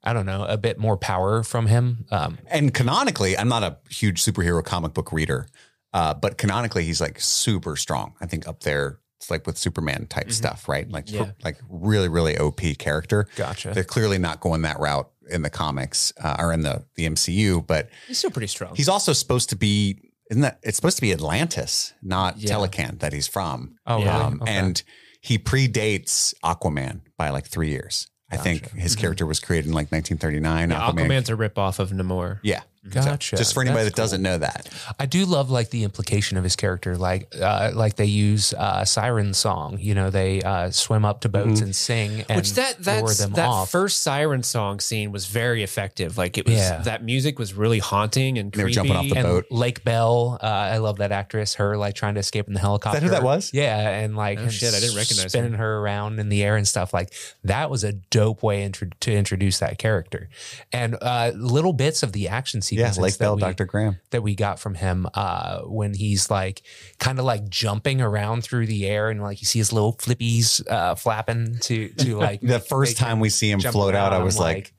I 0.05 0.13
don't 0.13 0.25
know, 0.27 0.45
a 0.45 0.57
bit 0.57 0.79
more 0.79 0.97
power 0.97 1.43
from 1.43 1.67
him. 1.67 2.05
Um, 2.13 2.39
And 2.47 2.73
canonically, 2.73 3.37
I'm 3.37 3.49
not 3.49 3.65
a 3.65 3.79
huge 3.91 4.23
superhero 4.23 4.63
comic 4.65 4.95
book 4.95 5.11
reader, 5.13 5.49
uh, 5.93 6.15
but 6.15 6.39
canonically, 6.39 6.85
he's 6.85 7.01
like 7.01 7.21
super 7.21 7.75
strong. 7.75 8.15
I 8.21 8.27
think 8.27 8.47
up 8.47 8.61
there, 8.61 9.01
it's 9.19 9.31
like 9.31 9.47
with 9.47 9.57
Superman 9.57 10.07
type 10.07 10.31
stuff, 10.31 10.69
right? 10.69 10.91
Like, 10.91 11.11
Yeah. 11.11 11.31
like 11.43 11.59
really, 11.69 12.09
really 12.09 12.37
OP 12.39 12.61
character. 12.79 13.27
Gotcha. 13.37 13.71
They're 13.73 13.83
clearly 13.85 14.19
not 14.19 14.41
going 14.41 14.63
that 14.63 14.79
route 14.79 15.11
in 15.29 15.43
the 15.43 15.51
comics 15.51 16.13
uh, 16.23 16.37
or 16.39 16.53
in 16.53 16.63
the 16.63 16.85
the 16.97 17.07
MCU, 17.09 17.67
but 17.67 17.89
he's 18.07 18.19
still 18.19 18.31
pretty 18.31 18.47
strong. 18.47 18.75
he's 18.77 18.89
also 18.89 19.13
supposed 19.13 19.49
to 19.51 19.57
be. 19.57 19.99
Isn't 20.31 20.43
that 20.43 20.59
it's 20.65 20.75
supposed 20.77 20.97
to 20.97 21.03
be 21.03 21.13
Atlantis, 21.13 21.95
not 22.03 22.37
Yeah. 22.39 22.55
Talokan 22.55 22.99
that 22.99 23.13
he's 23.13 23.29
from? 23.29 23.77
oh, 23.87 23.99
Yeah. 23.99 24.19
Um, 24.27 24.43
Okay. 24.43 24.53
And 24.57 24.83
he 25.21 25.39
predates 25.39 26.35
Aquaman 26.45 27.01
by 27.17 27.31
like 27.31 27.47
three 27.47 27.71
years. 27.71 28.09
I 28.31 28.37
think 28.37 28.73
his 28.73 28.97
character 28.97 29.25
was 29.25 29.39
created 29.39 29.69
in 29.69 29.73
like 29.73 29.93
1939. 29.93 30.71
yeah, 30.71 30.81
Aquaman. 30.81 31.07
Aquaman's 31.07 31.29
a 31.31 31.37
rip 31.37 31.57
off 31.59 31.79
of 31.79 31.91
Namor. 31.91 32.41
Yeah. 32.43 32.63
Gotcha. 32.91 33.37
Just 33.37 33.55
for 33.55 33.63
anybody 33.63 33.85
That's 33.85 33.97
that 33.97 34.03
doesn't 34.03 34.23
know 34.23 34.39
that. 34.39 34.69
I 34.99 35.07
do 35.07 35.25
love 35.27 35.51
like 35.51 35.71
the 35.71 35.85
implication 35.85 36.37
of 36.37 36.45
his 36.45 36.57
character, 36.57 36.97
like 36.97 37.35
uh, 37.41 37.73
like 37.75 37.97
they 37.97 38.05
use 38.07 38.53
uh, 38.55 38.85
siren 38.85 39.35
song. 39.35 39.79
You 39.81 39.95
know, 39.95 40.11
they 40.11 40.43
uh, 40.43 40.71
swim 40.71 41.05
up 41.05 41.21
to 41.23 41.29
boats 41.29 41.61
and 41.61 41.75
sing, 41.75 42.25
and 42.29 42.37
Which 42.37 42.53
that 42.55 42.77
lure 42.87 43.03
that's, 43.07 43.19
them 43.19 43.33
that 43.33 43.49
off. 43.49 43.71
first 43.71 44.03
siren 44.03 44.43
song 44.43 44.81
scene 44.81 45.13
was 45.13 45.27
very 45.27 45.63
effective. 45.63 46.17
Like 46.17 46.39
it 46.39 46.47
was 46.47 46.55
Yeah. 46.57 46.79
that 46.83 47.03
music 47.05 47.39
was 47.39 47.55
really 47.55 47.79
haunting 47.79 48.39
and 48.39 48.53
They 48.53 48.59
were 48.63 48.67
creepy. 48.67 48.75
jumping 48.75 48.97
off 48.97 49.09
the 49.09 49.17
and 49.17 49.25
boat. 49.27 49.47
Lake 49.51 49.85
Bell, 49.85 50.39
uh, 50.43 50.47
I 50.47 50.79
love 50.79 50.99
that 50.99 51.13
actress. 51.13 51.55
Her 51.55 51.77
like 51.77 51.95
trying 51.95 52.15
to 52.15 52.21
escape 52.21 52.47
in 52.49 52.55
the 52.55 52.61
helicopter. 52.61 53.01
That 53.01 53.05
who 53.07 53.11
that 53.11 53.23
was? 53.23 53.51
Yeah, 53.53 53.77
and 53.91 54.17
like 54.17 54.39
Oh, 54.39 54.49
shit, 54.49 54.75
I 54.75 54.81
didn't 54.81 54.97
recognize 54.97 55.33
spinning 55.33 55.55
her. 55.55 55.79
around 55.79 56.19
in 56.21 56.29
the 56.29 56.43
air 56.43 56.57
and 56.57 56.67
stuff. 56.67 56.95
Like 56.95 57.13
that 57.45 57.71
was 57.71 57.85
a 57.85 57.93
dope 57.93 58.43
way 58.43 58.63
intro- 58.63 58.89
to 59.01 59.13
introduce 59.13 59.59
that 59.59 59.79
character, 59.79 60.29
and 60.73 60.97
uh, 61.03 61.33
little 61.35 61.73
bits 61.73 62.03
of 62.03 62.13
the 62.13 62.29
action 62.29 62.61
Yeah, 62.77 62.91
sequences. 62.91 63.03
Lake 63.03 63.13
that 63.15 63.19
Bell, 63.25 63.35
we- 63.37 63.41
Dr. 63.41 63.65
Graham. 63.65 63.99
that 64.11 64.23
we 64.23 64.35
got 64.35 64.61
from 64.61 64.75
him 64.75 65.07
uh, 65.15 65.61
when 65.63 65.95
he's 65.95 66.31
like 66.31 66.63
kind 66.99 67.19
of 67.19 67.25
like 67.25 67.49
jumping 67.49 68.01
around 68.01 68.43
through 68.45 68.67
the 68.67 68.87
air 68.87 69.11
and 69.11 69.21
like 69.23 69.41
you 69.41 69.47
see 69.47 69.59
his 69.59 69.73
little 69.73 69.95
flippies 69.95 70.67
uh, 70.71 70.95
flapping 70.95 71.59
to 71.61 71.89
to 71.91 72.17
like 72.19 72.41
The 72.41 72.61
first 72.61 72.97
time 72.97 73.19
we 73.21 73.31
see 73.31 73.51
him 73.51 73.61
float 73.61 73.95
out, 73.95 74.13
I 74.13 74.23
was 74.23 74.37
I'm 74.37 74.43
like, 74.43 74.73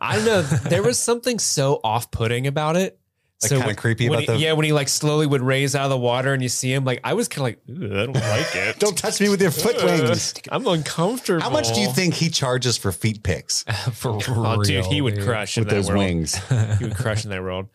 I 0.00 0.16
don't 0.16 0.24
know. 0.24 0.42
There 0.42 0.82
was 0.82 0.98
something 0.98 1.38
so 1.38 1.80
off-putting 1.82 2.46
about 2.46 2.76
it. 2.76 2.99
Like, 3.42 3.50
kinda 3.52 3.74
creepy 3.74 4.08
when 4.10 4.18
about 4.18 4.34
he- 4.34 4.38
the- 4.38 4.44
yeah 4.44 4.52
when 4.52 4.64
he 4.66 4.72
like 4.72 4.88
slowly 4.88 5.26
would 5.26 5.40
raise 5.40 5.74
out 5.74 5.84
of 5.84 5.90
the 5.90 5.96
water 5.98 6.34
and 6.34 6.42
you 6.42 6.50
see 6.50 6.70
him 6.72 6.84
like 6.84 7.00
I 7.04 7.14
was 7.14 7.26
kind 7.28 7.56
of 7.68 7.78
like 7.78 7.92
I 7.94 8.04
don't 8.04 8.14
like 8.14 8.54
it. 8.56 8.78
don't 8.78 8.98
touch 8.98 9.18
me 9.20 9.30
with 9.30 9.40
your 9.40 9.50
foot 9.50 9.82
wings. 9.82 10.34
I'm 10.50 10.66
uncomfortable. 10.66 11.40
How 11.42 11.48
much 11.50 11.72
do 11.74 11.80
you 11.80 11.90
think 11.90 12.12
he 12.14 12.28
charges 12.28 12.76
for 12.76 12.92
feet 12.92 13.22
picks 13.22 13.62
for 13.94 14.18
Oh, 14.28 14.62
dude, 14.62 14.68
real, 14.84 14.90
he 14.92 15.00
would 15.00 15.14
dude. 15.14 15.24
crush 15.24 15.56
in 15.56 15.62
with 15.62 15.70
that 15.70 15.74
those 15.76 15.88
world. 15.88 15.98
wings? 16.00 16.34
he 16.78 16.84
would 16.84 16.96
crush 16.96 17.24
in 17.24 17.30
that 17.30 17.42
world. 17.42 17.68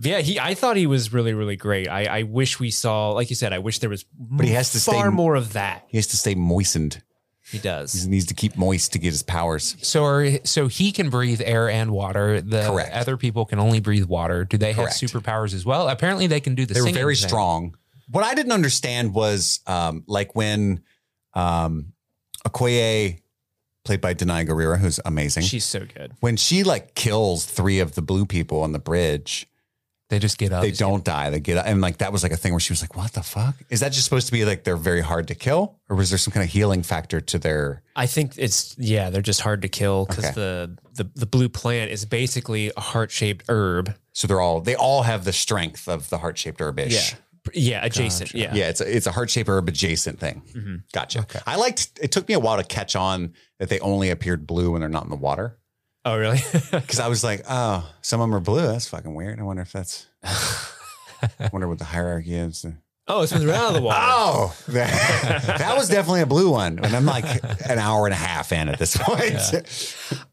Yeah, 0.00 0.20
he. 0.20 0.40
I 0.40 0.54
thought 0.54 0.76
he 0.78 0.86
was 0.86 1.12
really, 1.12 1.34
really 1.34 1.56
great. 1.56 1.86
I, 1.86 2.04
I 2.20 2.22
wish 2.22 2.58
we 2.58 2.70
saw, 2.70 3.10
like 3.10 3.28
you 3.28 3.36
said, 3.36 3.52
I 3.52 3.58
wish 3.58 3.78
there 3.80 3.90
was. 3.90 4.06
But 4.18 4.46
he 4.46 4.52
has 4.52 4.72
to 4.72 4.80
stay- 4.80 4.90
far 4.92 5.10
more 5.10 5.34
of 5.34 5.52
that. 5.52 5.84
He 5.88 5.98
has 5.98 6.06
to 6.08 6.16
stay 6.16 6.34
moistened. 6.34 7.02
He 7.52 7.58
does. 7.58 7.92
He 7.92 8.08
needs 8.08 8.26
to 8.26 8.34
keep 8.34 8.56
moist 8.56 8.94
to 8.94 8.98
get 8.98 9.10
his 9.12 9.22
powers. 9.22 9.76
So, 9.82 10.04
are, 10.04 10.38
so 10.44 10.68
he 10.68 10.90
can 10.90 11.10
breathe 11.10 11.42
air 11.44 11.68
and 11.68 11.92
water. 11.92 12.40
The 12.40 12.64
Correct. 12.66 12.94
other 12.94 13.16
people 13.18 13.44
can 13.44 13.58
only 13.60 13.78
breathe 13.78 14.06
water. 14.06 14.44
Do 14.44 14.56
they 14.56 14.72
have 14.72 14.88
superpowers 14.88 15.54
as 15.54 15.64
well? 15.66 15.88
Apparently, 15.88 16.26
they 16.26 16.40
can 16.40 16.54
do 16.54 16.64
the. 16.64 16.74
Same. 16.74 16.74
They 16.74 16.80
were 16.80 16.86
singing 16.88 17.02
very 17.02 17.16
thing. 17.16 17.28
strong. 17.28 17.76
What 18.10 18.24
I 18.24 18.34
didn't 18.34 18.52
understand 18.52 19.14
was 19.14 19.60
um, 19.66 20.02
like 20.06 20.34
when 20.34 20.82
um, 21.34 21.92
Okoye, 22.48 23.20
played 23.84 24.00
by 24.00 24.14
Danai 24.14 24.46
Gurira, 24.46 24.78
who's 24.78 24.98
amazing, 25.04 25.42
She's 25.44 25.64
so 25.64 25.80
good. 25.80 26.12
when 26.20 26.36
she 26.36 26.64
like 26.64 26.94
kills 26.94 27.44
three 27.44 27.80
of 27.80 27.94
the 27.94 28.02
blue 28.02 28.26
people 28.26 28.62
on 28.62 28.72
the 28.72 28.78
bridge, 28.78 29.46
They 30.12 30.18
just 30.18 30.36
get 30.36 30.52
up. 30.52 30.60
they 30.60 30.72
don't 30.72 31.02
die. 31.02 31.30
They 31.30 31.40
get 31.40 31.56
up. 31.56 31.64
And 31.66 31.80
like 31.80 31.96
that 31.98 32.12
was 32.12 32.22
like 32.22 32.32
a 32.32 32.36
thing 32.36 32.52
where 32.52 32.60
she 32.60 32.70
was 32.70 32.82
like, 32.82 32.94
what 32.94 33.14
the 33.14 33.22
fuck? 33.22 33.54
Is 33.70 33.80
that 33.80 33.92
just 33.92 34.04
supposed 34.04 34.26
to 34.26 34.32
be 34.32 34.44
like 34.44 34.62
they're 34.64 34.76
very 34.76 35.00
hard 35.00 35.28
to 35.28 35.34
kill? 35.34 35.78
Or 35.88 35.96
was 35.96 36.10
there 36.10 36.18
some 36.18 36.32
kind 36.32 36.44
of 36.44 36.50
healing 36.50 36.82
factor 36.82 37.18
to 37.22 37.38
their. 37.38 37.82
I 37.96 38.04
think 38.06 38.34
it's 38.36 38.76
yeah, 38.78 39.08
they're 39.08 39.22
just 39.22 39.40
hard 39.40 39.62
to 39.62 39.68
kill 39.68 40.04
because 40.04 40.24
Okay. 40.26 40.34
the, 40.34 40.76
the 40.96 41.10
the 41.14 41.24
blue 41.26 41.48
plant 41.48 41.90
is 41.90 42.04
basically 42.04 42.70
a 42.76 42.80
heart 42.80 43.10
shaped 43.10 43.46
herb. 43.48 43.94
So 44.12 44.26
they're 44.26 44.42
all, 44.42 44.60
they 44.60 44.74
all 44.76 45.02
have 45.04 45.24
the 45.24 45.32
strength 45.32 45.88
of 45.88 46.10
the 46.10 46.18
heart 46.18 46.36
shaped 46.36 46.60
herbish. 46.60 47.14
Yeah, 47.54 47.80
yeah, 47.80 47.84
adjacent. 47.86 48.34
Yeah, 48.34 48.54
Yeah, 48.54 48.68
it's 48.68 48.82
a, 48.82 48.96
it's 48.96 49.06
a 49.06 49.12
heart 49.12 49.30
shaped 49.30 49.48
herb 49.48 49.66
adjacent 49.68 50.20
thing. 50.20 50.42
Mm-hmm. 50.54 50.76
Gotcha. 50.92 51.26
I 51.46 51.56
liked. 51.56 51.98
It 52.02 52.12
took 52.12 52.28
me 52.28 52.34
a 52.34 52.38
while 52.38 52.58
to 52.58 52.64
catch 52.64 52.94
on 52.94 53.32
that 53.58 53.70
they 53.70 53.80
only 53.80 54.10
appeared 54.10 54.46
blue 54.46 54.72
when 54.72 54.80
they're 54.80 54.90
not 54.90 55.04
in 55.04 55.10
the 55.10 55.16
water. 55.16 55.56
Oh 56.04 56.16
really? 56.18 56.40
Because 56.70 57.00
I 57.00 57.08
was 57.08 57.22
like, 57.22 57.42
oh, 57.48 57.88
some 58.02 58.20
of 58.20 58.24
them 58.28 58.34
are 58.34 58.40
blue. 58.40 58.66
That's 58.66 58.88
fucking 58.88 59.14
weird. 59.14 59.38
I 59.38 59.42
wonder 59.42 59.62
if 59.62 59.72
that's. 59.72 60.06
I 60.24 61.48
wonder 61.52 61.68
what 61.68 61.78
the 61.78 61.84
hierarchy 61.84 62.34
is. 62.34 62.66
oh, 63.06 63.22
it's 63.22 63.32
when 63.32 63.46
they're 63.46 63.54
out 63.54 63.68
of 63.68 63.74
the 63.74 63.82
water. 63.82 63.98
Oh, 64.04 64.56
that, 64.68 65.58
that 65.58 65.76
was 65.76 65.88
definitely 65.88 66.22
a 66.22 66.26
blue 66.26 66.50
one. 66.50 66.78
And 66.82 66.94
I'm 66.96 67.04
like 67.06 67.24
an 67.68 67.78
hour 67.78 68.06
and 68.06 68.12
a 68.14 68.16
half 68.16 68.52
in 68.52 68.68
at 68.68 68.78
this 68.78 68.96
point. 68.96 69.34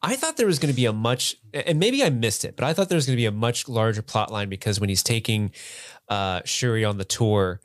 I 0.01 0.15
thought 0.15 0.37
there 0.37 0.47
was 0.47 0.57
going 0.59 0.71
to 0.71 0.75
be 0.75 0.85
a 0.85 0.93
much, 0.93 1.35
and 1.53 1.79
maybe 1.79 2.03
I 2.03 2.09
missed 2.09 2.45
it, 2.45 2.55
but 2.55 2.65
I 2.65 2.73
thought 2.73 2.89
there 2.89 2.95
was 2.95 3.05
going 3.05 3.15
to 3.15 3.21
be 3.21 3.25
a 3.27 3.31
much 3.31 3.67
larger 3.67 4.01
plot 4.01 4.31
line 4.31 4.49
because 4.49 4.79
when 4.79 4.89
he's 4.89 5.03
taking 5.03 5.51
uh, 6.07 6.41
Shuri 6.45 6.85
on 6.85 6.97
the 6.97 7.05
tour 7.05 7.59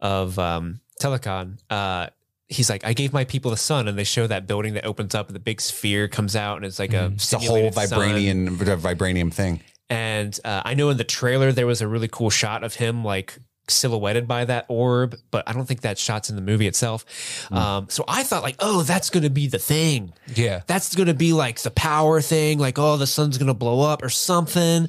of 0.00 0.38
um, 0.38 0.80
Talokan, 1.00 1.58
uh, 1.68 2.08
he's 2.50 2.68
like, 2.68 2.84
I 2.84 2.92
gave 2.92 3.12
my 3.14 3.24
people 3.24 3.50
the 3.50 3.56
sun, 3.56 3.88
and 3.88 3.96
they 3.96 4.04
show 4.04 4.26
that 4.26 4.46
building 4.46 4.74
that 4.74 4.84
opens 4.84 5.14
up 5.14 5.28
and 5.28 5.34
the 5.36 5.40
big 5.40 5.60
sphere 5.60 6.08
comes 6.08 6.36
out, 6.36 6.56
and 6.56 6.66
it's 6.66 6.78
like 6.78 6.92
a 6.92 7.12
It's 7.14 7.32
a 7.32 7.38
whole 7.38 7.46
simulated 7.46 7.74
sun. 7.88 7.98
vibranium, 8.00 8.56
vibranium 8.78 9.32
thing. 9.32 9.62
And 9.88 10.38
uh, 10.44 10.62
I 10.64 10.74
know 10.74 10.90
in 10.90 10.98
the 10.98 11.04
trailer 11.04 11.52
there 11.52 11.66
was 11.66 11.80
a 11.80 11.88
really 11.88 12.08
cool 12.08 12.30
shot 12.30 12.62
of 12.62 12.74
him 12.74 13.04
like 13.04 13.38
silhouetted 13.68 14.26
by 14.28 14.44
that 14.44 14.66
orb, 14.68 15.16
but 15.30 15.48
I 15.48 15.52
don't 15.52 15.64
think 15.66 15.82
that 15.82 15.98
shot's 15.98 16.28
in 16.30 16.36
the 16.36 16.42
movie 16.42 16.66
itself. 16.66 17.04
Um, 17.52 17.86
so 17.88 18.04
I 18.06 18.22
thought 18.24 18.42
like, 18.42 18.56
oh, 18.58 18.82
that's 18.82 19.10
going 19.10 19.22
to 19.22 19.30
be 19.30 19.46
the 19.46 19.58
thing. 19.58 20.12
Yeah. 20.34 20.62
That's 20.66 20.94
going 20.94 21.06
to 21.08 21.14
be 21.14 21.32
like 21.32 21.60
the 21.62 21.70
power 21.70 22.20
thing, 22.20 22.58
like 22.58 22.78
oh, 22.78 22.96
the 22.96 23.06
sun's 23.06 23.38
going 23.38 23.48
to 23.48 23.54
blow 23.54 23.80
up 23.80 24.02
or 24.02 24.10
something. 24.10 24.88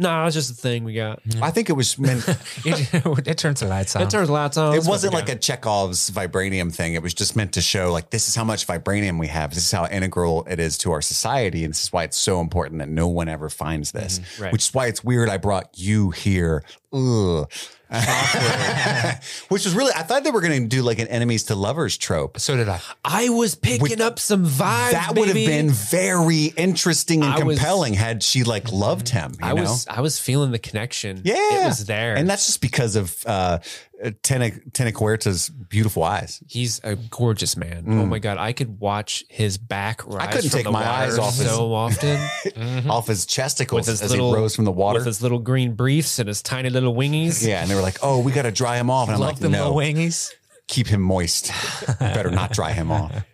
No, 0.00 0.24
it's 0.24 0.34
just 0.34 0.48
the 0.48 0.54
thing 0.54 0.84
we 0.84 0.94
got. 0.94 1.20
I 1.42 1.50
think 1.50 1.68
it 1.68 1.74
was 1.74 1.98
meant. 1.98 2.26
it, 2.64 3.28
it 3.28 3.36
turns 3.36 3.60
the 3.60 3.66
lights 3.66 3.94
on. 3.94 4.02
It 4.02 4.08
turns 4.08 4.30
lights 4.30 4.56
on. 4.56 4.74
It 4.74 4.84
wasn't 4.86 5.12
like 5.12 5.28
a 5.28 5.36
Chekhov's 5.36 6.10
vibranium 6.10 6.74
thing. 6.74 6.94
It 6.94 7.02
was 7.02 7.12
just 7.12 7.36
meant 7.36 7.52
to 7.52 7.60
show, 7.60 7.92
like, 7.92 8.08
this 8.08 8.26
is 8.26 8.34
how 8.34 8.44
much 8.44 8.66
vibranium 8.66 9.20
we 9.20 9.26
have. 9.26 9.50
This 9.50 9.66
is 9.66 9.70
how 9.70 9.86
integral 9.86 10.46
it 10.48 10.58
is 10.58 10.78
to 10.78 10.92
our 10.92 11.02
society. 11.02 11.64
And 11.64 11.74
this 11.74 11.84
is 11.84 11.92
why 11.92 12.04
it's 12.04 12.16
so 12.16 12.40
important 12.40 12.78
that 12.78 12.88
no 12.88 13.08
one 13.08 13.28
ever 13.28 13.50
finds 13.50 13.92
this. 13.92 14.20
Mm-hmm. 14.20 14.42
right. 14.42 14.52
Which 14.52 14.62
is 14.62 14.74
why 14.74 14.86
it's 14.86 15.04
weird 15.04 15.28
I 15.28 15.36
brought 15.36 15.68
you 15.74 16.10
here. 16.12 16.64
Ugh. 16.94 17.50
Which 19.48 19.64
was 19.64 19.74
really, 19.74 19.92
I 19.94 20.02
thought 20.02 20.22
they 20.24 20.30
were 20.30 20.40
going 20.40 20.62
to 20.62 20.68
do 20.68 20.82
like 20.82 20.98
an 20.98 21.08
enemies 21.08 21.44
to 21.44 21.54
lovers 21.54 21.96
trope. 21.96 22.38
so 22.38 22.56
did 22.56 22.68
I. 22.68 22.80
I 23.04 23.28
was 23.30 23.54
picking 23.54 24.00
up 24.00 24.18
some 24.18 24.44
vibes. 24.46 24.92
That 24.92 25.14
would 25.16 25.26
have 25.28 25.34
baby. 25.34 25.46
been 25.46 25.70
very 25.70 26.46
interesting 26.56 27.22
and 27.22 27.32
I 27.32 27.42
was- 27.42 27.58
compelling 27.58 27.94
had 27.94 28.22
she 28.22 28.44
like 28.44 28.70
loved 28.72 29.08
him. 29.08 29.32
You 29.40 29.46
I 29.46 29.52
know? 29.54 29.62
was 29.62 29.86
I 29.88 30.00
was 30.00 30.18
feeling 30.18 30.50
the 30.52 30.58
connection. 30.58 31.22
yeah, 31.24 31.34
it 31.62 31.66
was 31.66 31.86
there, 31.86 32.14
and 32.16 32.28
that's 32.28 32.46
just 32.46 32.60
because 32.60 32.96
of 32.96 33.16
uh, 33.26 33.58
Uh, 34.02 34.10
Tenoch 34.22 34.94
Huerta's 34.94 35.50
beautiful 35.50 36.02
eyes. 36.02 36.42
He's 36.48 36.80
a 36.84 36.96
gorgeous 36.96 37.56
man. 37.56 37.84
Oh 37.86 37.90
mm. 37.90 38.08
my 38.08 38.18
god, 38.18 38.38
I 38.38 38.52
could 38.52 38.80
watch 38.80 39.24
his 39.28 39.58
back 39.58 40.06
rise. 40.06 40.28
I 40.28 40.32
couldn't 40.32 40.50
take 40.50 40.70
my 40.70 40.86
eyes 40.88 41.18
off 41.18 41.36
his- 41.36 41.50
so 41.50 41.74
often 41.74 42.16
mm-hmm. 42.16 42.90
off 42.90 43.06
his 43.08 43.26
chesticles 43.26 43.86
his 43.86 44.00
as 44.00 44.10
little 44.10 44.32
he 44.34 44.40
rose 44.40 44.56
from 44.56 44.64
the 44.64 44.72
water. 44.72 45.00
with 45.00 45.06
his 45.06 45.22
little 45.22 45.38
green 45.38 45.74
briefs 45.74 46.18
and 46.18 46.28
his 46.28 46.42
tiny 46.42 46.70
little 46.70 46.94
wingies. 46.94 47.46
yeah, 47.46 47.60
and 47.60 47.70
they 47.70 47.74
were 47.74 47.82
like, 47.82 47.98
"Oh, 48.02 48.20
we 48.20 48.32
got 48.32 48.42
to 48.42 48.50
dry 48.52 48.76
him 48.78 48.88
off," 48.90 49.08
and 49.08 49.14
I'm 49.16 49.20
Love 49.20 49.32
like, 49.32 49.38
them 49.40 49.52
"No, 49.52 49.72
little 49.72 49.76
wingies. 49.76 50.30
keep 50.66 50.86
him 50.86 51.02
moist. 51.02 51.50
Better 51.98 52.30
not 52.30 52.52
dry 52.52 52.72
him 52.72 52.90
off." 52.90 53.24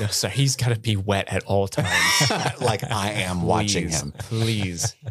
No, 0.00 0.06
so 0.08 0.28
he's 0.28 0.54
got 0.56 0.68
to 0.68 0.78
be 0.78 0.94
wet 0.94 1.28
at 1.28 1.42
all 1.44 1.66
times. 1.66 2.30
like 2.60 2.84
I 2.84 3.12
am 3.12 3.42
watching 3.42 3.88
Please, 3.88 4.00
him. 4.00 4.12
please. 4.18 4.94
How 5.04 5.10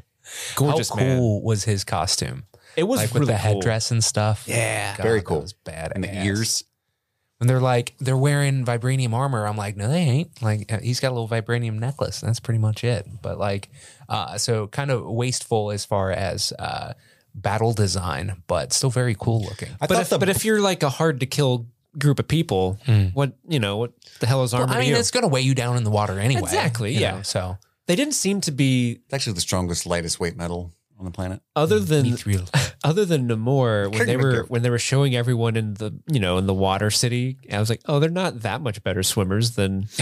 Gorgeous 0.56 0.90
cool 0.90 1.00
man. 1.00 1.44
was 1.44 1.64
his 1.64 1.84
costume? 1.84 2.46
It 2.76 2.84
was 2.84 3.00
Like 3.00 3.10
really 3.14 3.20
with 3.22 3.28
the 3.30 3.34
cool. 3.42 3.56
headdress 3.56 3.92
and 3.92 4.04
stuff. 4.04 4.46
Yeah. 4.48 4.98
God, 4.98 5.04
Very 5.04 5.20
that 5.20 5.26
cool. 5.26 5.42
was 5.42 5.54
bad. 5.54 5.92
And 5.96 6.04
the 6.04 6.26
ears. 6.26 6.64
When 7.40 7.48
they're 7.50 7.60
like 7.60 7.94
they're 8.00 8.16
wearing 8.16 8.64
vibranium 8.64 9.12
armor, 9.14 9.46
I'm 9.46 9.58
like, 9.58 9.76
no, 9.76 9.90
they 9.90 9.98
ain't. 10.00 10.42
Like 10.42 10.72
uh, 10.72 10.80
he's 10.80 11.00
got 11.02 11.10
a 11.12 11.16
little 11.20 11.28
vibranium 11.28 11.78
necklace. 11.78 12.22
That's 12.22 12.40
pretty 12.40 12.60
much 12.60 12.84
it. 12.86 13.06
But 13.22 13.38
like, 13.38 13.70
uh, 14.08 14.38
so 14.38 14.68
kind 14.68 14.92
of 14.92 15.04
wasteful 15.06 15.72
as 15.72 15.84
far 15.84 16.12
as 16.12 16.54
uh, 16.58 16.94
battle 17.36 17.74
design, 17.74 18.44
but 18.48 18.72
still 18.72 18.92
very 18.92 19.16
cool 19.20 19.42
looking. 19.42 19.70
I 19.82 19.88
But 19.88 19.96
thought 19.96 20.02
if, 20.04 20.10
the 20.12 20.20
but 20.20 20.30
if 20.30 20.46
you're 20.46 20.62
like 20.62 20.84
a 20.84 20.90
hard 20.90 21.20
to 21.20 21.26
kill 21.26 21.68
group 21.98 22.18
of 22.20 22.28
people, 22.30 22.80
what 23.14 23.34
you 23.50 23.60
know, 23.60 23.76
what 23.78 23.92
the 24.22 24.28
hell 24.28 24.44
is 24.44 24.54
armor 24.54 24.72
I 24.72 24.76
to 24.76 24.80
mean, 24.80 24.90
you? 24.92 24.96
it's 24.96 25.12
gonna 25.12 25.28
weigh 25.28 25.42
you 25.42 25.54
down 25.56 25.76
in 25.76 25.84
the 25.84 25.92
water 25.92 26.20
anyway. 26.20 26.42
Exactly, 26.44 26.94
yeah. 26.94 27.18
know, 27.18 27.22
so 27.24 27.58
They 27.88 27.98
didn't 27.98 28.14
seem 28.14 28.40
to 28.42 28.52
be 28.52 29.00
it's 29.06 29.14
actually 29.14 29.34
the 29.34 29.42
strongest, 29.42 29.86
lightest 29.86 30.18
weight 30.18 30.38
metal 30.38 30.72
on 31.04 31.12
the 31.12 31.16
planet. 31.16 31.42
other 31.56 31.80
mm, 31.80 31.88
than 31.88 32.06
mithril. 32.06 32.76
other 32.84 33.06
than 33.06 33.28
Namor 33.28 33.92
when 33.92 34.08
they 34.08 34.18
were 34.18 34.44
when 34.48 34.62
they 34.62 34.70
were 34.70 34.80
showing 34.80 35.16
everyone 35.16 35.56
in 35.56 35.74
the 35.76 35.94
you 36.08 36.20
know 36.20 36.38
in 36.38 36.48
the 36.48 36.54
water 36.54 36.90
city. 36.90 37.38
I 37.52 37.60
was 37.60 37.70
like, 37.70 37.82
oh, 37.86 38.00
they're 38.00 38.10
not 38.10 38.42
that 38.42 38.62
much 38.62 38.82
better 38.84 39.04
swimmers 39.04 39.52
than. 39.52 39.88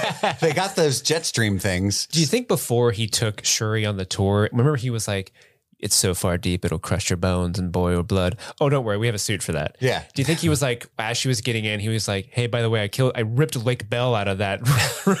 they 0.40 0.52
got 0.52 0.76
those 0.76 1.02
jet 1.02 1.26
stream 1.26 1.58
things. 1.58 2.06
Do 2.06 2.20
you 2.20 2.26
think 2.26 2.48
before 2.48 2.92
he 2.92 3.06
took 3.06 3.44
Shuri 3.44 3.84
on 3.84 3.96
the 3.96 4.04
tour? 4.04 4.48
Remember 4.52 4.76
he 4.76 4.90
was 4.90 5.08
like. 5.08 5.32
It's 5.78 5.94
so 5.94 6.14
far 6.14 6.38
deep 6.38 6.64
it'll 6.64 6.78
crush 6.78 7.10
your 7.10 7.18
bones 7.18 7.58
and 7.58 7.70
boil 7.70 7.92
your 7.92 8.02
blood. 8.02 8.38
Oh, 8.60 8.68
don't 8.70 8.84
worry, 8.84 8.96
we 8.96 9.06
have 9.06 9.14
a 9.14 9.18
suit 9.18 9.42
for 9.42 9.52
that. 9.52 9.76
Yeah. 9.80 10.04
Do 10.14 10.22
you 10.22 10.24
think 10.24 10.38
he 10.40 10.48
was 10.48 10.62
like 10.62 10.86
as 10.98 11.18
she 11.18 11.28
was 11.28 11.42
getting 11.42 11.64
in, 11.66 11.80
he 11.80 11.90
was 11.90 12.08
like, 12.08 12.28
"Hey, 12.32 12.46
by 12.46 12.62
the 12.62 12.70
way, 12.70 12.82
I 12.82 12.88
killed, 12.88 13.12
I 13.14 13.20
ripped 13.20 13.56
Lake 13.62 13.88
Bell 13.90 14.14
out 14.14 14.26
of 14.26 14.38
that 14.38 14.66
For 14.66 15.12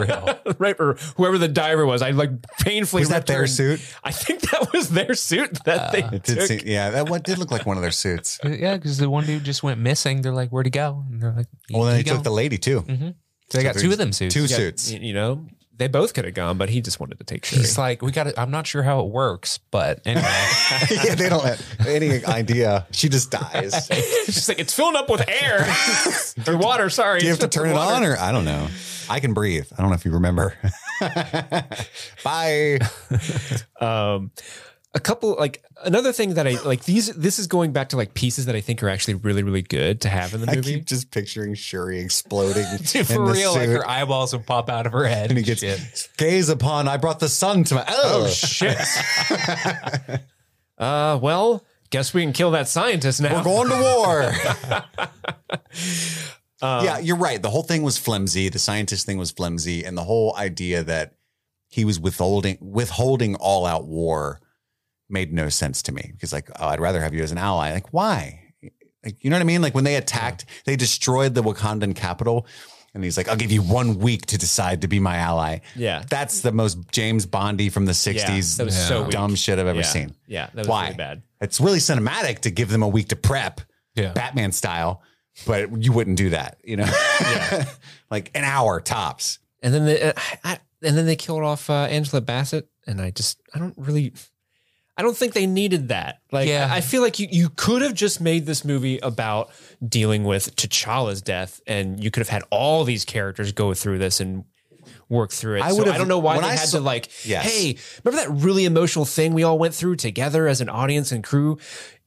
real. 0.00 0.38
right, 0.58 0.76
or 0.78 0.94
whoever 1.16 1.38
the 1.38 1.48
diver 1.48 1.86
was. 1.86 2.02
I 2.02 2.10
like 2.10 2.30
painfully. 2.60 3.00
Was 3.00 3.08
that 3.08 3.16
ripped 3.16 3.28
her 3.30 3.34
their 3.36 3.46
suit? 3.46 3.80
I 4.04 4.10
think 4.12 4.42
that 4.50 4.72
was 4.72 4.90
their 4.90 5.14
suit 5.14 5.64
that 5.64 5.80
uh, 5.80 5.90
they 5.92 6.16
It 6.16 6.22
did 6.22 6.38
took. 6.38 6.46
seem, 6.48 6.60
yeah, 6.66 6.90
that 6.90 7.08
one 7.08 7.22
did 7.22 7.38
look 7.38 7.50
like 7.50 7.64
one 7.64 7.76
of 7.78 7.82
their 7.82 7.90
suits. 7.90 8.38
yeah, 8.44 8.76
because 8.76 8.98
the 8.98 9.08
one 9.08 9.24
dude 9.24 9.44
just 9.44 9.62
went 9.62 9.80
missing. 9.80 10.20
They're 10.22 10.32
like, 10.32 10.50
where'd 10.50 10.66
he 10.66 10.70
go? 10.70 11.02
And 11.10 11.22
they're 11.22 11.32
like, 11.32 11.46
Well, 11.72 11.84
then 11.84 11.96
he 11.96 12.02
they 12.02 12.10
took 12.10 12.18
go. 12.18 12.24
the 12.24 12.30
lady 12.30 12.58
too. 12.58 12.82
Mm-hmm. 12.82 13.08
So 13.50 13.58
they 13.58 13.64
got 13.64 13.76
two 13.76 13.90
of 13.90 13.98
them 13.98 14.12
suits. 14.12 14.34
Two 14.34 14.42
Yeah. 14.42 14.56
suits. 14.56 14.92
Y- 14.92 14.98
you 15.00 15.14
know, 15.14 15.46
they 15.76 15.88
both 15.88 16.14
could 16.14 16.24
have 16.24 16.34
gone, 16.34 16.56
but 16.58 16.68
he 16.68 16.80
just 16.80 17.00
wanted 17.00 17.18
to 17.18 17.24
take 17.24 17.44
Shuri. 17.44 17.62
He's 17.62 17.76
like, 17.76 18.02
we 18.02 18.12
got. 18.12 18.24
to 18.24 18.40
I'm 18.40 18.50
not 18.50 18.66
sure 18.66 18.82
how 18.82 19.00
it 19.00 19.08
works, 19.08 19.58
but 19.70 20.00
anyway. 20.04 20.22
yeah, 20.90 21.14
they 21.14 21.28
don't 21.28 21.44
have 21.44 21.86
any 21.86 22.24
idea. 22.24 22.86
She 22.92 23.08
just 23.08 23.30
dies. 23.30 23.88
It's 24.26 24.34
just 24.34 24.48
like 24.48 24.58
it's 24.58 24.72
filling 24.74 24.96
up 24.96 25.10
with 25.10 25.28
air 25.28 25.66
or 26.46 26.56
water. 26.56 26.88
Sorry, 26.88 27.20
Do 27.20 27.26
you 27.26 27.30
have 27.32 27.40
to 27.40 27.48
turn 27.48 27.68
it 27.68 27.76
on 27.76 28.02
or 28.04 28.16
I 28.16 28.32
don't 28.32 28.44
know. 28.44 28.68
I 29.08 29.20
can 29.20 29.34
breathe. 29.34 29.66
I 29.76 29.82
don't 29.82 29.90
know 29.90 29.94
if 29.96 30.04
you 30.04 30.12
remember. 30.12 30.54
Bye. 32.24 32.78
um 33.80 34.30
a 34.94 35.00
couple 35.00 35.34
like 35.38 35.64
another 35.84 36.12
thing 36.12 36.34
that 36.34 36.46
I 36.46 36.60
like 36.62 36.84
these 36.84 37.08
this 37.14 37.38
is 37.40 37.48
going 37.48 37.72
back 37.72 37.88
to 37.90 37.96
like 37.96 38.14
pieces 38.14 38.46
that 38.46 38.54
I 38.54 38.60
think 38.60 38.82
are 38.82 38.88
actually 38.88 39.14
really 39.14 39.42
really 39.42 39.62
good 39.62 40.00
to 40.02 40.08
have 40.08 40.34
in 40.34 40.40
the 40.40 40.46
movie. 40.46 40.58
I 40.58 40.76
keep 40.76 40.86
just 40.86 41.10
picturing 41.10 41.54
Shuri 41.54 41.98
exploding 41.98 42.64
Dude, 42.84 43.06
for 43.06 43.24
real, 43.24 43.54
like 43.54 43.68
her 43.68 43.86
eyeballs 43.88 44.32
would 44.34 44.46
pop 44.46 44.70
out 44.70 44.86
of 44.86 44.92
her 44.92 45.04
head. 45.04 45.30
and 45.30 45.38
he 45.38 45.44
gets 45.44 45.60
Shit. 45.60 46.08
gaze 46.16 46.48
upon. 46.48 46.86
I 46.86 46.96
brought 46.96 47.18
the 47.18 47.28
sun 47.28 47.64
to 47.64 47.74
my. 47.74 47.84
Oh, 47.88 48.28
shit. 48.28 48.78
uh 50.78 51.18
well, 51.20 51.64
guess 51.90 52.14
we 52.14 52.22
can 52.22 52.32
kill 52.32 52.52
that 52.52 52.68
scientist 52.68 53.20
now. 53.20 53.36
We're 53.38 53.44
going 53.44 53.70
to 53.70 53.76
war. 53.82 54.32
yeah, 56.62 56.98
you're 56.98 57.16
right. 57.16 57.42
The 57.42 57.50
whole 57.50 57.64
thing 57.64 57.82
was 57.82 57.98
flimsy. 57.98 58.48
The 58.48 58.60
scientist 58.60 59.06
thing 59.06 59.18
was 59.18 59.32
flimsy, 59.32 59.84
and 59.84 59.98
the 59.98 60.04
whole 60.04 60.36
idea 60.36 60.84
that 60.84 61.14
he 61.68 61.84
was 61.84 61.98
withholding 61.98 62.58
withholding 62.60 63.34
all 63.34 63.66
out 63.66 63.86
war 63.86 64.40
made 65.14 65.32
no 65.32 65.48
sense 65.48 65.80
to 65.82 65.92
me. 65.92 66.10
Because 66.12 66.34
like, 66.34 66.50
oh, 66.60 66.68
I'd 66.68 66.80
rather 66.80 67.00
have 67.00 67.14
you 67.14 67.22
as 67.22 67.32
an 67.32 67.38
ally. 67.38 67.72
Like, 67.72 67.94
why? 67.94 68.42
Like, 69.02 69.24
you 69.24 69.30
know 69.30 69.36
what 69.36 69.40
I 69.42 69.44
mean? 69.44 69.62
Like 69.62 69.74
when 69.74 69.84
they 69.84 69.96
attacked, 69.96 70.44
they 70.66 70.76
destroyed 70.76 71.34
the 71.34 71.42
Wakandan 71.42 71.96
capital. 71.96 72.46
And 72.92 73.02
he's 73.02 73.16
like, 73.16 73.28
I'll 73.28 73.36
give 73.36 73.50
you 73.50 73.62
one 73.62 73.98
week 73.98 74.26
to 74.26 74.38
decide 74.38 74.82
to 74.82 74.88
be 74.88 75.00
my 75.00 75.16
ally. 75.16 75.60
Yeah. 75.74 76.04
That's 76.08 76.42
the 76.42 76.52
most 76.52 76.78
James 76.92 77.26
Bondy 77.26 77.68
from 77.68 77.86
the 77.86 77.92
60s 77.92 78.56
that 78.58 78.64
was 78.64 78.76
so 78.76 79.02
weak. 79.02 79.10
dumb 79.10 79.34
shit 79.34 79.58
I've 79.58 79.66
ever 79.66 79.80
yeah. 79.80 79.84
seen. 79.84 80.14
Yeah, 80.26 80.46
that 80.54 80.58
was 80.58 80.68
Why? 80.68 80.84
really 80.84 80.96
bad. 80.96 81.22
It's 81.40 81.60
really 81.60 81.80
cinematic 81.80 82.40
to 82.40 82.50
give 82.50 82.70
them 82.70 82.82
a 82.82 82.88
week 82.88 83.08
to 83.08 83.16
prep, 83.16 83.62
Yeah. 83.96 84.12
Batman 84.12 84.52
style, 84.52 85.02
but 85.44 85.82
you 85.82 85.92
wouldn't 85.92 86.16
do 86.16 86.30
that, 86.30 86.58
you 86.62 86.76
know? 86.76 86.88
like 88.10 88.30
an 88.34 88.44
hour 88.44 88.80
tops. 88.80 89.40
And 89.60 89.74
then 89.74 89.86
they, 89.86 90.00
uh, 90.00 90.12
I, 90.44 90.58
and 90.82 90.96
then 90.96 91.06
they 91.06 91.16
killed 91.16 91.42
off 91.42 91.68
uh, 91.68 91.86
Angela 91.90 92.20
Bassett, 92.20 92.68
and 92.86 93.00
I 93.00 93.10
just 93.10 93.40
I 93.54 93.58
don't 93.58 93.74
really, 93.76 94.12
I 94.96 95.02
don't 95.02 95.16
think 95.16 95.32
they 95.34 95.46
needed 95.46 95.88
that. 95.88 96.20
Like 96.30 96.48
Yeah. 96.48 96.68
I, 96.70 96.80
feel 96.80 97.02
like 97.02 97.18
you 97.18 97.26
you 97.30 97.48
could 97.50 97.82
have 97.82 97.94
just 97.94 98.20
made 98.20 98.46
this 98.46 98.64
movie 98.64 98.98
about 98.98 99.50
dealing 99.86 100.24
with 100.24 100.54
T'Challa's 100.56 101.20
death, 101.20 101.60
and 101.66 102.02
you 102.02 102.10
could 102.10 102.20
have 102.20 102.28
had 102.28 102.44
all 102.50 102.84
these 102.84 103.04
characters 103.04 103.50
go 103.52 103.74
through 103.74 103.98
this 103.98 104.20
and 104.20 104.44
work 105.08 105.32
through 105.32 105.56
it. 105.56 105.62
I 105.62 105.70
so 105.70 105.82
I 105.90 105.98
don't 105.98 106.08
know 106.08 106.18
why 106.18 106.38
they 106.38 106.46
I 106.46 106.50
had 106.54 106.68
saw- 106.68 106.78
to 106.78 106.84
like, 106.84 107.08
Yes. 107.26 107.44
hey, 107.44 107.76
remember 108.04 108.24
that 108.24 108.44
really 108.44 108.64
emotional 108.64 109.04
thing 109.04 109.34
we 109.34 109.42
all 109.42 109.58
went 109.58 109.74
through 109.74 109.96
together 109.96 110.46
as 110.46 110.60
an 110.60 110.68
audience 110.68 111.12
and 111.12 111.22
crew 111.24 111.58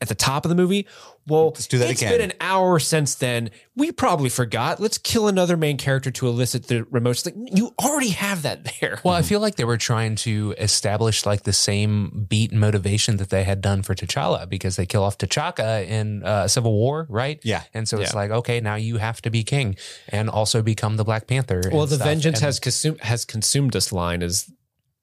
at 0.01 0.07
the 0.07 0.15
top 0.15 0.45
of 0.45 0.49
the 0.49 0.55
movie? 0.55 0.87
Well, 1.27 1.47
Let's 1.49 1.67
do 1.67 1.77
that 1.79 1.89
it's 1.89 2.01
again. 2.01 2.13
been 2.17 2.31
an 2.31 2.37
hour 2.39 2.79
since 2.79 3.15
then. 3.15 3.51
We 3.75 3.91
probably 3.91 4.29
forgot. 4.29 4.79
Let's 4.79 4.97
kill 4.97 5.27
another 5.27 5.57
main 5.57 5.77
character 5.77 6.09
to 6.09 6.27
elicit 6.27 6.67
the 6.67 6.85
remote. 6.85 7.11
It's 7.11 7.25
Like 7.25 7.35
you 7.53 7.73
already 7.83 8.09
have 8.09 8.43
that 8.43 8.67
there. 8.79 9.01
Well, 9.03 9.13
I 9.13 9.21
feel 9.23 9.39
like 9.41 9.55
they 9.55 9.65
were 9.65 9.77
trying 9.77 10.15
to 10.17 10.55
establish 10.57 11.25
like 11.25 11.43
the 11.43 11.51
same 11.53 12.25
beat 12.29 12.51
and 12.51 12.61
motivation 12.61 13.17
that 13.17 13.29
they 13.29 13.43
had 13.43 13.59
done 13.61 13.83
for 13.83 13.93
T'Challa 13.93 14.47
because 14.47 14.77
they 14.77 14.85
kill 14.85 15.03
off 15.03 15.17
T'Chaka 15.17 15.85
in 15.85 16.23
uh, 16.23 16.47
Civil 16.47 16.71
War, 16.73 17.05
right? 17.09 17.39
Yeah. 17.43 17.63
And 17.73 17.87
so 17.89 17.99
it's 17.99 18.15
like, 18.15 18.31
okay, 18.31 18.61
now 18.61 18.75
you 18.75 18.97
have 18.97 19.21
to 19.23 19.29
be 19.29 19.43
king 19.43 19.75
and 20.07 20.29
also 20.29 20.61
become 20.61 20.95
the 20.95 21.03
Black 21.03 21.27
Panther. 21.27 21.61
Well, 21.71 21.85
the 21.87 21.95
stuff. 21.95 22.07
vengeance 22.07 22.37
And- 22.39 22.45
has 22.45 22.59
consumed 22.59 23.01
has 23.01 23.25
consumed 23.25 23.75
us 23.75 23.91
line 23.91 24.21
is 24.21 24.49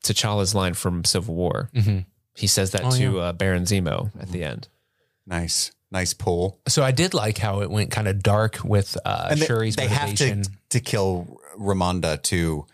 T'Challa's 0.02 0.54
line 0.54 0.74
from 0.74 1.04
Civil 1.04 1.34
War. 1.34 1.70
Mhm. 1.74 2.06
He 2.34 2.46
says 2.46 2.70
that 2.72 2.82
Oh, 2.84 2.90
to 2.92 3.20
uh, 3.20 3.32
Baron 3.32 3.64
Zemo 3.64 4.10
at 4.20 4.30
the 4.32 4.42
end. 4.42 4.68
Nice, 5.26 5.70
nice 5.94 6.12
pull. 6.12 6.60
So 6.68 6.82
I 6.82 6.90
did 6.90 7.14
like 7.14 7.38
how 7.38 7.62
it 7.62 7.70
went 7.70 7.90
kind 7.90 8.06
of 8.08 8.22
dark 8.22 8.58
with 8.64 8.98
uh, 9.04 9.28
And 9.30 9.40
they, 9.40 9.46
Shuri's 9.46 9.76
they 9.76 9.86
have 9.86 10.14
to, 10.16 10.44
to 10.70 10.80
kill 10.80 11.40
Ramonda 11.58 12.20
to 12.24 12.66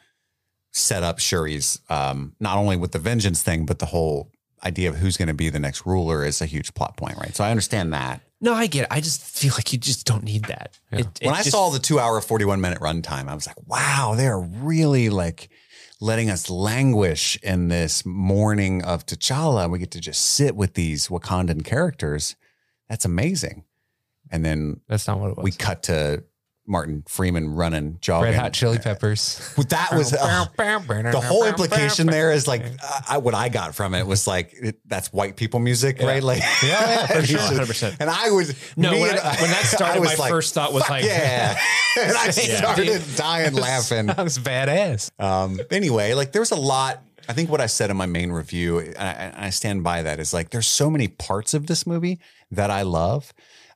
set 0.72 1.02
up 1.04 1.18
Shuri's, 1.20 1.80
um, 1.88 2.34
not 2.40 2.56
only 2.56 2.76
with 2.76 2.92
the 2.92 2.98
vengeance 2.98 3.42
thing, 3.42 3.66
but 3.66 3.78
the 3.78 3.86
whole 3.86 4.30
idea 4.64 4.88
of 4.88 4.96
who's 4.96 5.16
going 5.16 5.28
to 5.28 5.34
be 5.34 5.50
the 5.50 5.58
next 5.60 5.86
ruler 5.86 6.24
is 6.24 6.40
a 6.40 6.46
huge 6.46 6.74
plot 6.74 6.96
point, 6.96 7.16
right? 7.18 7.34
So 7.36 7.44
I 7.44 7.50
understand 7.50 7.92
that. 7.92 8.22
No, 8.40 8.54
I 8.54 8.66
get 8.66 8.82
it. 8.82 8.88
I 8.90 9.00
just 9.00 9.22
feel 9.22 9.52
like 9.54 9.72
you 9.72 9.78
just 9.78 10.06
don't 10.06 10.24
need 10.24 10.46
that. 10.46 10.78
It, 10.90 11.06
it 11.20 11.26
when 11.26 11.34
I 11.34 11.38
just- 11.38 11.50
saw 11.50 11.70
the 11.70 11.78
two 11.78 11.98
hour, 11.98 12.20
41 12.20 12.60
minute 12.60 12.80
runtime, 12.80 13.28
I 13.28 13.34
was 13.34 13.46
like, 13.46 13.56
wow, 13.66 14.14
they're 14.16 14.38
really 14.40 15.10
like 15.10 15.50
letting 16.00 16.30
us 16.30 16.48
languish 16.48 17.38
in 17.42 17.68
this 17.68 18.06
morning 18.06 18.82
of 18.82 19.04
T'Challa. 19.04 19.70
We 19.70 19.78
get 19.78 19.90
to 19.90 20.00
just 20.00 20.22
sit 20.22 20.56
with 20.56 20.72
these 20.72 21.08
Wakandan 21.08 21.64
characters. 21.64 22.34
That's 22.90 23.06
amazing. 23.06 23.64
And 24.30 24.44
then 24.44 24.80
That's 24.88 25.06
not 25.08 25.18
what 25.20 25.30
it 25.30 25.36
was. 25.38 25.44
we 25.44 25.52
cut 25.52 25.84
to 25.84 26.24
Martin 26.66 27.02
Freeman 27.08 27.54
running, 27.54 27.98
jogging. 28.00 28.30
Red 28.30 28.34
Hot 28.38 28.52
Chili 28.52 28.78
Peppers. 28.78 29.40
Well, 29.56 29.66
That 29.70 29.88
was 29.92 30.12
uh, 30.12 30.46
the 30.56 31.20
whole 31.20 31.44
implication 31.44 32.06
there 32.06 32.30
is 32.30 32.46
like 32.46 32.62
uh, 32.64 33.00
I, 33.08 33.18
what 33.18 33.34
I 33.34 33.48
got 33.48 33.74
from 33.74 33.94
it 33.94 34.06
was 34.06 34.26
like 34.28 34.52
it, 34.52 34.78
that's 34.86 35.12
white 35.12 35.36
people 35.36 35.58
music, 35.58 36.00
right? 36.00 36.22
Like 36.22 36.40
Yeah, 36.62 36.68
yeah, 36.68 37.06
for 37.06 37.12
and 37.18 37.26
sure, 37.28 37.38
100%. 37.40 37.96
And 37.98 38.10
I 38.10 38.30
was 38.30 38.54
No, 38.76 38.92
when 38.92 39.10
and- 39.10 39.18
I- 39.18 39.36
when 39.40 39.50
that 39.50 39.62
started, 39.64 39.96
I 39.96 40.00
was 40.00 40.18
my 40.18 40.28
first 40.28 40.54
thought 40.54 40.72
was 40.72 40.88
like- 40.88 41.04
yeah, 41.04 41.58
and 41.98 42.16
I 42.16 42.30
started 42.30 43.02
dying 43.16 43.54
laughing. 43.54 44.08
Sounds 44.08 44.38
badass. 44.38 45.10
Um, 45.18 45.58
anyway, 45.70 46.14
like 46.14 46.32
there's 46.32 46.50
a 46.52 46.56
lot. 46.56 47.02
I 47.28 47.32
think 47.32 47.50
what 47.50 47.60
I 47.60 47.66
said 47.66 47.90
in 47.90 47.96
my 47.96 48.06
main 48.06 48.32
review, 48.32 48.78
and 48.80 48.96
I, 48.98 49.12
and 49.12 49.36
I 49.36 49.50
stand 49.50 49.84
by 49.84 50.02
that, 50.02 50.18
is 50.18 50.32
like 50.34 50.50
there's 50.50 50.66
so 50.66 50.90
many 50.90 51.06
parts 51.08 51.54
of 51.54 51.66
this 51.68 51.86
movie 51.86 52.18
that 52.50 52.70
I 52.70 52.82
love. 52.82 53.32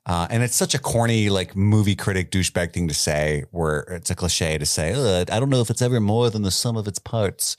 Uh, 0.06 0.26
and 0.28 0.42
it's 0.42 0.54
such 0.54 0.74
a 0.74 0.78
corny, 0.78 1.30
like 1.30 1.56
movie 1.56 1.96
critic 1.96 2.30
douchebag 2.30 2.74
thing 2.74 2.88
to 2.88 2.92
say, 2.92 3.44
where 3.52 3.80
it's 3.88 4.10
a 4.10 4.14
cliche 4.14 4.58
to 4.58 4.66
say, 4.66 4.92
I 4.92 5.40
don't 5.40 5.48
know 5.48 5.62
if 5.62 5.70
it's 5.70 5.80
ever 5.80 5.98
more 5.98 6.28
than 6.28 6.42
the 6.42 6.50
sum 6.50 6.76
of 6.76 6.86
its 6.86 6.98
parts. 6.98 7.56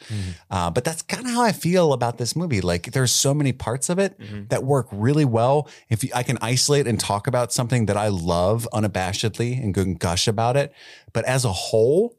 Uh, 0.51 0.69
but 0.69 0.83
that's 0.83 1.01
kind 1.01 1.25
of 1.25 1.31
how 1.31 1.41
I 1.41 1.51
feel 1.51 1.91
about 1.91 2.19
this 2.19 2.35
movie. 2.35 2.61
Like 2.61 2.91
there's 2.91 3.11
so 3.11 3.33
many 3.33 3.51
parts 3.51 3.89
of 3.89 3.97
it 3.97 4.15
that 4.49 4.63
work 4.63 4.87
really 4.91 5.25
well. 5.25 5.67
If 5.89 6.03
you, 6.03 6.11
I 6.13 6.21
can 6.21 6.37
isolate 6.39 6.85
and 6.85 6.99
talk 6.99 7.25
about 7.25 7.51
something 7.51 7.87
that 7.87 7.97
I 7.97 8.09
love 8.09 8.67
unabashedly 8.71 9.57
and 9.63 9.73
go 9.73 9.81
and 9.81 9.99
gush 9.99 10.27
about 10.27 10.55
it, 10.55 10.71
but 11.13 11.25
as 11.25 11.45
a 11.45 11.51
whole, 11.51 12.14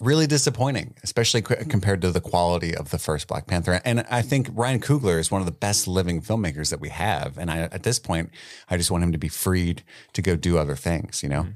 really 0.00 0.26
disappointing, 0.26 0.94
especially 1.02 1.42
compared 1.42 2.00
to 2.02 2.10
the 2.10 2.20
quality 2.20 2.74
of 2.74 2.90
the 2.90 2.98
first 2.98 3.28
Black 3.28 3.46
Panther. 3.46 3.80
And 3.84 4.04
I 4.10 4.22
think 4.22 4.48
Ryan 4.52 4.80
Coogler 4.80 5.18
is 5.18 5.30
one 5.30 5.42
of 5.42 5.46
the 5.46 5.52
best 5.52 5.86
living 5.86 6.22
filmmakers 6.22 6.70
that 6.70 6.80
we 6.80 6.88
have. 6.88 7.38
And 7.38 7.50
I, 7.50 7.58
at 7.60 7.82
this 7.82 7.98
point, 7.98 8.30
I 8.68 8.76
just 8.76 8.90
want 8.90 9.04
him 9.04 9.12
to 9.12 9.18
be 9.18 9.28
freed 9.28 9.82
to 10.14 10.22
go 10.22 10.36
do 10.36 10.58
other 10.58 10.76
things, 10.76 11.22
you 11.22 11.28
know? 11.28 11.48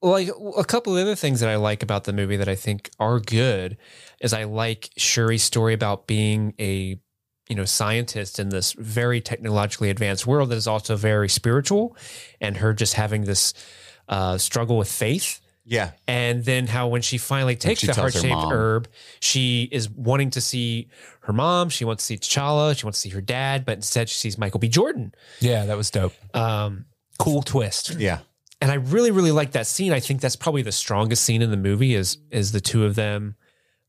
like 0.00 0.28
a 0.56 0.64
couple 0.64 0.96
of 0.96 1.02
other 1.02 1.16
things 1.16 1.40
that 1.40 1.48
I 1.48 1.56
like 1.56 1.82
about 1.82 2.04
the 2.04 2.12
movie 2.12 2.36
that 2.36 2.48
I 2.48 2.54
think 2.54 2.90
are 3.00 3.18
good 3.18 3.76
is 4.20 4.32
I 4.32 4.44
like 4.44 4.90
Shuri's 4.96 5.42
story 5.42 5.74
about 5.74 6.06
being 6.06 6.54
a 6.60 7.00
you 7.48 7.56
know 7.56 7.64
scientist 7.64 8.38
in 8.38 8.50
this 8.50 8.72
very 8.74 9.20
technologically 9.20 9.90
advanced 9.90 10.26
world 10.26 10.50
that 10.50 10.56
is 10.56 10.66
also 10.66 10.96
very 10.96 11.28
spiritual, 11.28 11.96
and 12.40 12.58
her 12.58 12.72
just 12.72 12.94
having 12.94 13.24
this 13.24 13.54
uh, 14.08 14.38
struggle 14.38 14.76
with 14.78 14.90
faith. 14.90 15.40
Yeah. 15.70 15.90
And 16.06 16.44
then 16.44 16.66
how 16.66 16.88
when 16.88 17.02
she 17.02 17.18
finally 17.18 17.54
takes 17.54 17.80
she 17.80 17.86
the 17.88 17.92
tells 17.92 18.04
heart 18.04 18.14
her 18.14 18.20
shaped 18.20 18.32
mom. 18.34 18.52
herb, 18.52 18.88
she 19.20 19.68
is 19.70 19.90
wanting 19.90 20.30
to 20.30 20.40
see 20.40 20.88
her 21.20 21.32
mom. 21.34 21.68
She 21.68 21.84
wants 21.84 22.04
to 22.06 22.06
see 22.06 22.16
T'Challa. 22.16 22.76
She 22.76 22.86
wants 22.86 23.02
to 23.02 23.08
see 23.08 23.14
her 23.14 23.20
dad, 23.20 23.66
but 23.66 23.76
instead 23.76 24.08
she 24.08 24.16
sees 24.16 24.38
Michael 24.38 24.60
B. 24.60 24.68
Jordan. 24.68 25.14
Yeah, 25.40 25.66
that 25.66 25.76
was 25.76 25.90
dope. 25.90 26.14
Um, 26.34 26.86
Cool 27.18 27.42
twist. 27.42 27.96
Yeah. 27.98 28.20
and 28.62 28.70
I 28.70 28.74
really, 28.76 29.10
really 29.10 29.30
like 29.32 29.52
that 29.52 29.66
scene. 29.66 29.92
I 29.92 30.00
think 30.00 30.20
that's 30.22 30.36
probably 30.36 30.62
the 30.62 30.72
strongest 30.72 31.22
scene 31.24 31.42
in 31.42 31.50
the 31.50 31.56
movie 31.56 31.94
is 31.94 32.16
is 32.30 32.52
the 32.52 32.60
two 32.60 32.86
of 32.86 32.94
them. 32.94 33.34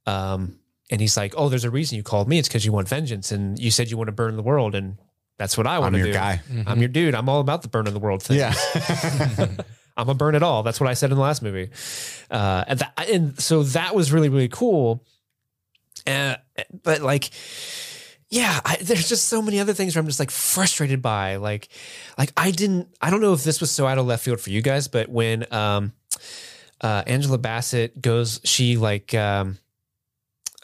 Um, 0.05 0.59
and 0.91 0.99
he's 0.99 1.15
like, 1.15 1.33
"Oh, 1.37 1.47
there's 1.49 1.63
a 1.63 1.69
reason 1.69 1.95
you 1.95 2.03
called 2.03 2.27
me. 2.27 2.39
It's 2.39 2.47
because 2.47 2.65
you 2.65 2.71
want 2.73 2.89
vengeance, 2.89 3.31
and 3.31 3.57
you 3.59 3.69
said 3.71 3.89
you 3.91 3.97
want 3.97 4.07
to 4.07 4.11
burn 4.11 4.35
the 4.35 4.41
world, 4.43 4.73
and 4.75 4.97
that's 5.37 5.55
what 5.57 5.67
I 5.67 5.77
want 5.79 5.93
to 5.93 5.99
your 5.99 6.07
do. 6.07 6.13
guy. 6.13 6.41
I'm 6.67 6.79
your 6.79 6.89
dude. 6.89 7.13
I'm 7.15 7.29
all 7.29 7.39
about 7.39 7.61
the 7.61 7.67
burn 7.67 7.85
of 7.87 7.93
the 7.93 7.99
world 7.99 8.23
thing. 8.23 8.37
Yeah. 8.37 8.53
I'm 9.99 10.05
gonna 10.05 10.17
burn 10.17 10.35
it 10.35 10.43
all. 10.43 10.63
That's 10.63 10.79
what 10.79 10.89
I 10.89 10.93
said 10.93 11.11
in 11.11 11.17
the 11.17 11.21
last 11.21 11.41
movie. 11.41 11.69
Uh, 12.31 12.63
and, 12.67 12.79
that, 12.79 13.09
and 13.09 13.39
so 13.39 13.63
that 13.63 13.93
was 13.95 14.11
really, 14.11 14.29
really 14.29 14.47
cool. 14.49 15.03
Uh, 16.07 16.35
but 16.83 17.01
like, 17.01 17.29
yeah, 18.29 18.59
I, 18.63 18.77
there's 18.81 19.09
just 19.09 19.27
so 19.27 19.41
many 19.41 19.59
other 19.59 19.73
things 19.73 19.95
where 19.95 20.01
I'm 20.01 20.07
just 20.07 20.19
like 20.19 20.31
frustrated 20.31 21.01
by. 21.01 21.35
Like, 21.35 21.67
like 22.17 22.31
I 22.37 22.51
didn't. 22.51 22.87
I 23.01 23.09
don't 23.09 23.21
know 23.21 23.33
if 23.33 23.43
this 23.43 23.59
was 23.59 23.71
so 23.71 23.85
out 23.87 23.97
of 23.97 24.05
left 24.05 24.23
field 24.23 24.39
for 24.39 24.49
you 24.49 24.61
guys, 24.61 24.87
but 24.87 25.09
when 25.09 25.45
um, 25.53 25.93
uh, 26.81 27.03
Angela 27.05 27.37
Bassett 27.37 28.01
goes, 28.01 28.39
she 28.43 28.77
like. 28.77 29.13
Um, 29.13 29.57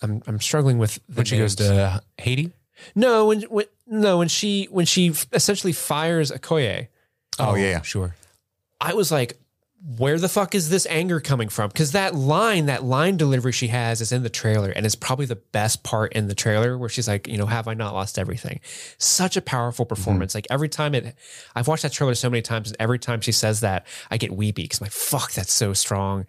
I'm 0.02 0.22
I'm 0.28 0.40
struggling 0.42 0.78
with 0.78 1.00
the 1.08 1.16
When 1.16 1.26
she 1.26 1.38
goes 1.38 1.56
to 1.56 2.02
Haiti. 2.18 2.52
no 2.96 3.28
when, 3.28 3.42
when 3.44 3.66
no 3.88 4.18
when 4.18 4.28
she 4.28 4.66
when 4.66 4.86
she 4.86 5.14
essentially 5.32 5.72
fires 5.72 6.32
Okoye. 6.32 6.90
Oh, 7.40 7.56
yeah, 7.56 7.70
yeah. 7.70 7.82
Sure. 7.82 8.14
I 8.80 8.93
was 8.93 9.11
like, 9.11 9.39
where 9.97 10.17
the 10.17 10.30
fuck 10.30 10.55
is 10.55 10.69
this 10.69 10.88
anger 10.88 11.19
coming 11.19 11.47
from? 11.47 11.67
Because 11.69 11.91
that 11.91 12.15
line, 12.15 12.65
that 12.65 12.84
line 12.84 13.17
delivery 13.17 13.51
she 13.51 13.67
has 13.67 14.01
is 14.01 14.11
in 14.11 14.23
the 14.23 14.30
trailer 14.30 14.69
and 14.71 14.84
it's 14.86 14.95
probably 14.95 15.28
the 15.28 15.36
best 15.36 15.84
part 15.84 16.13
in 16.13 16.28
the 16.28 16.34
trailer 16.34 16.76
where 16.78 16.89
she's 16.89 17.07
like, 17.07 17.28
you 17.28 17.38
know, 17.38 17.45
have 17.45 17.67
I 17.67 17.76
not 17.76 17.93
lost 17.93 18.17
everything? 18.17 18.61
Such 18.97 19.38
a 19.38 19.41
powerful 19.41 19.86
mm-hmm. 19.86 19.93
performance. 19.93 20.34
Like 20.34 20.47
every 20.49 20.69
time 20.69 20.95
it, 20.95 21.15
I've 21.55 21.67
watched 21.67 21.84
that 21.84 21.91
trailer 21.91 22.15
so 22.15 22.32
many 22.32 22.41
times 22.41 22.69
and 22.69 22.78
every 22.80 22.97
time 22.97 23.21
she 23.21 23.32
says 23.32 23.59
that, 23.59 23.86
I 24.09 24.17
get 24.17 24.32
weepy 24.32 24.63
because 24.63 24.80
I'm 24.82 24.86
like, 24.86 24.91
fuck, 24.91 25.34
that's 25.34 25.53
so 25.53 25.73
strong. 25.73 26.26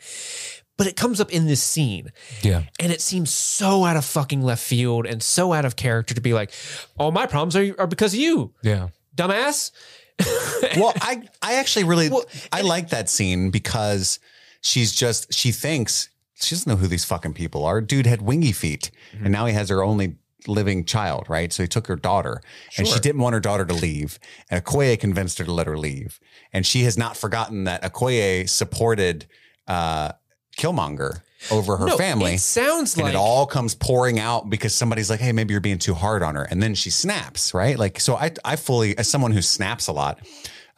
But 0.76 0.86
it 0.86 0.97
comes 0.97 1.18
up 1.20 1.32
in 1.32 1.47
this 1.47 1.62
scene. 1.62 2.12
Yeah. 2.42 2.64
And 2.78 2.92
it 2.92 3.01
seems 3.01 3.30
so 3.30 3.84
out 3.84 3.97
of 3.97 4.05
fucking 4.05 4.42
left 4.42 4.62
field 4.62 5.07
and 5.07 5.22
so 5.22 5.55
out 5.55 5.64
of 5.64 5.76
character 5.76 6.14
to 6.14 6.20
be 6.20 6.34
like, 6.34 6.53
all 6.99 7.11
my 7.11 7.26
problems 7.26 7.57
are, 7.57 7.74
are 7.78 7.86
because 7.86 8.12
of 8.12 8.20
you, 8.20 8.53
Yeah. 8.62 8.88
dumbass. 9.14 9.70
well, 10.77 10.93
I 11.01 11.23
I 11.43 11.55
actually 11.55 11.85
really 11.85 12.09
Well, 12.09 12.25
I 12.53 12.62
like 12.62 12.91
that 12.91 13.09
scene 13.09 13.51
because 13.51 14.19
she's 14.61 14.93
just 14.93 15.33
she 15.33 15.53
thinks 15.53 16.09
she 16.35 16.55
doesn't 16.55 16.71
know 16.71 16.77
who 16.77 16.87
these 16.87 17.05
fucking 17.05 17.35
people 17.35 17.64
are. 17.64 17.81
Dude 17.81 18.07
had 18.07 18.23
wingy 18.23 18.53
feet, 18.53 18.91
and 19.12 19.33
now 19.33 19.47
he 19.47 19.55
has 19.55 19.69
her 19.69 19.83
only 19.83 20.17
living 20.47 20.85
child, 20.85 21.27
right? 21.29 21.53
So 21.53 21.62
he 21.62 21.69
took 21.69 21.87
her 21.87 21.97
daughter, 21.97 22.41
and 22.77 22.87
she 22.87 23.01
didn't 23.01 23.21
want 23.21 23.35
her 23.35 23.41
daughter 23.41 23.64
to 23.64 23.75
leave, 23.75 24.19
and 24.51 24.64
Okoye 24.64 24.99
convinced 24.99 25.39
her 25.39 25.45
to 25.45 25.53
let 25.53 25.67
her 25.67 25.79
leave, 25.79 26.21
and 26.53 26.67
she 26.67 26.85
has 26.85 26.97
not 26.97 27.17
forgotten 27.17 27.64
that 27.64 27.83
Okoye 27.83 28.49
supported 28.49 29.27
uh, 29.67 30.12
Killmonger 30.57 31.23
over 31.51 31.76
her 31.76 31.87
No, 31.87 31.97
family. 31.97 32.34
It 32.34 32.41
sounds 32.41 32.95
and 32.95 33.05
like 33.05 33.14
it 33.14 33.16
all 33.16 33.47
comes 33.47 33.74
pouring 33.74 34.18
out 34.18 34.49
because 34.51 34.74
somebody's 34.74 35.11
like, 35.11 35.20
"Hey, 35.20 35.32
maybe 35.32 35.53
you're 35.53 35.61
being 35.61 35.78
too 35.78 35.95
hard 35.95 36.22
on 36.22 36.34
her," 36.34 36.45
and 36.45 36.62
then 36.62 36.74
she 36.74 36.91
snaps, 36.91 37.55
right? 37.55 37.78
Like, 37.78 38.01
so 38.01 38.16
I, 38.16 38.32
I 38.45 38.57
fully, 38.57 38.97
as 38.99 39.09
someone 39.09 39.30
who 39.32 39.43
snaps 39.43 39.87
a 39.87 39.93
lot, 39.93 40.18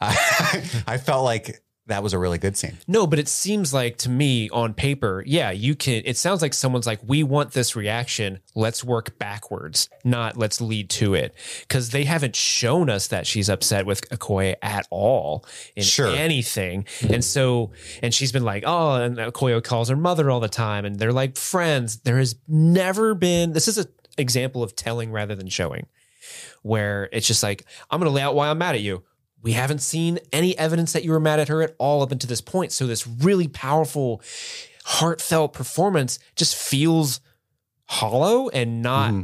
I, 0.01 0.63
I 0.87 0.97
felt 0.97 1.23
like 1.23 1.61
that 1.89 2.01
was 2.01 2.13
a 2.13 2.19
really 2.19 2.37
good 2.37 2.55
scene. 2.55 2.77
No, 2.87 3.05
but 3.05 3.19
it 3.19 3.27
seems 3.27 3.73
like 3.73 3.97
to 3.97 4.09
me 4.09 4.49
on 4.51 4.73
paper, 4.73 5.23
yeah, 5.27 5.51
you 5.51 5.75
can. 5.75 6.01
It 6.05 6.17
sounds 6.17 6.41
like 6.41 6.53
someone's 6.53 6.87
like, 6.87 6.99
we 7.05 7.23
want 7.23 7.51
this 7.51 7.75
reaction. 7.75 8.39
Let's 8.55 8.83
work 8.83 9.17
backwards, 9.19 9.89
not 10.03 10.37
let's 10.37 10.61
lead 10.61 10.89
to 10.91 11.13
it. 11.15 11.35
Because 11.61 11.89
they 11.89 12.05
haven't 12.05 12.35
shown 12.35 12.89
us 12.89 13.07
that 13.07 13.27
she's 13.27 13.49
upset 13.49 13.85
with 13.85 14.07
Okoye 14.09 14.55
at 14.61 14.87
all 14.89 15.45
in 15.75 15.83
Sure. 15.83 16.07
anything. 16.15 16.85
And 17.09 17.23
so, 17.23 17.71
and 18.01 18.13
she's 18.13 18.31
been 18.31 18.45
like, 18.45 18.63
oh, 18.65 18.95
and 18.95 19.17
Okoye 19.17 19.63
calls 19.63 19.89
her 19.89 19.95
mother 19.95 20.29
all 20.31 20.39
the 20.39 20.47
time. 20.49 20.85
And 20.85 20.97
they're 20.97 21.11
like 21.13 21.37
friends. 21.37 21.97
There 21.99 22.17
has 22.17 22.35
never 22.47 23.13
been, 23.15 23.53
this 23.53 23.67
is 23.67 23.77
an 23.77 23.87
example 24.17 24.63
of 24.63 24.75
telling 24.75 25.11
rather 25.11 25.35
than 25.35 25.47
showing, 25.49 25.87
where 26.61 27.09
it's 27.11 27.27
just 27.27 27.43
like, 27.43 27.65
I'm 27.89 27.99
going 27.99 28.09
to 28.09 28.15
lay 28.15 28.21
out 28.21 28.35
why 28.35 28.49
I'm 28.49 28.57
mad 28.59 28.75
at 28.75 28.81
you 28.81 29.03
we 29.41 29.53
haven't 29.53 29.79
seen 29.79 30.19
any 30.33 30.57
evidence 30.57 30.93
that 30.93 31.03
you 31.03 31.11
were 31.11 31.19
mad 31.19 31.39
at 31.39 31.47
her 31.47 31.61
at 31.61 31.75
all 31.77 32.01
up 32.01 32.11
until 32.11 32.27
this 32.27 32.41
point. 32.41 32.71
So 32.71 32.87
this 32.87 33.07
really 33.07 33.47
powerful, 33.47 34.21
heartfelt 34.85 35.53
performance 35.53 36.19
just 36.35 36.55
feels 36.55 37.21
hollow 37.85 38.49
and 38.49 38.81
not. 38.81 39.11
Mm-hmm. 39.11 39.23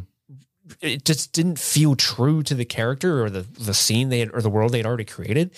It 0.81 1.05
just 1.05 1.31
didn't 1.31 1.59
feel 1.59 1.95
true 1.95 2.41
to 2.41 2.55
the 2.55 2.65
character 2.65 3.23
or 3.23 3.29
the 3.29 3.41
the 3.41 3.75
scene 3.75 4.09
they 4.09 4.17
had, 4.19 4.31
or 4.33 4.41
the 4.41 4.49
world 4.49 4.71
they'd 4.71 4.85
already 4.85 5.05
created. 5.05 5.51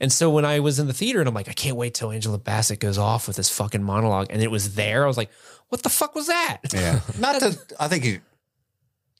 And 0.00 0.10
so 0.10 0.30
when 0.30 0.46
I 0.46 0.60
was 0.60 0.78
in 0.78 0.86
the 0.86 0.94
theater 0.94 1.20
and 1.20 1.28
I'm 1.28 1.34
like, 1.34 1.50
I 1.50 1.52
can't 1.52 1.76
wait 1.76 1.92
till 1.92 2.10
Angela 2.10 2.38
Bassett 2.38 2.80
goes 2.80 2.96
off 2.96 3.26
with 3.26 3.36
this 3.36 3.50
fucking 3.50 3.82
monologue, 3.82 4.28
and 4.30 4.42
it 4.42 4.50
was 4.50 4.74
there. 4.74 5.04
I 5.04 5.06
was 5.06 5.18
like, 5.18 5.30
what 5.68 5.82
the 5.82 5.90
fuck 5.90 6.14
was 6.14 6.28
that? 6.28 6.58
Yeah, 6.72 7.00
not 7.18 7.38
to. 7.40 7.58
I 7.78 7.88
think 7.88 8.04
it, 8.06 8.22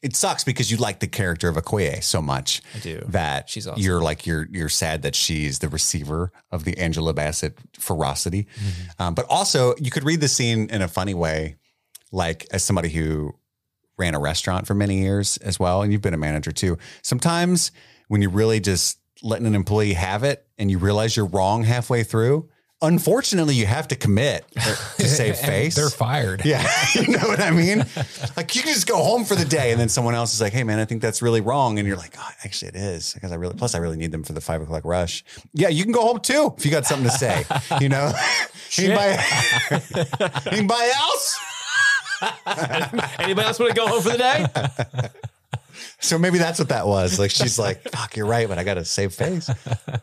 it 0.02 0.14
sucks 0.14 0.44
because 0.44 0.70
you 0.70 0.76
like 0.76 1.00
the 1.00 1.06
character 1.06 1.48
of 1.48 1.56
Okoye 1.56 2.02
so 2.02 2.20
much. 2.22 2.60
I 2.74 2.78
do. 2.78 3.02
That 3.08 3.48
She's 3.48 3.66
awesome. 3.66 3.82
you're 3.82 4.00
like 4.02 4.26
you're 4.26 4.46
you're 4.50 4.68
sad 4.68 5.02
that 5.02 5.14
she's 5.14 5.58
the 5.60 5.68
receiver 5.68 6.30
of 6.50 6.64
the 6.64 6.76
Angela 6.78 7.12
Bassett 7.14 7.58
ferocity, 7.78 8.44
Mm-hmm. 8.44 9.02
um, 9.02 9.14
but 9.14 9.26
also 9.28 9.74
you 9.78 9.90
could 9.90 10.04
read 10.04 10.20
the 10.20 10.28
scene 10.28 10.68
in 10.70 10.82
a 10.82 10.88
funny 10.88 11.14
way, 11.14 11.56
like 12.12 12.46
as 12.52 12.62
somebody 12.62 12.90
who 12.90 13.34
ran 13.98 14.14
a 14.14 14.20
restaurant 14.20 14.66
for 14.66 14.74
many 14.74 15.00
years 15.00 15.38
as 15.38 15.58
well, 15.58 15.80
and 15.82 15.90
you've 15.92 16.02
been 16.02 16.14
a 16.14 16.18
manager 16.18 16.52
too. 16.52 16.76
Sometimes 17.02 17.72
when 18.08 18.20
you're 18.20 18.30
really 18.30 18.60
just 18.60 18.98
letting 19.22 19.46
an 19.46 19.54
employee 19.54 19.94
have 19.94 20.22
it 20.22 20.46
and 20.58 20.70
you 20.70 20.76
realize 20.78 21.16
you're 21.16 21.24
wrong 21.26 21.64
halfway 21.64 22.02
through, 22.04 22.48
unfortunately 22.82 23.54
you 23.54 23.66
have 23.66 23.88
to 23.88 23.96
commit 23.96 24.44
to 24.52 24.60
save 25.06 25.36
face. 25.36 25.74
They're 25.74 25.90
fired. 25.90 26.44
Yeah, 26.44 26.66
you 26.94 27.08
know 27.08 27.26
what 27.26 27.40
I 27.40 27.50
mean? 27.50 27.84
Like 28.36 28.54
you 28.54 28.62
can 28.62 28.72
just 28.72 28.86
go 28.86 28.96
home 28.96 29.24
for 29.24 29.34
the 29.34 29.44
day, 29.44 29.72
and 29.72 29.80
then 29.80 29.88
someone 29.88 30.14
else 30.14 30.34
is 30.34 30.40
like, 30.40 30.52
"Hey, 30.52 30.64
man, 30.64 30.78
I 30.78 30.84
think 30.84 31.02
that's 31.02 31.22
really 31.22 31.40
wrong," 31.40 31.78
and 31.78 31.86
you're 31.86 31.96
like, 31.96 32.14
"Oh, 32.18 32.28
actually, 32.44 32.68
it 32.68 32.76
is," 32.76 33.14
because 33.14 33.32
I 33.32 33.36
really, 33.36 33.54
plus, 33.54 33.74
I 33.74 33.78
really 33.78 33.96
need 33.96 34.12
them 34.12 34.22
for 34.22 34.32
the 34.32 34.40
five 34.40 34.62
o'clock 34.62 34.84
rush. 34.84 35.24
Yeah, 35.52 35.68
you 35.68 35.82
can 35.82 35.92
go 35.92 36.02
home 36.02 36.20
too 36.20 36.54
if 36.56 36.64
you 36.64 36.70
got 36.70 36.86
something 36.86 37.08
to 37.08 37.16
say. 37.16 37.44
You 37.80 37.88
know, 37.88 38.12
anybody, 38.78 39.16
anybody 40.46 40.90
else? 40.96 41.38
Anybody 43.18 43.46
else 43.46 43.58
want 43.58 43.70
to 43.70 43.76
go 43.76 43.86
home 43.86 44.02
for 44.02 44.10
the 44.10 44.18
day? 44.18 45.10
So 46.00 46.18
maybe 46.18 46.38
that's 46.38 46.58
what 46.58 46.68
that 46.68 46.86
was. 46.86 47.18
Like 47.18 47.30
she's 47.30 47.58
like, 47.58 47.82
"Fuck, 47.90 48.16
you're 48.16 48.26
right," 48.26 48.48
but 48.48 48.58
I 48.58 48.64
got 48.64 48.74
to 48.74 48.84
save 48.84 49.14
face. 49.14 49.50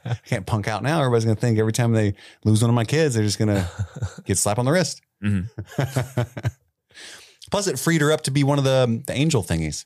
I 0.05 0.15
can't 0.25 0.45
punk 0.45 0.67
out 0.67 0.83
now. 0.83 0.99
Everybody's 0.99 1.25
gonna 1.25 1.35
think 1.35 1.59
every 1.59 1.73
time 1.73 1.91
they 1.93 2.13
lose 2.43 2.61
one 2.61 2.69
of 2.69 2.75
my 2.75 2.85
kids, 2.85 3.15
they're 3.15 3.23
just 3.23 3.39
gonna 3.39 3.69
get 4.25 4.37
slapped 4.37 4.59
on 4.59 4.65
the 4.65 4.71
wrist. 4.71 5.01
Mm-hmm. 5.23 6.21
Plus, 7.51 7.67
it 7.67 7.77
freed 7.77 8.01
her 8.01 8.11
up 8.11 8.21
to 8.21 8.31
be 8.31 8.43
one 8.43 8.57
of 8.57 8.63
the 8.63 9.03
the 9.05 9.13
angel 9.13 9.43
thingies. 9.43 9.85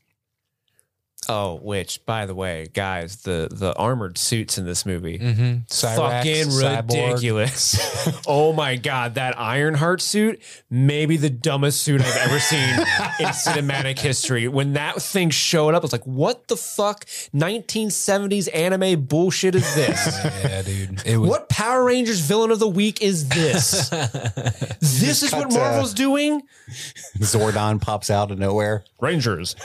Oh, 1.30 1.56
which, 1.62 2.06
by 2.06 2.26
the 2.26 2.34
way, 2.34 2.68
guys, 2.74 3.18
the 3.24 3.50
the 3.52 3.76
armored 3.76 4.18
suits 4.18 4.58
in 4.58 4.66
this 4.66 4.86
movie, 4.86 5.20
Mm-hmm. 5.20 5.54
Cyrax, 5.68 5.98
fucking 5.98 6.88
ridiculous. 6.96 8.22
oh 8.28 8.54
my 8.54 8.78
god, 8.78 9.16
that 9.16 9.38
Ironheart 9.38 10.02
suit, 10.02 10.42
maybe 10.70 11.18
the 11.18 11.30
dumbest 11.30 11.82
suit 11.82 12.02
I've 12.02 12.16
ever 12.18 12.40
seen 12.40 12.60
in 13.20 13.28
cinematic 13.34 14.00
history. 14.00 14.48
When 14.48 14.74
that 14.74 15.02
thing 15.02 15.30
showed 15.30 15.74
up, 15.74 15.82
I 15.82 15.86
was 15.86 15.92
like, 15.92 16.06
"What 16.08 16.48
the 16.48 16.56
fuck? 16.56 17.06
1970s 17.36 18.48
anime 18.54 19.06
bullshit 19.06 19.56
is 19.56 19.76
this? 19.76 20.18
Yeah, 20.48 20.62
dude. 20.62 21.02
It 21.06 21.18
was 21.18 21.30
what 21.30 21.50
Power 21.50 21.84
Rangers 21.84 22.20
villain 22.20 22.52
of 22.52 22.60
the 22.60 22.68
week 22.68 23.02
is 23.02 23.28
this? 23.30 23.90
this 23.90 25.24
is 25.24 25.32
what 25.34 25.52
Marvel's 25.52 25.94
doing? 25.94 26.42
Zordon 27.20 27.82
pops 27.82 28.10
out 28.10 28.32
of 28.32 28.40
nowhere. 28.40 28.84
Rangers." 29.02 29.56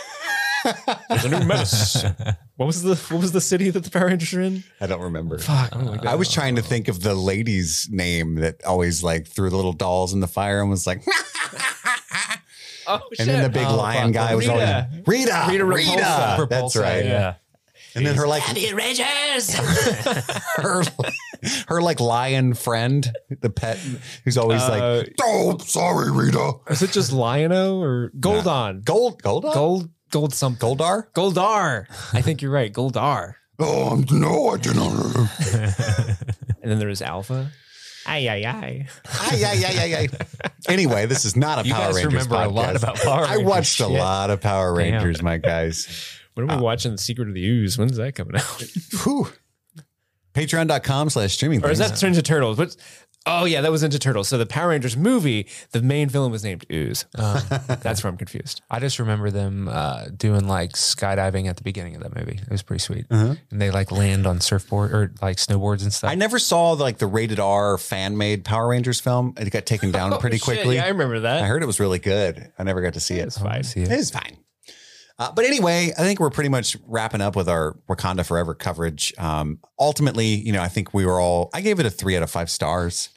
There's 1.09 1.25
a 1.25 1.29
new 1.29 1.45
menace. 1.45 2.05
What 2.57 2.67
was 2.67 2.83
the 2.83 2.95
what 3.13 3.21
was 3.21 3.33
the 3.33 3.41
city 3.41 3.71
that 3.71 3.83
the 3.83 3.91
Power 3.91 4.07
Rangers 4.07 4.33
are 4.35 4.41
in? 4.41 4.63
I 4.81 4.87
don't 4.87 5.01
remember. 5.01 5.39
Fuck. 5.39 5.71
Oh 5.73 5.79
my 5.81 5.97
god. 5.97 6.07
I 6.07 6.15
was 6.15 6.31
trying 6.31 6.55
to 6.57 6.63
think 6.63 6.87
of 6.87 7.01
the 7.01 7.13
lady's 7.15 7.89
name 7.91 8.37
that 8.37 8.63
always 8.65 9.03
like 9.03 9.27
threw 9.27 9.51
the 9.51 9.57
little 9.57 9.73
dolls 9.73 10.13
in 10.13 10.21
the 10.21 10.29
fire 10.29 10.61
and 10.61 10.71
was 10.71 10.87
like, 10.87 11.03
Oh, 12.87 13.01
and 13.19 13.29
then 13.29 13.43
the 13.43 13.49
big 13.49 13.67
Oh, 13.67 13.77
lion 13.77 14.13
fuck. 14.13 14.29
guy 14.29 14.35
was 14.35 14.47
Rita. 14.49 14.89
always 14.93 15.07
Rita, 15.07 15.47
Rita 15.49 15.65
Rita, 15.65 15.91
Repulsa. 15.91 16.49
That's 16.49 16.77
right. 16.77 17.05
yeah. 17.05 17.35
And 17.95 18.05
then 18.07 18.17
her 18.17 18.27
like 18.27 18.43
Rangers. 18.75 19.55
her, 20.57 20.83
her 21.69 21.81
like 21.83 22.01
lion 22.01 22.55
friend, 22.55 23.11
the 23.41 23.51
pet, 23.51 23.79
who's 24.25 24.37
always 24.39 24.63
Uh, 24.63 25.03
like, 25.05 25.15
oh, 25.21 25.59
sorry, 25.59 26.11
Rita. 26.11 26.53
Is 26.71 26.83
it 26.83 26.91
just 26.93 27.13
Lion-O 27.13 27.81
or 27.81 28.11
Goldon? 28.19 28.81
Gold, 28.85 29.23
gold, 29.23 29.45
Gold, 29.45 29.91
gold 30.13 30.33
something. 30.35 30.61
Goldar. 30.77 31.07
Goldar. 31.15 31.87
I 32.15 32.21
think 32.23 32.41
you're 32.43 32.53
right. 32.53 32.73
Goldar. 32.73 33.35
Oh 33.59 34.03
no, 34.13 34.51
I 34.51 34.57
do 34.59 34.73
not. 34.75 34.93
Know. 35.15 35.27
And 36.63 36.71
then 36.71 36.79
there 36.79 36.89
is 36.89 37.03
Alpha. 37.03 37.51
Ay, 38.07 38.29
ay, 38.29 38.45
ay. 38.47 38.87
yeah, 39.35 39.53
yeah, 39.53 39.71
yeah, 39.85 39.85
yeah. 39.85 40.07
Anyway, 40.69 41.07
this 41.07 41.25
is 41.25 41.35
not 41.37 41.65
a 41.65 41.67
You 41.67 41.75
Power 41.75 41.87
guys 41.87 41.97
Rangers 41.97 42.13
remember 42.27 42.35
a 42.37 42.49
lot 42.49 42.75
podcast. 42.77 42.83
about 42.83 42.97
Power 42.99 43.25
I 43.25 43.31
Rangers 43.35 43.47
watched 43.49 43.81
a 43.81 43.85
shit. 43.85 43.91
lot 43.91 44.31
of 44.31 44.41
Power 44.41 44.69
Damn. 44.79 44.93
Rangers, 44.95 45.23
my 45.23 45.39
guys. 45.39 46.19
When 46.35 46.45
are 46.49 46.55
we 46.55 46.61
uh, 46.61 46.63
watching 46.63 46.93
The 46.93 46.99
Secret 46.99 47.27
of 47.29 47.35
the 47.35 47.45
Ooze? 47.45 47.77
When's 47.79 47.97
that 47.97 48.15
coming 48.15 48.37
out? 48.37 48.63
Whew. 49.03 49.29
Patreon.com 50.35 51.11
slash 51.11 51.33
streaming. 51.35 51.65
or 51.65 51.71
is 51.71 51.79
things. 51.79 52.01
that 52.01 52.07
Ninja 52.13 52.25
Turtles? 52.25 52.57
But 52.57 52.77
oh 53.27 53.45
yeah, 53.45 53.61
that 53.61 53.71
was 53.71 53.83
into 53.83 53.99
Turtles. 53.99 54.29
So 54.29 54.39
the 54.39 54.47
Power 54.47 54.69
Rangers 54.71 54.97
movie, 54.97 55.47
the 55.71 55.83
main 55.83 56.09
villain 56.09 56.31
was 56.33 56.45
named 56.45 56.65
Ooze. 56.73 57.05
That's 57.15 58.03
where 58.03 58.11
I'm 58.11 58.17
confused. 58.17 58.63
I 58.71 58.81
just 58.81 58.99
remember 58.99 59.31
them 59.31 59.69
uh, 59.69 60.07
doing 60.17 60.47
like 60.49 60.73
skydiving 60.73 61.47
at 61.49 61.57
the 61.57 61.63
beginning 61.63 61.97
of 61.97 62.03
that 62.03 62.15
movie. 62.17 62.39
It 62.43 62.51
was 62.51 62.63
pretty 62.63 62.81
sweet. 62.81 63.07
Uh-huh. 63.11 63.35
And 63.51 63.61
they 63.61 63.71
like 63.71 63.91
land 63.93 64.27
on 64.27 64.41
surfboard 64.41 64.93
or 64.93 65.13
like 65.23 65.37
snowboards 65.37 65.83
and 65.83 65.93
stuff. 65.93 66.11
I 66.11 66.15
never 66.15 66.39
saw 66.39 66.73
like 66.73 66.99
the 66.99 67.07
rated 67.07 67.41
R 67.41 67.79
fan 67.79 68.17
made 68.17 68.45
Power 68.45 68.69
Rangers 68.69 69.01
film. 69.01 69.35
It 69.39 69.51
got 69.51 69.67
taken 69.67 69.91
down 69.93 70.19
pretty 70.19 70.37
Oh, 70.37 70.39
shit, 70.39 70.45
quickly. 70.45 70.77
yeah, 70.77 70.85
I 70.85 70.89
remember 70.89 71.21
that. 71.21 71.43
I 71.43 71.47
heard 71.47 71.63
it 71.63 71.67
was 71.67 71.79
really 71.81 71.99
good. 71.99 72.53
I 72.59 72.63
never 72.65 72.81
got 72.83 72.95
to 72.95 73.01
see 73.01 73.17
it. 73.19 73.27
It's 73.27 73.39
fine. 73.39 73.63
See 73.63 73.83
It 73.83 73.91
it. 73.91 73.99
is 73.99 74.11
fine. 74.11 74.37
Uh, 75.19 75.31
but 75.33 75.45
anyway, 75.45 75.93
I 75.97 76.03
think 76.03 76.21
we're 76.21 76.31
pretty 76.31 76.49
much 76.49 76.77
wrapping 76.87 77.21
up 77.21 77.37
with 77.37 77.49
our 77.49 77.77
Wakanda 77.89 78.25
Forever 78.27 78.55
coverage. 78.55 79.13
Um, 79.19 79.59
ultimately, 79.79 80.27
you 80.27 80.53
know, 80.53 80.63
I 80.63 80.69
think 80.69 80.95
we 80.95 81.07
were 81.07 81.21
all, 81.21 81.51
I 81.53 81.61
gave 81.61 81.79
it 81.81 81.87
a 81.87 81.91
three 81.91 82.17
out 82.17 82.23
of 82.23 82.31
five 82.31 82.51
stars. 82.51 83.11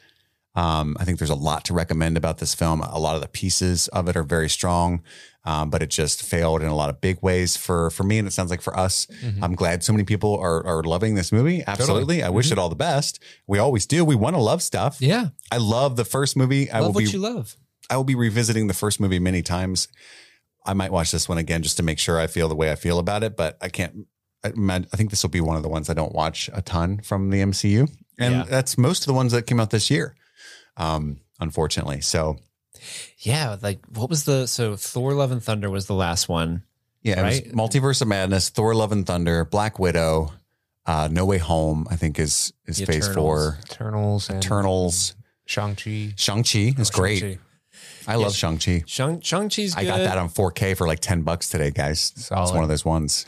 Um, 0.54 0.96
I 0.98 1.04
think 1.04 1.18
there's 1.18 1.30
a 1.30 1.34
lot 1.34 1.64
to 1.66 1.74
recommend 1.74 2.16
about 2.16 2.38
this 2.38 2.54
film. 2.54 2.80
A 2.80 2.98
lot 2.98 3.14
of 3.14 3.20
the 3.22 3.28
pieces 3.28 3.88
of 3.88 4.08
it 4.08 4.16
are 4.16 4.22
very 4.22 4.48
strong. 4.48 5.02
Um, 5.44 5.70
but 5.70 5.80
it 5.80 5.90
just 5.90 6.22
failed 6.22 6.60
in 6.60 6.66
a 6.66 6.74
lot 6.74 6.90
of 6.90 7.00
big 7.00 7.22
ways 7.22 7.56
for 7.56 7.90
for 7.90 8.02
me, 8.02 8.18
and 8.18 8.26
it 8.26 8.32
sounds 8.32 8.50
like 8.50 8.60
for 8.60 8.76
us. 8.76 9.06
I'm 9.40 9.54
glad 9.54 9.84
so 9.84 9.92
many 9.92 10.02
people 10.02 10.36
are 10.38 10.66
are 10.66 10.82
loving 10.82 11.14
this 11.14 11.30
movie. 11.30 11.62
Absolutely, 11.64 12.24
I 12.24 12.30
wish 12.30 12.50
it 12.50 12.58
all 12.58 12.68
the 12.68 12.74
best. 12.74 13.22
We 13.46 13.60
always 13.60 13.86
do. 13.86 14.04
We 14.04 14.16
want 14.16 14.34
to 14.34 14.42
love 14.42 14.60
stuff. 14.60 15.00
Yeah. 15.00 15.28
I 15.52 15.58
love 15.58 15.94
the 15.94 16.04
first 16.04 16.36
movie. 16.36 16.68
I 16.68 16.80
will 16.80 16.92
what 16.92 17.04
be 17.04 17.10
you 17.10 17.20
love. 17.20 17.56
I 17.88 17.96
will 17.96 18.02
be 18.02 18.16
revisiting 18.16 18.66
the 18.66 18.74
first 18.74 18.98
movie 18.98 19.20
many 19.20 19.42
times. 19.42 19.86
I 20.66 20.74
might 20.74 20.92
watch 20.92 21.12
this 21.12 21.28
one 21.28 21.38
again 21.38 21.62
just 21.62 21.76
to 21.78 21.82
make 21.82 21.98
sure 21.98 22.18
I 22.20 22.26
feel 22.26 22.48
the 22.48 22.54
way 22.56 22.70
I 22.72 22.74
feel 22.76 22.98
about 22.98 23.22
it, 23.22 23.36
but 23.36 23.56
I 23.60 23.68
can't. 23.68 24.06
I, 24.44 24.50
imag- 24.50 24.88
I 24.92 24.96
think 24.96 25.10
this 25.10 25.22
will 25.22 25.30
be 25.30 25.40
one 25.40 25.56
of 25.56 25.62
the 25.62 25.68
ones 25.68 25.88
I 25.88 25.94
don't 25.94 26.12
watch 26.14 26.50
a 26.52 26.60
ton 26.62 26.98
from 27.00 27.30
the 27.30 27.40
MCU, 27.40 27.88
and 28.18 28.34
Yeah. 28.34 28.44
that's 28.48 28.76
most 28.76 29.02
of 29.02 29.06
the 29.06 29.14
ones 29.14 29.32
that 29.32 29.46
came 29.46 29.58
out 29.60 29.70
this 29.70 29.90
year. 29.90 30.14
Um, 30.76 31.20
unfortunately, 31.40 32.00
so 32.02 32.38
Yeah, 33.18 33.56
like 33.62 33.80
what 33.94 34.10
was 34.10 34.24
the 34.24 34.46
so 34.46 34.76
Thor: 34.76 35.14
Love 35.14 35.32
and 35.32 35.42
Thunder 35.42 35.70
was 35.70 35.86
the 35.86 35.94
last 35.94 36.28
one. 36.28 36.62
yeah, 37.02 37.20
Right? 37.22 37.46
it 37.46 37.54
was 37.54 37.70
Multiverse 37.70 38.02
of 38.02 38.08
Madness, 38.08 38.50
Thor: 38.50 38.74
Love 38.74 38.92
and 38.92 39.06
Thunder, 39.06 39.44
Black 39.44 39.78
Widow, 39.78 40.32
uh, 40.84 41.08
No 41.10 41.24
Way 41.24 41.38
Home. 41.38 41.86
I 41.90 41.96
think 41.96 42.18
is 42.18 42.52
is 42.66 42.76
The 42.76 42.86
Phase 42.86 43.08
Eternals. 43.08 43.14
Four. 43.16 43.58
Eternals 43.70 44.28
and 44.30 44.44
Eternals, 44.44 45.14
Shang-Chi. 45.46 46.12
Shang 46.16 46.44
Chi 46.44 46.74
is 46.80 46.90
great. 46.90 47.20
Shang-Chi. 47.20 47.38
I 48.06 48.16
love 48.16 48.34
Shang 48.34 48.58
Chi. 48.58 48.84
Shang 48.86 49.20
Shang 49.20 49.48
Chi's 49.48 49.74
good. 49.74 49.84
I 49.84 49.86
got 49.86 49.98
that 49.98 50.18
on 50.18 50.28
4K 50.28 50.76
for 50.76 50.86
like 50.86 51.00
10 51.00 51.22
bucks 51.22 51.48
today, 51.48 51.70
guys. 51.70 52.12
It's 52.16 52.26
Solid. 52.26 52.54
one 52.54 52.62
of 52.62 52.68
those 52.68 52.84
ones. 52.84 53.24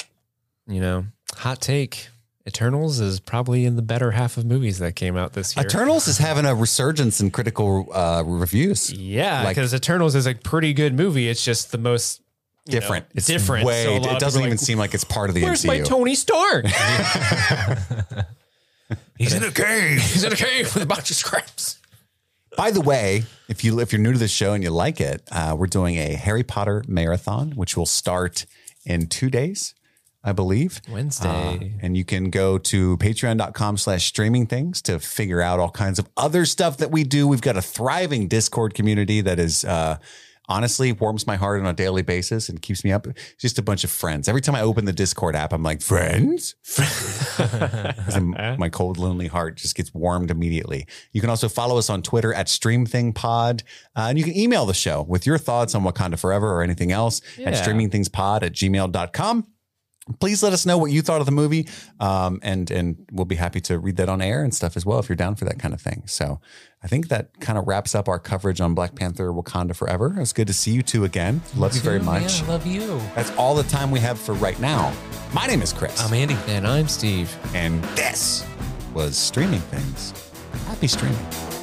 You 0.67 0.81
know, 0.81 1.07
hot 1.37 1.61
take. 1.61 2.09
Eternals 2.47 2.99
is 3.01 3.21
probably 3.21 3.67
in 3.67 3.77
the 3.77 3.83
better 3.83 4.13
half 4.13 4.39
of 4.39 4.47
movies 4.47 4.79
that 4.79 4.97
came 4.97 5.19
out 5.19 5.35
this 5.35 5.55
year. 5.55 5.67
Eternals 5.67 6.09
is 6.09 6.17
having 6.17 6.47
a 6.47 6.55
resurgence 6.55 7.21
in 7.21 7.31
critical 7.31 7.89
uh, 7.93 8.23
reviews. 8.25 8.91
yeah, 8.91 9.43
like- 9.45 9.57
because 9.57 9.75
Eternals 9.75 10.15
is 10.15 10.27
a 10.27 10.35
pretty 10.35 10.73
good 10.73 10.95
movie. 10.95 11.29
It's 11.29 11.45
just 11.45 11.73
the 11.73 11.79
most 11.79 12.23
you 12.67 12.75
know, 12.75 12.81
Different. 12.81 13.07
it's 13.15 13.27
different. 13.27 13.67
Way, 13.67 13.85
So 13.85 13.97
a 13.97 13.99
lot 13.99 14.17
it 14.17 14.21
doesn't 14.21 14.41
people 14.41 14.45
are 14.45 14.49
even 14.49 14.59
like, 14.59 14.61
seem 14.61 14.79
like 14.79 14.95
it's 14.95 15.05
part 15.05 15.29
of 15.31 15.35
the 15.35 15.43
Where's 15.43 15.63
MCU. 15.63 15.67
my 15.67 15.81
Tony 15.81 16.15
Stark? 16.15 16.67
He's 19.19 19.35
in 19.35 19.43
a 19.43 19.51
cave. 19.51 20.01
He's 20.01 20.25
in 20.25 20.33
a 20.33 20.37
cave 20.37 20.73
with 20.75 20.83
a 20.83 20.87
bunch 20.87 21.11
of 21.11 21.17
scraps. 21.17 21.79
By 22.57 22.71
the 22.71 22.81
way, 22.81 23.25
if 23.49 23.63
you 23.63 23.81
if 23.81 23.93
you're 23.93 24.01
new 24.01 24.13
to 24.13 24.19
the 24.19 24.29
show 24.29 24.53
and 24.53 24.63
you 24.63 24.71
like 24.71 25.01
it, 25.01 25.23
uh, 25.31 25.55
we're 25.59 25.67
doing 25.67 25.97
a 25.97 26.15
Harry 26.15 26.43
Potter 26.43 26.83
marathon, 26.89 27.53
which 27.53 27.77
will 27.77 27.87
start 27.87 28.47
in 28.85 29.07
two 29.07 29.31
days, 29.31 29.75
I 30.25 30.33
believe. 30.33 30.81
Wednesday. 30.91 31.29
Uh, 31.29 31.79
and 31.81 31.97
you 31.97 32.05
can 32.05 32.31
go 32.31 32.59
to 32.59 32.97
patreon.com 32.97 33.77
slash 33.77 34.07
streaming 34.07 34.47
things 34.47 34.83
to 34.83 34.99
figure 34.99 35.41
out 35.41 35.61
all 35.61 35.71
kinds 35.71 35.99
of 35.99 36.09
other 36.17 36.45
stuff 36.45 36.79
that 36.79 36.91
we 36.91 37.05
do. 37.05 37.29
We've 37.29 37.41
got 37.41 37.57
a 37.57 37.63
thriving 37.63 38.29
Discord 38.29 38.75
community 38.75 39.21
that 39.21 39.39
is 39.39 39.65
uh, 39.65 39.99
honestly 40.49 40.93
warms 40.93 41.27
my 41.27 41.37
heart 41.37 41.61
on 41.61 41.67
a 41.67 41.73
daily 41.73 42.03
basis 42.03 42.49
and 42.49 42.61
keeps 42.63 42.85
me 42.85 42.93
up. 42.93 43.07
Just 43.39 43.59
a 43.59 43.63
bunch 43.63 43.85
of 43.85 43.91
friends. 43.91 44.29
Every 44.29 44.41
time 44.41 44.55
I 44.55 44.63
open 44.63 44.85
the 44.85 44.93
Discord 44.93 45.37
app, 45.37 45.53
I'm 45.53 45.63
like, 45.63 45.83
friends? 45.83 46.55
My 48.59 48.69
cold, 48.71 48.99
lonely 48.99 49.27
heart 49.29 49.57
just 49.57 49.75
gets 49.75 49.93
warmed 49.95 50.31
immediately. 50.31 50.87
You 51.13 51.21
can 51.21 51.31
also 51.31 51.49
follow 51.49 51.79
us 51.79 51.91
on 51.91 52.03
Twitter 52.03 52.33
at 52.35 52.47
StreamThingPod. 52.47 53.63
Uh, 53.97 54.07
and 54.09 54.19
you 54.19 54.25
can 54.25 54.37
email 54.37 54.67
the 54.67 54.75
show 54.75 55.03
with 55.03 55.27
your 55.27 55.39
thoughts 55.39 55.75
on 55.75 55.83
Wakanda 55.85 56.19
Forever 56.19 56.51
or 56.53 56.63
anything 56.63 56.93
else 56.93 57.21
at 57.45 57.55
Yeah. 57.55 57.65
streamingthingspod 57.65 58.43
at 58.43 58.53
gmail.com 58.53 59.47
please 60.21 60.43
let 60.43 60.53
us 60.53 60.65
know 60.67 60.79
what 60.79 60.91
you 60.91 61.03
thought 61.03 61.21
of 61.21 61.27
the 61.27 61.33
movie 61.33 61.69
um, 62.01 62.39
and 62.43 62.71
and 62.71 62.97
we'll 63.13 63.25
be 63.25 63.37
happy 63.37 63.61
to 63.63 63.79
read 63.79 63.97
that 63.97 64.09
on 64.09 64.21
air 64.23 64.43
and 64.43 64.55
stuff 64.55 64.77
as 64.77 64.85
well 64.87 64.99
if 64.99 65.09
you're 65.09 65.17
down 65.17 65.35
for 65.35 65.45
that 65.45 65.59
kind 65.59 65.75
of 65.75 65.81
thing. 65.81 66.03
So 66.07 66.41
i 66.83 66.87
think 66.87 67.09
that 67.09 67.41
kind 67.41 67.59
of 67.59 67.67
wraps 67.67 67.95
up 67.95 68.09
our 68.09 68.21
coverage 68.21 68.61
on 68.61 68.75
black 68.75 68.95
panther 68.95 69.31
wakanda 69.33 69.75
forever. 69.75 70.15
It's 70.19 70.33
good 70.33 70.47
to 70.47 70.53
see 70.55 70.71
you 70.73 70.83
two 70.83 71.05
again. 71.05 71.41
Love 71.57 71.75
you 71.75 71.81
very 71.81 72.01
much. 72.01 72.43
Yeah, 72.43 72.49
love 72.49 72.67
you. 72.67 73.01
that's 73.15 73.31
all 73.37 73.55
the 73.55 73.65
time 73.65 73.91
we 73.91 74.01
have 74.01 74.19
for 74.19 74.35
right 74.35 74.59
now. 74.61 74.93
My 75.33 75.47
name 75.47 75.61
is 75.63 75.73
chris. 75.73 76.01
I'm 76.01 76.15
Andy. 76.15 76.37
and 76.47 76.67
I'm 76.67 76.89
Steve. 76.89 77.35
and 77.55 77.83
this 77.97 78.47
was 78.95 79.17
streaming 79.17 79.61
things. 79.61 80.13
Happy 80.67 80.87
streaming 80.87 81.58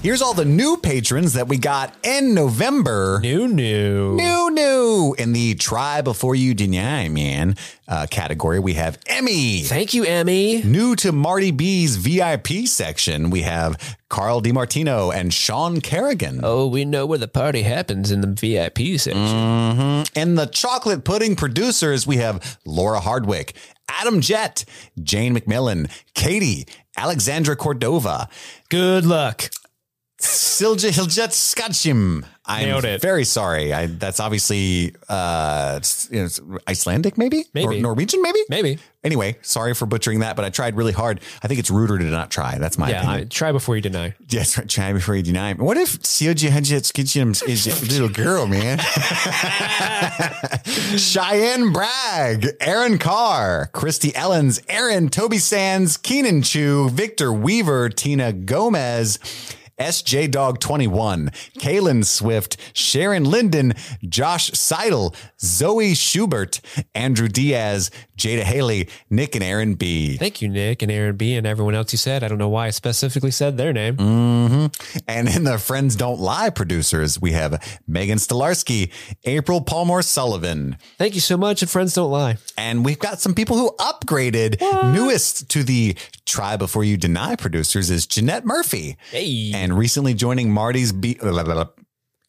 Here's 0.00 0.22
all 0.22 0.32
the 0.32 0.44
new 0.44 0.76
patrons 0.76 1.32
that 1.32 1.48
we 1.48 1.58
got 1.58 1.92
in 2.04 2.32
November. 2.32 3.18
New, 3.20 3.48
new. 3.48 4.14
New, 4.14 4.50
new. 4.52 5.16
In 5.18 5.32
the 5.32 5.56
try 5.56 6.02
before 6.02 6.36
you 6.36 6.54
deny, 6.54 7.08
man 7.08 7.56
uh, 7.88 8.06
category, 8.08 8.60
we 8.60 8.74
have 8.74 8.96
Emmy. 9.08 9.62
Thank 9.62 9.94
you, 9.94 10.04
Emmy. 10.04 10.62
New 10.62 10.94
to 10.96 11.10
Marty 11.10 11.50
B's 11.50 11.96
VIP 11.96 12.68
section, 12.68 13.30
we 13.30 13.42
have 13.42 13.96
Carl 14.08 14.40
DiMartino 14.40 15.12
and 15.12 15.34
Shawn 15.34 15.80
Kerrigan. 15.80 16.42
Oh, 16.44 16.68
we 16.68 16.84
know 16.84 17.04
where 17.04 17.18
the 17.18 17.26
party 17.26 17.62
happens 17.62 18.12
in 18.12 18.20
the 18.20 18.28
VIP 18.28 19.00
section. 19.00 20.04
In 20.14 20.36
the 20.36 20.46
chocolate 20.46 21.02
pudding 21.02 21.34
producers, 21.34 22.06
we 22.06 22.18
have 22.18 22.56
Laura 22.64 23.00
Hardwick, 23.00 23.56
Adam 23.88 24.20
Jett, 24.20 24.64
Jane 25.02 25.34
McMillan, 25.34 25.90
Katie, 26.14 26.68
Alexandra 26.96 27.56
Cordova, 27.56 28.28
Good 28.70 29.06
luck. 29.06 29.48
Silja 30.20 30.90
Hiljet. 30.90 31.32
I'm 32.50 32.82
it. 32.84 33.02
very 33.02 33.24
sorry. 33.24 33.74
I, 33.74 33.86
that's 33.86 34.20
obviously 34.20 34.94
uh, 35.08 35.80
you 36.10 36.22
know, 36.22 36.58
Icelandic, 36.66 37.18
maybe? 37.18 37.44
Maybe. 37.52 37.76
Or 37.76 37.80
Norwegian, 37.80 38.22
maybe? 38.22 38.38
Maybe. 38.48 38.78
Anyway, 39.04 39.36
sorry 39.42 39.74
for 39.74 39.84
butchering 39.86 40.20
that, 40.20 40.34
but 40.34 40.44
I 40.46 40.50
tried 40.50 40.74
really 40.74 40.92
hard. 40.92 41.20
I 41.42 41.46
think 41.46 41.60
it's 41.60 41.70
ruder 41.70 41.98
to 41.98 42.04
not 42.04 42.30
try. 42.30 42.56
That's 42.58 42.78
my 42.78 42.88
Yeah, 42.90 43.00
I, 43.00 43.02
opinion. 43.02 43.28
try 43.28 43.52
before 43.52 43.76
you 43.76 43.82
deny. 43.82 44.14
Yes, 44.28 44.56
right. 44.58 44.66
Try 44.68 44.92
before 44.94 45.14
you 45.14 45.22
deny. 45.22 45.52
What 45.54 45.76
if 45.76 46.00
Silja 46.02 46.48
Hiljet 46.48 47.48
is 47.48 47.66
a 47.66 47.86
little 47.86 48.08
girl, 48.08 48.46
man? 48.46 48.78
Cheyenne 50.98 51.72
Bragg, 51.72 52.46
Aaron 52.60 52.98
Carr, 52.98 53.68
Christy 53.72 54.10
Ellens, 54.12 54.62
Aaron, 54.68 55.08
Toby 55.10 55.38
Sands, 55.38 55.96
Keenan 55.96 56.42
Chu, 56.42 56.88
Victor 56.90 57.32
Weaver, 57.32 57.88
Tina 57.90 58.32
Gomez, 58.32 59.18
SJ 59.78 60.30
Dog 60.30 60.60
21, 60.60 61.30
Kaylin 61.58 62.04
Swift, 62.04 62.56
Sharon 62.72 63.24
Linden, 63.24 63.74
Josh 64.02 64.50
Seidel, 64.52 65.14
Zoe 65.40 65.94
Schubert, 65.94 66.60
Andrew 66.94 67.28
Diaz, 67.28 67.90
Jada 68.18 68.42
Haley, 68.42 68.88
Nick 69.08 69.34
and 69.34 69.44
Aaron 69.44 69.74
B. 69.74 70.16
Thank 70.16 70.42
you, 70.42 70.48
Nick 70.48 70.82
and 70.82 70.92
Aaron 70.92 71.16
B. 71.16 71.34
and 71.36 71.46
everyone 71.46 71.74
else 71.74 71.92
you 71.92 71.98
said. 71.98 72.22
I 72.22 72.28
don't 72.28 72.38
know 72.38 72.48
why 72.48 72.66
I 72.66 72.70
specifically 72.70 73.30
said 73.30 73.56
their 73.56 73.72
name. 73.72 73.96
Mm-hmm. 73.96 74.98
And 75.06 75.28
in 75.28 75.44
the 75.44 75.58
Friends 75.58 75.96
Don't 75.96 76.20
Lie 76.20 76.50
producers, 76.50 77.20
we 77.20 77.32
have 77.32 77.80
Megan 77.86 78.18
Stolarski, 78.18 78.92
April 79.24 79.64
Palmore 79.64 80.04
Sullivan, 80.04 80.76
Thank 80.96 81.14
you 81.14 81.20
so 81.20 81.36
much, 81.36 81.62
and 81.62 81.70
friends 81.70 81.94
don't 81.94 82.10
lie. 82.10 82.38
And 82.56 82.84
we've 82.84 82.98
got 82.98 83.20
some 83.20 83.34
people 83.34 83.56
who 83.56 83.70
upgraded. 83.78 84.60
Newest 84.92 85.48
to 85.50 85.62
the 85.62 85.96
Try 86.26 86.56
Before 86.56 86.82
You 86.84 86.96
Deny 86.96 87.36
producers 87.36 87.90
is 87.90 88.06
Jeanette 88.06 88.44
Murphy. 88.44 88.96
Hey. 89.10 89.52
And 89.54 89.78
recently 89.78 90.14
joining 90.14 90.50
Marty's 90.50 90.92
B. 90.92 91.18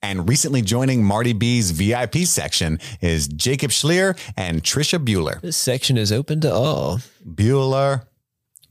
And 0.01 0.29
recently 0.29 0.61
joining 0.61 1.03
Marty 1.03 1.33
B's 1.33 1.71
VIP 1.71 2.19
section 2.25 2.79
is 3.01 3.27
Jacob 3.27 3.71
Sichler 3.71 4.17
and 4.37 4.63
Trischa 4.63 5.03
Buhler. 5.03 5.41
This 5.41 5.57
section 5.57 5.97
is 5.97 6.11
open 6.11 6.39
to 6.41 6.51
all. 6.53 6.99
Bueller, 7.27 8.05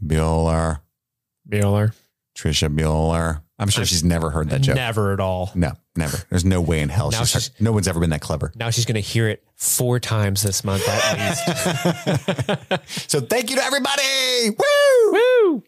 Bueller, 0.04 0.80
Bueller. 1.48 1.92
Trischa 2.34 2.74
Buhler. 2.74 3.42
I'm 3.58 3.68
sure 3.68 3.84
she's 3.84 4.04
never 4.04 4.30
heard 4.30 4.50
that 4.50 4.60
joke. 4.62 4.76
Never 4.76 5.12
at 5.12 5.18
all. 5.20 5.50
No, 5.54 5.72
never. 5.96 6.16
There's 6.30 6.44
no 6.44 6.60
way 6.60 6.80
in 6.80 6.88
hell 6.88 7.10
Now 7.10 7.24
she's, 7.24 7.30
she's- 7.44 7.50
no 7.60 7.72
one's 7.72 7.88
ever 7.88 7.98
been 8.00 8.10
that 8.10 8.20
clever. 8.20 8.52
Now 8.54 8.70
she's 8.70 8.84
going 8.86 8.94
to 8.94 9.00
hear 9.00 9.28
it 9.28 9.42
four 9.56 9.98
times 9.98 10.42
this 10.42 10.62
month 10.64 10.84
at 10.88 12.68
least. 12.70 13.10
So 13.10 13.20
thank 13.20 13.50
you 13.50 13.56
to 13.56 13.64
everybody. 13.64 14.50
Woo! 14.50 15.12
Woo! 15.12 15.62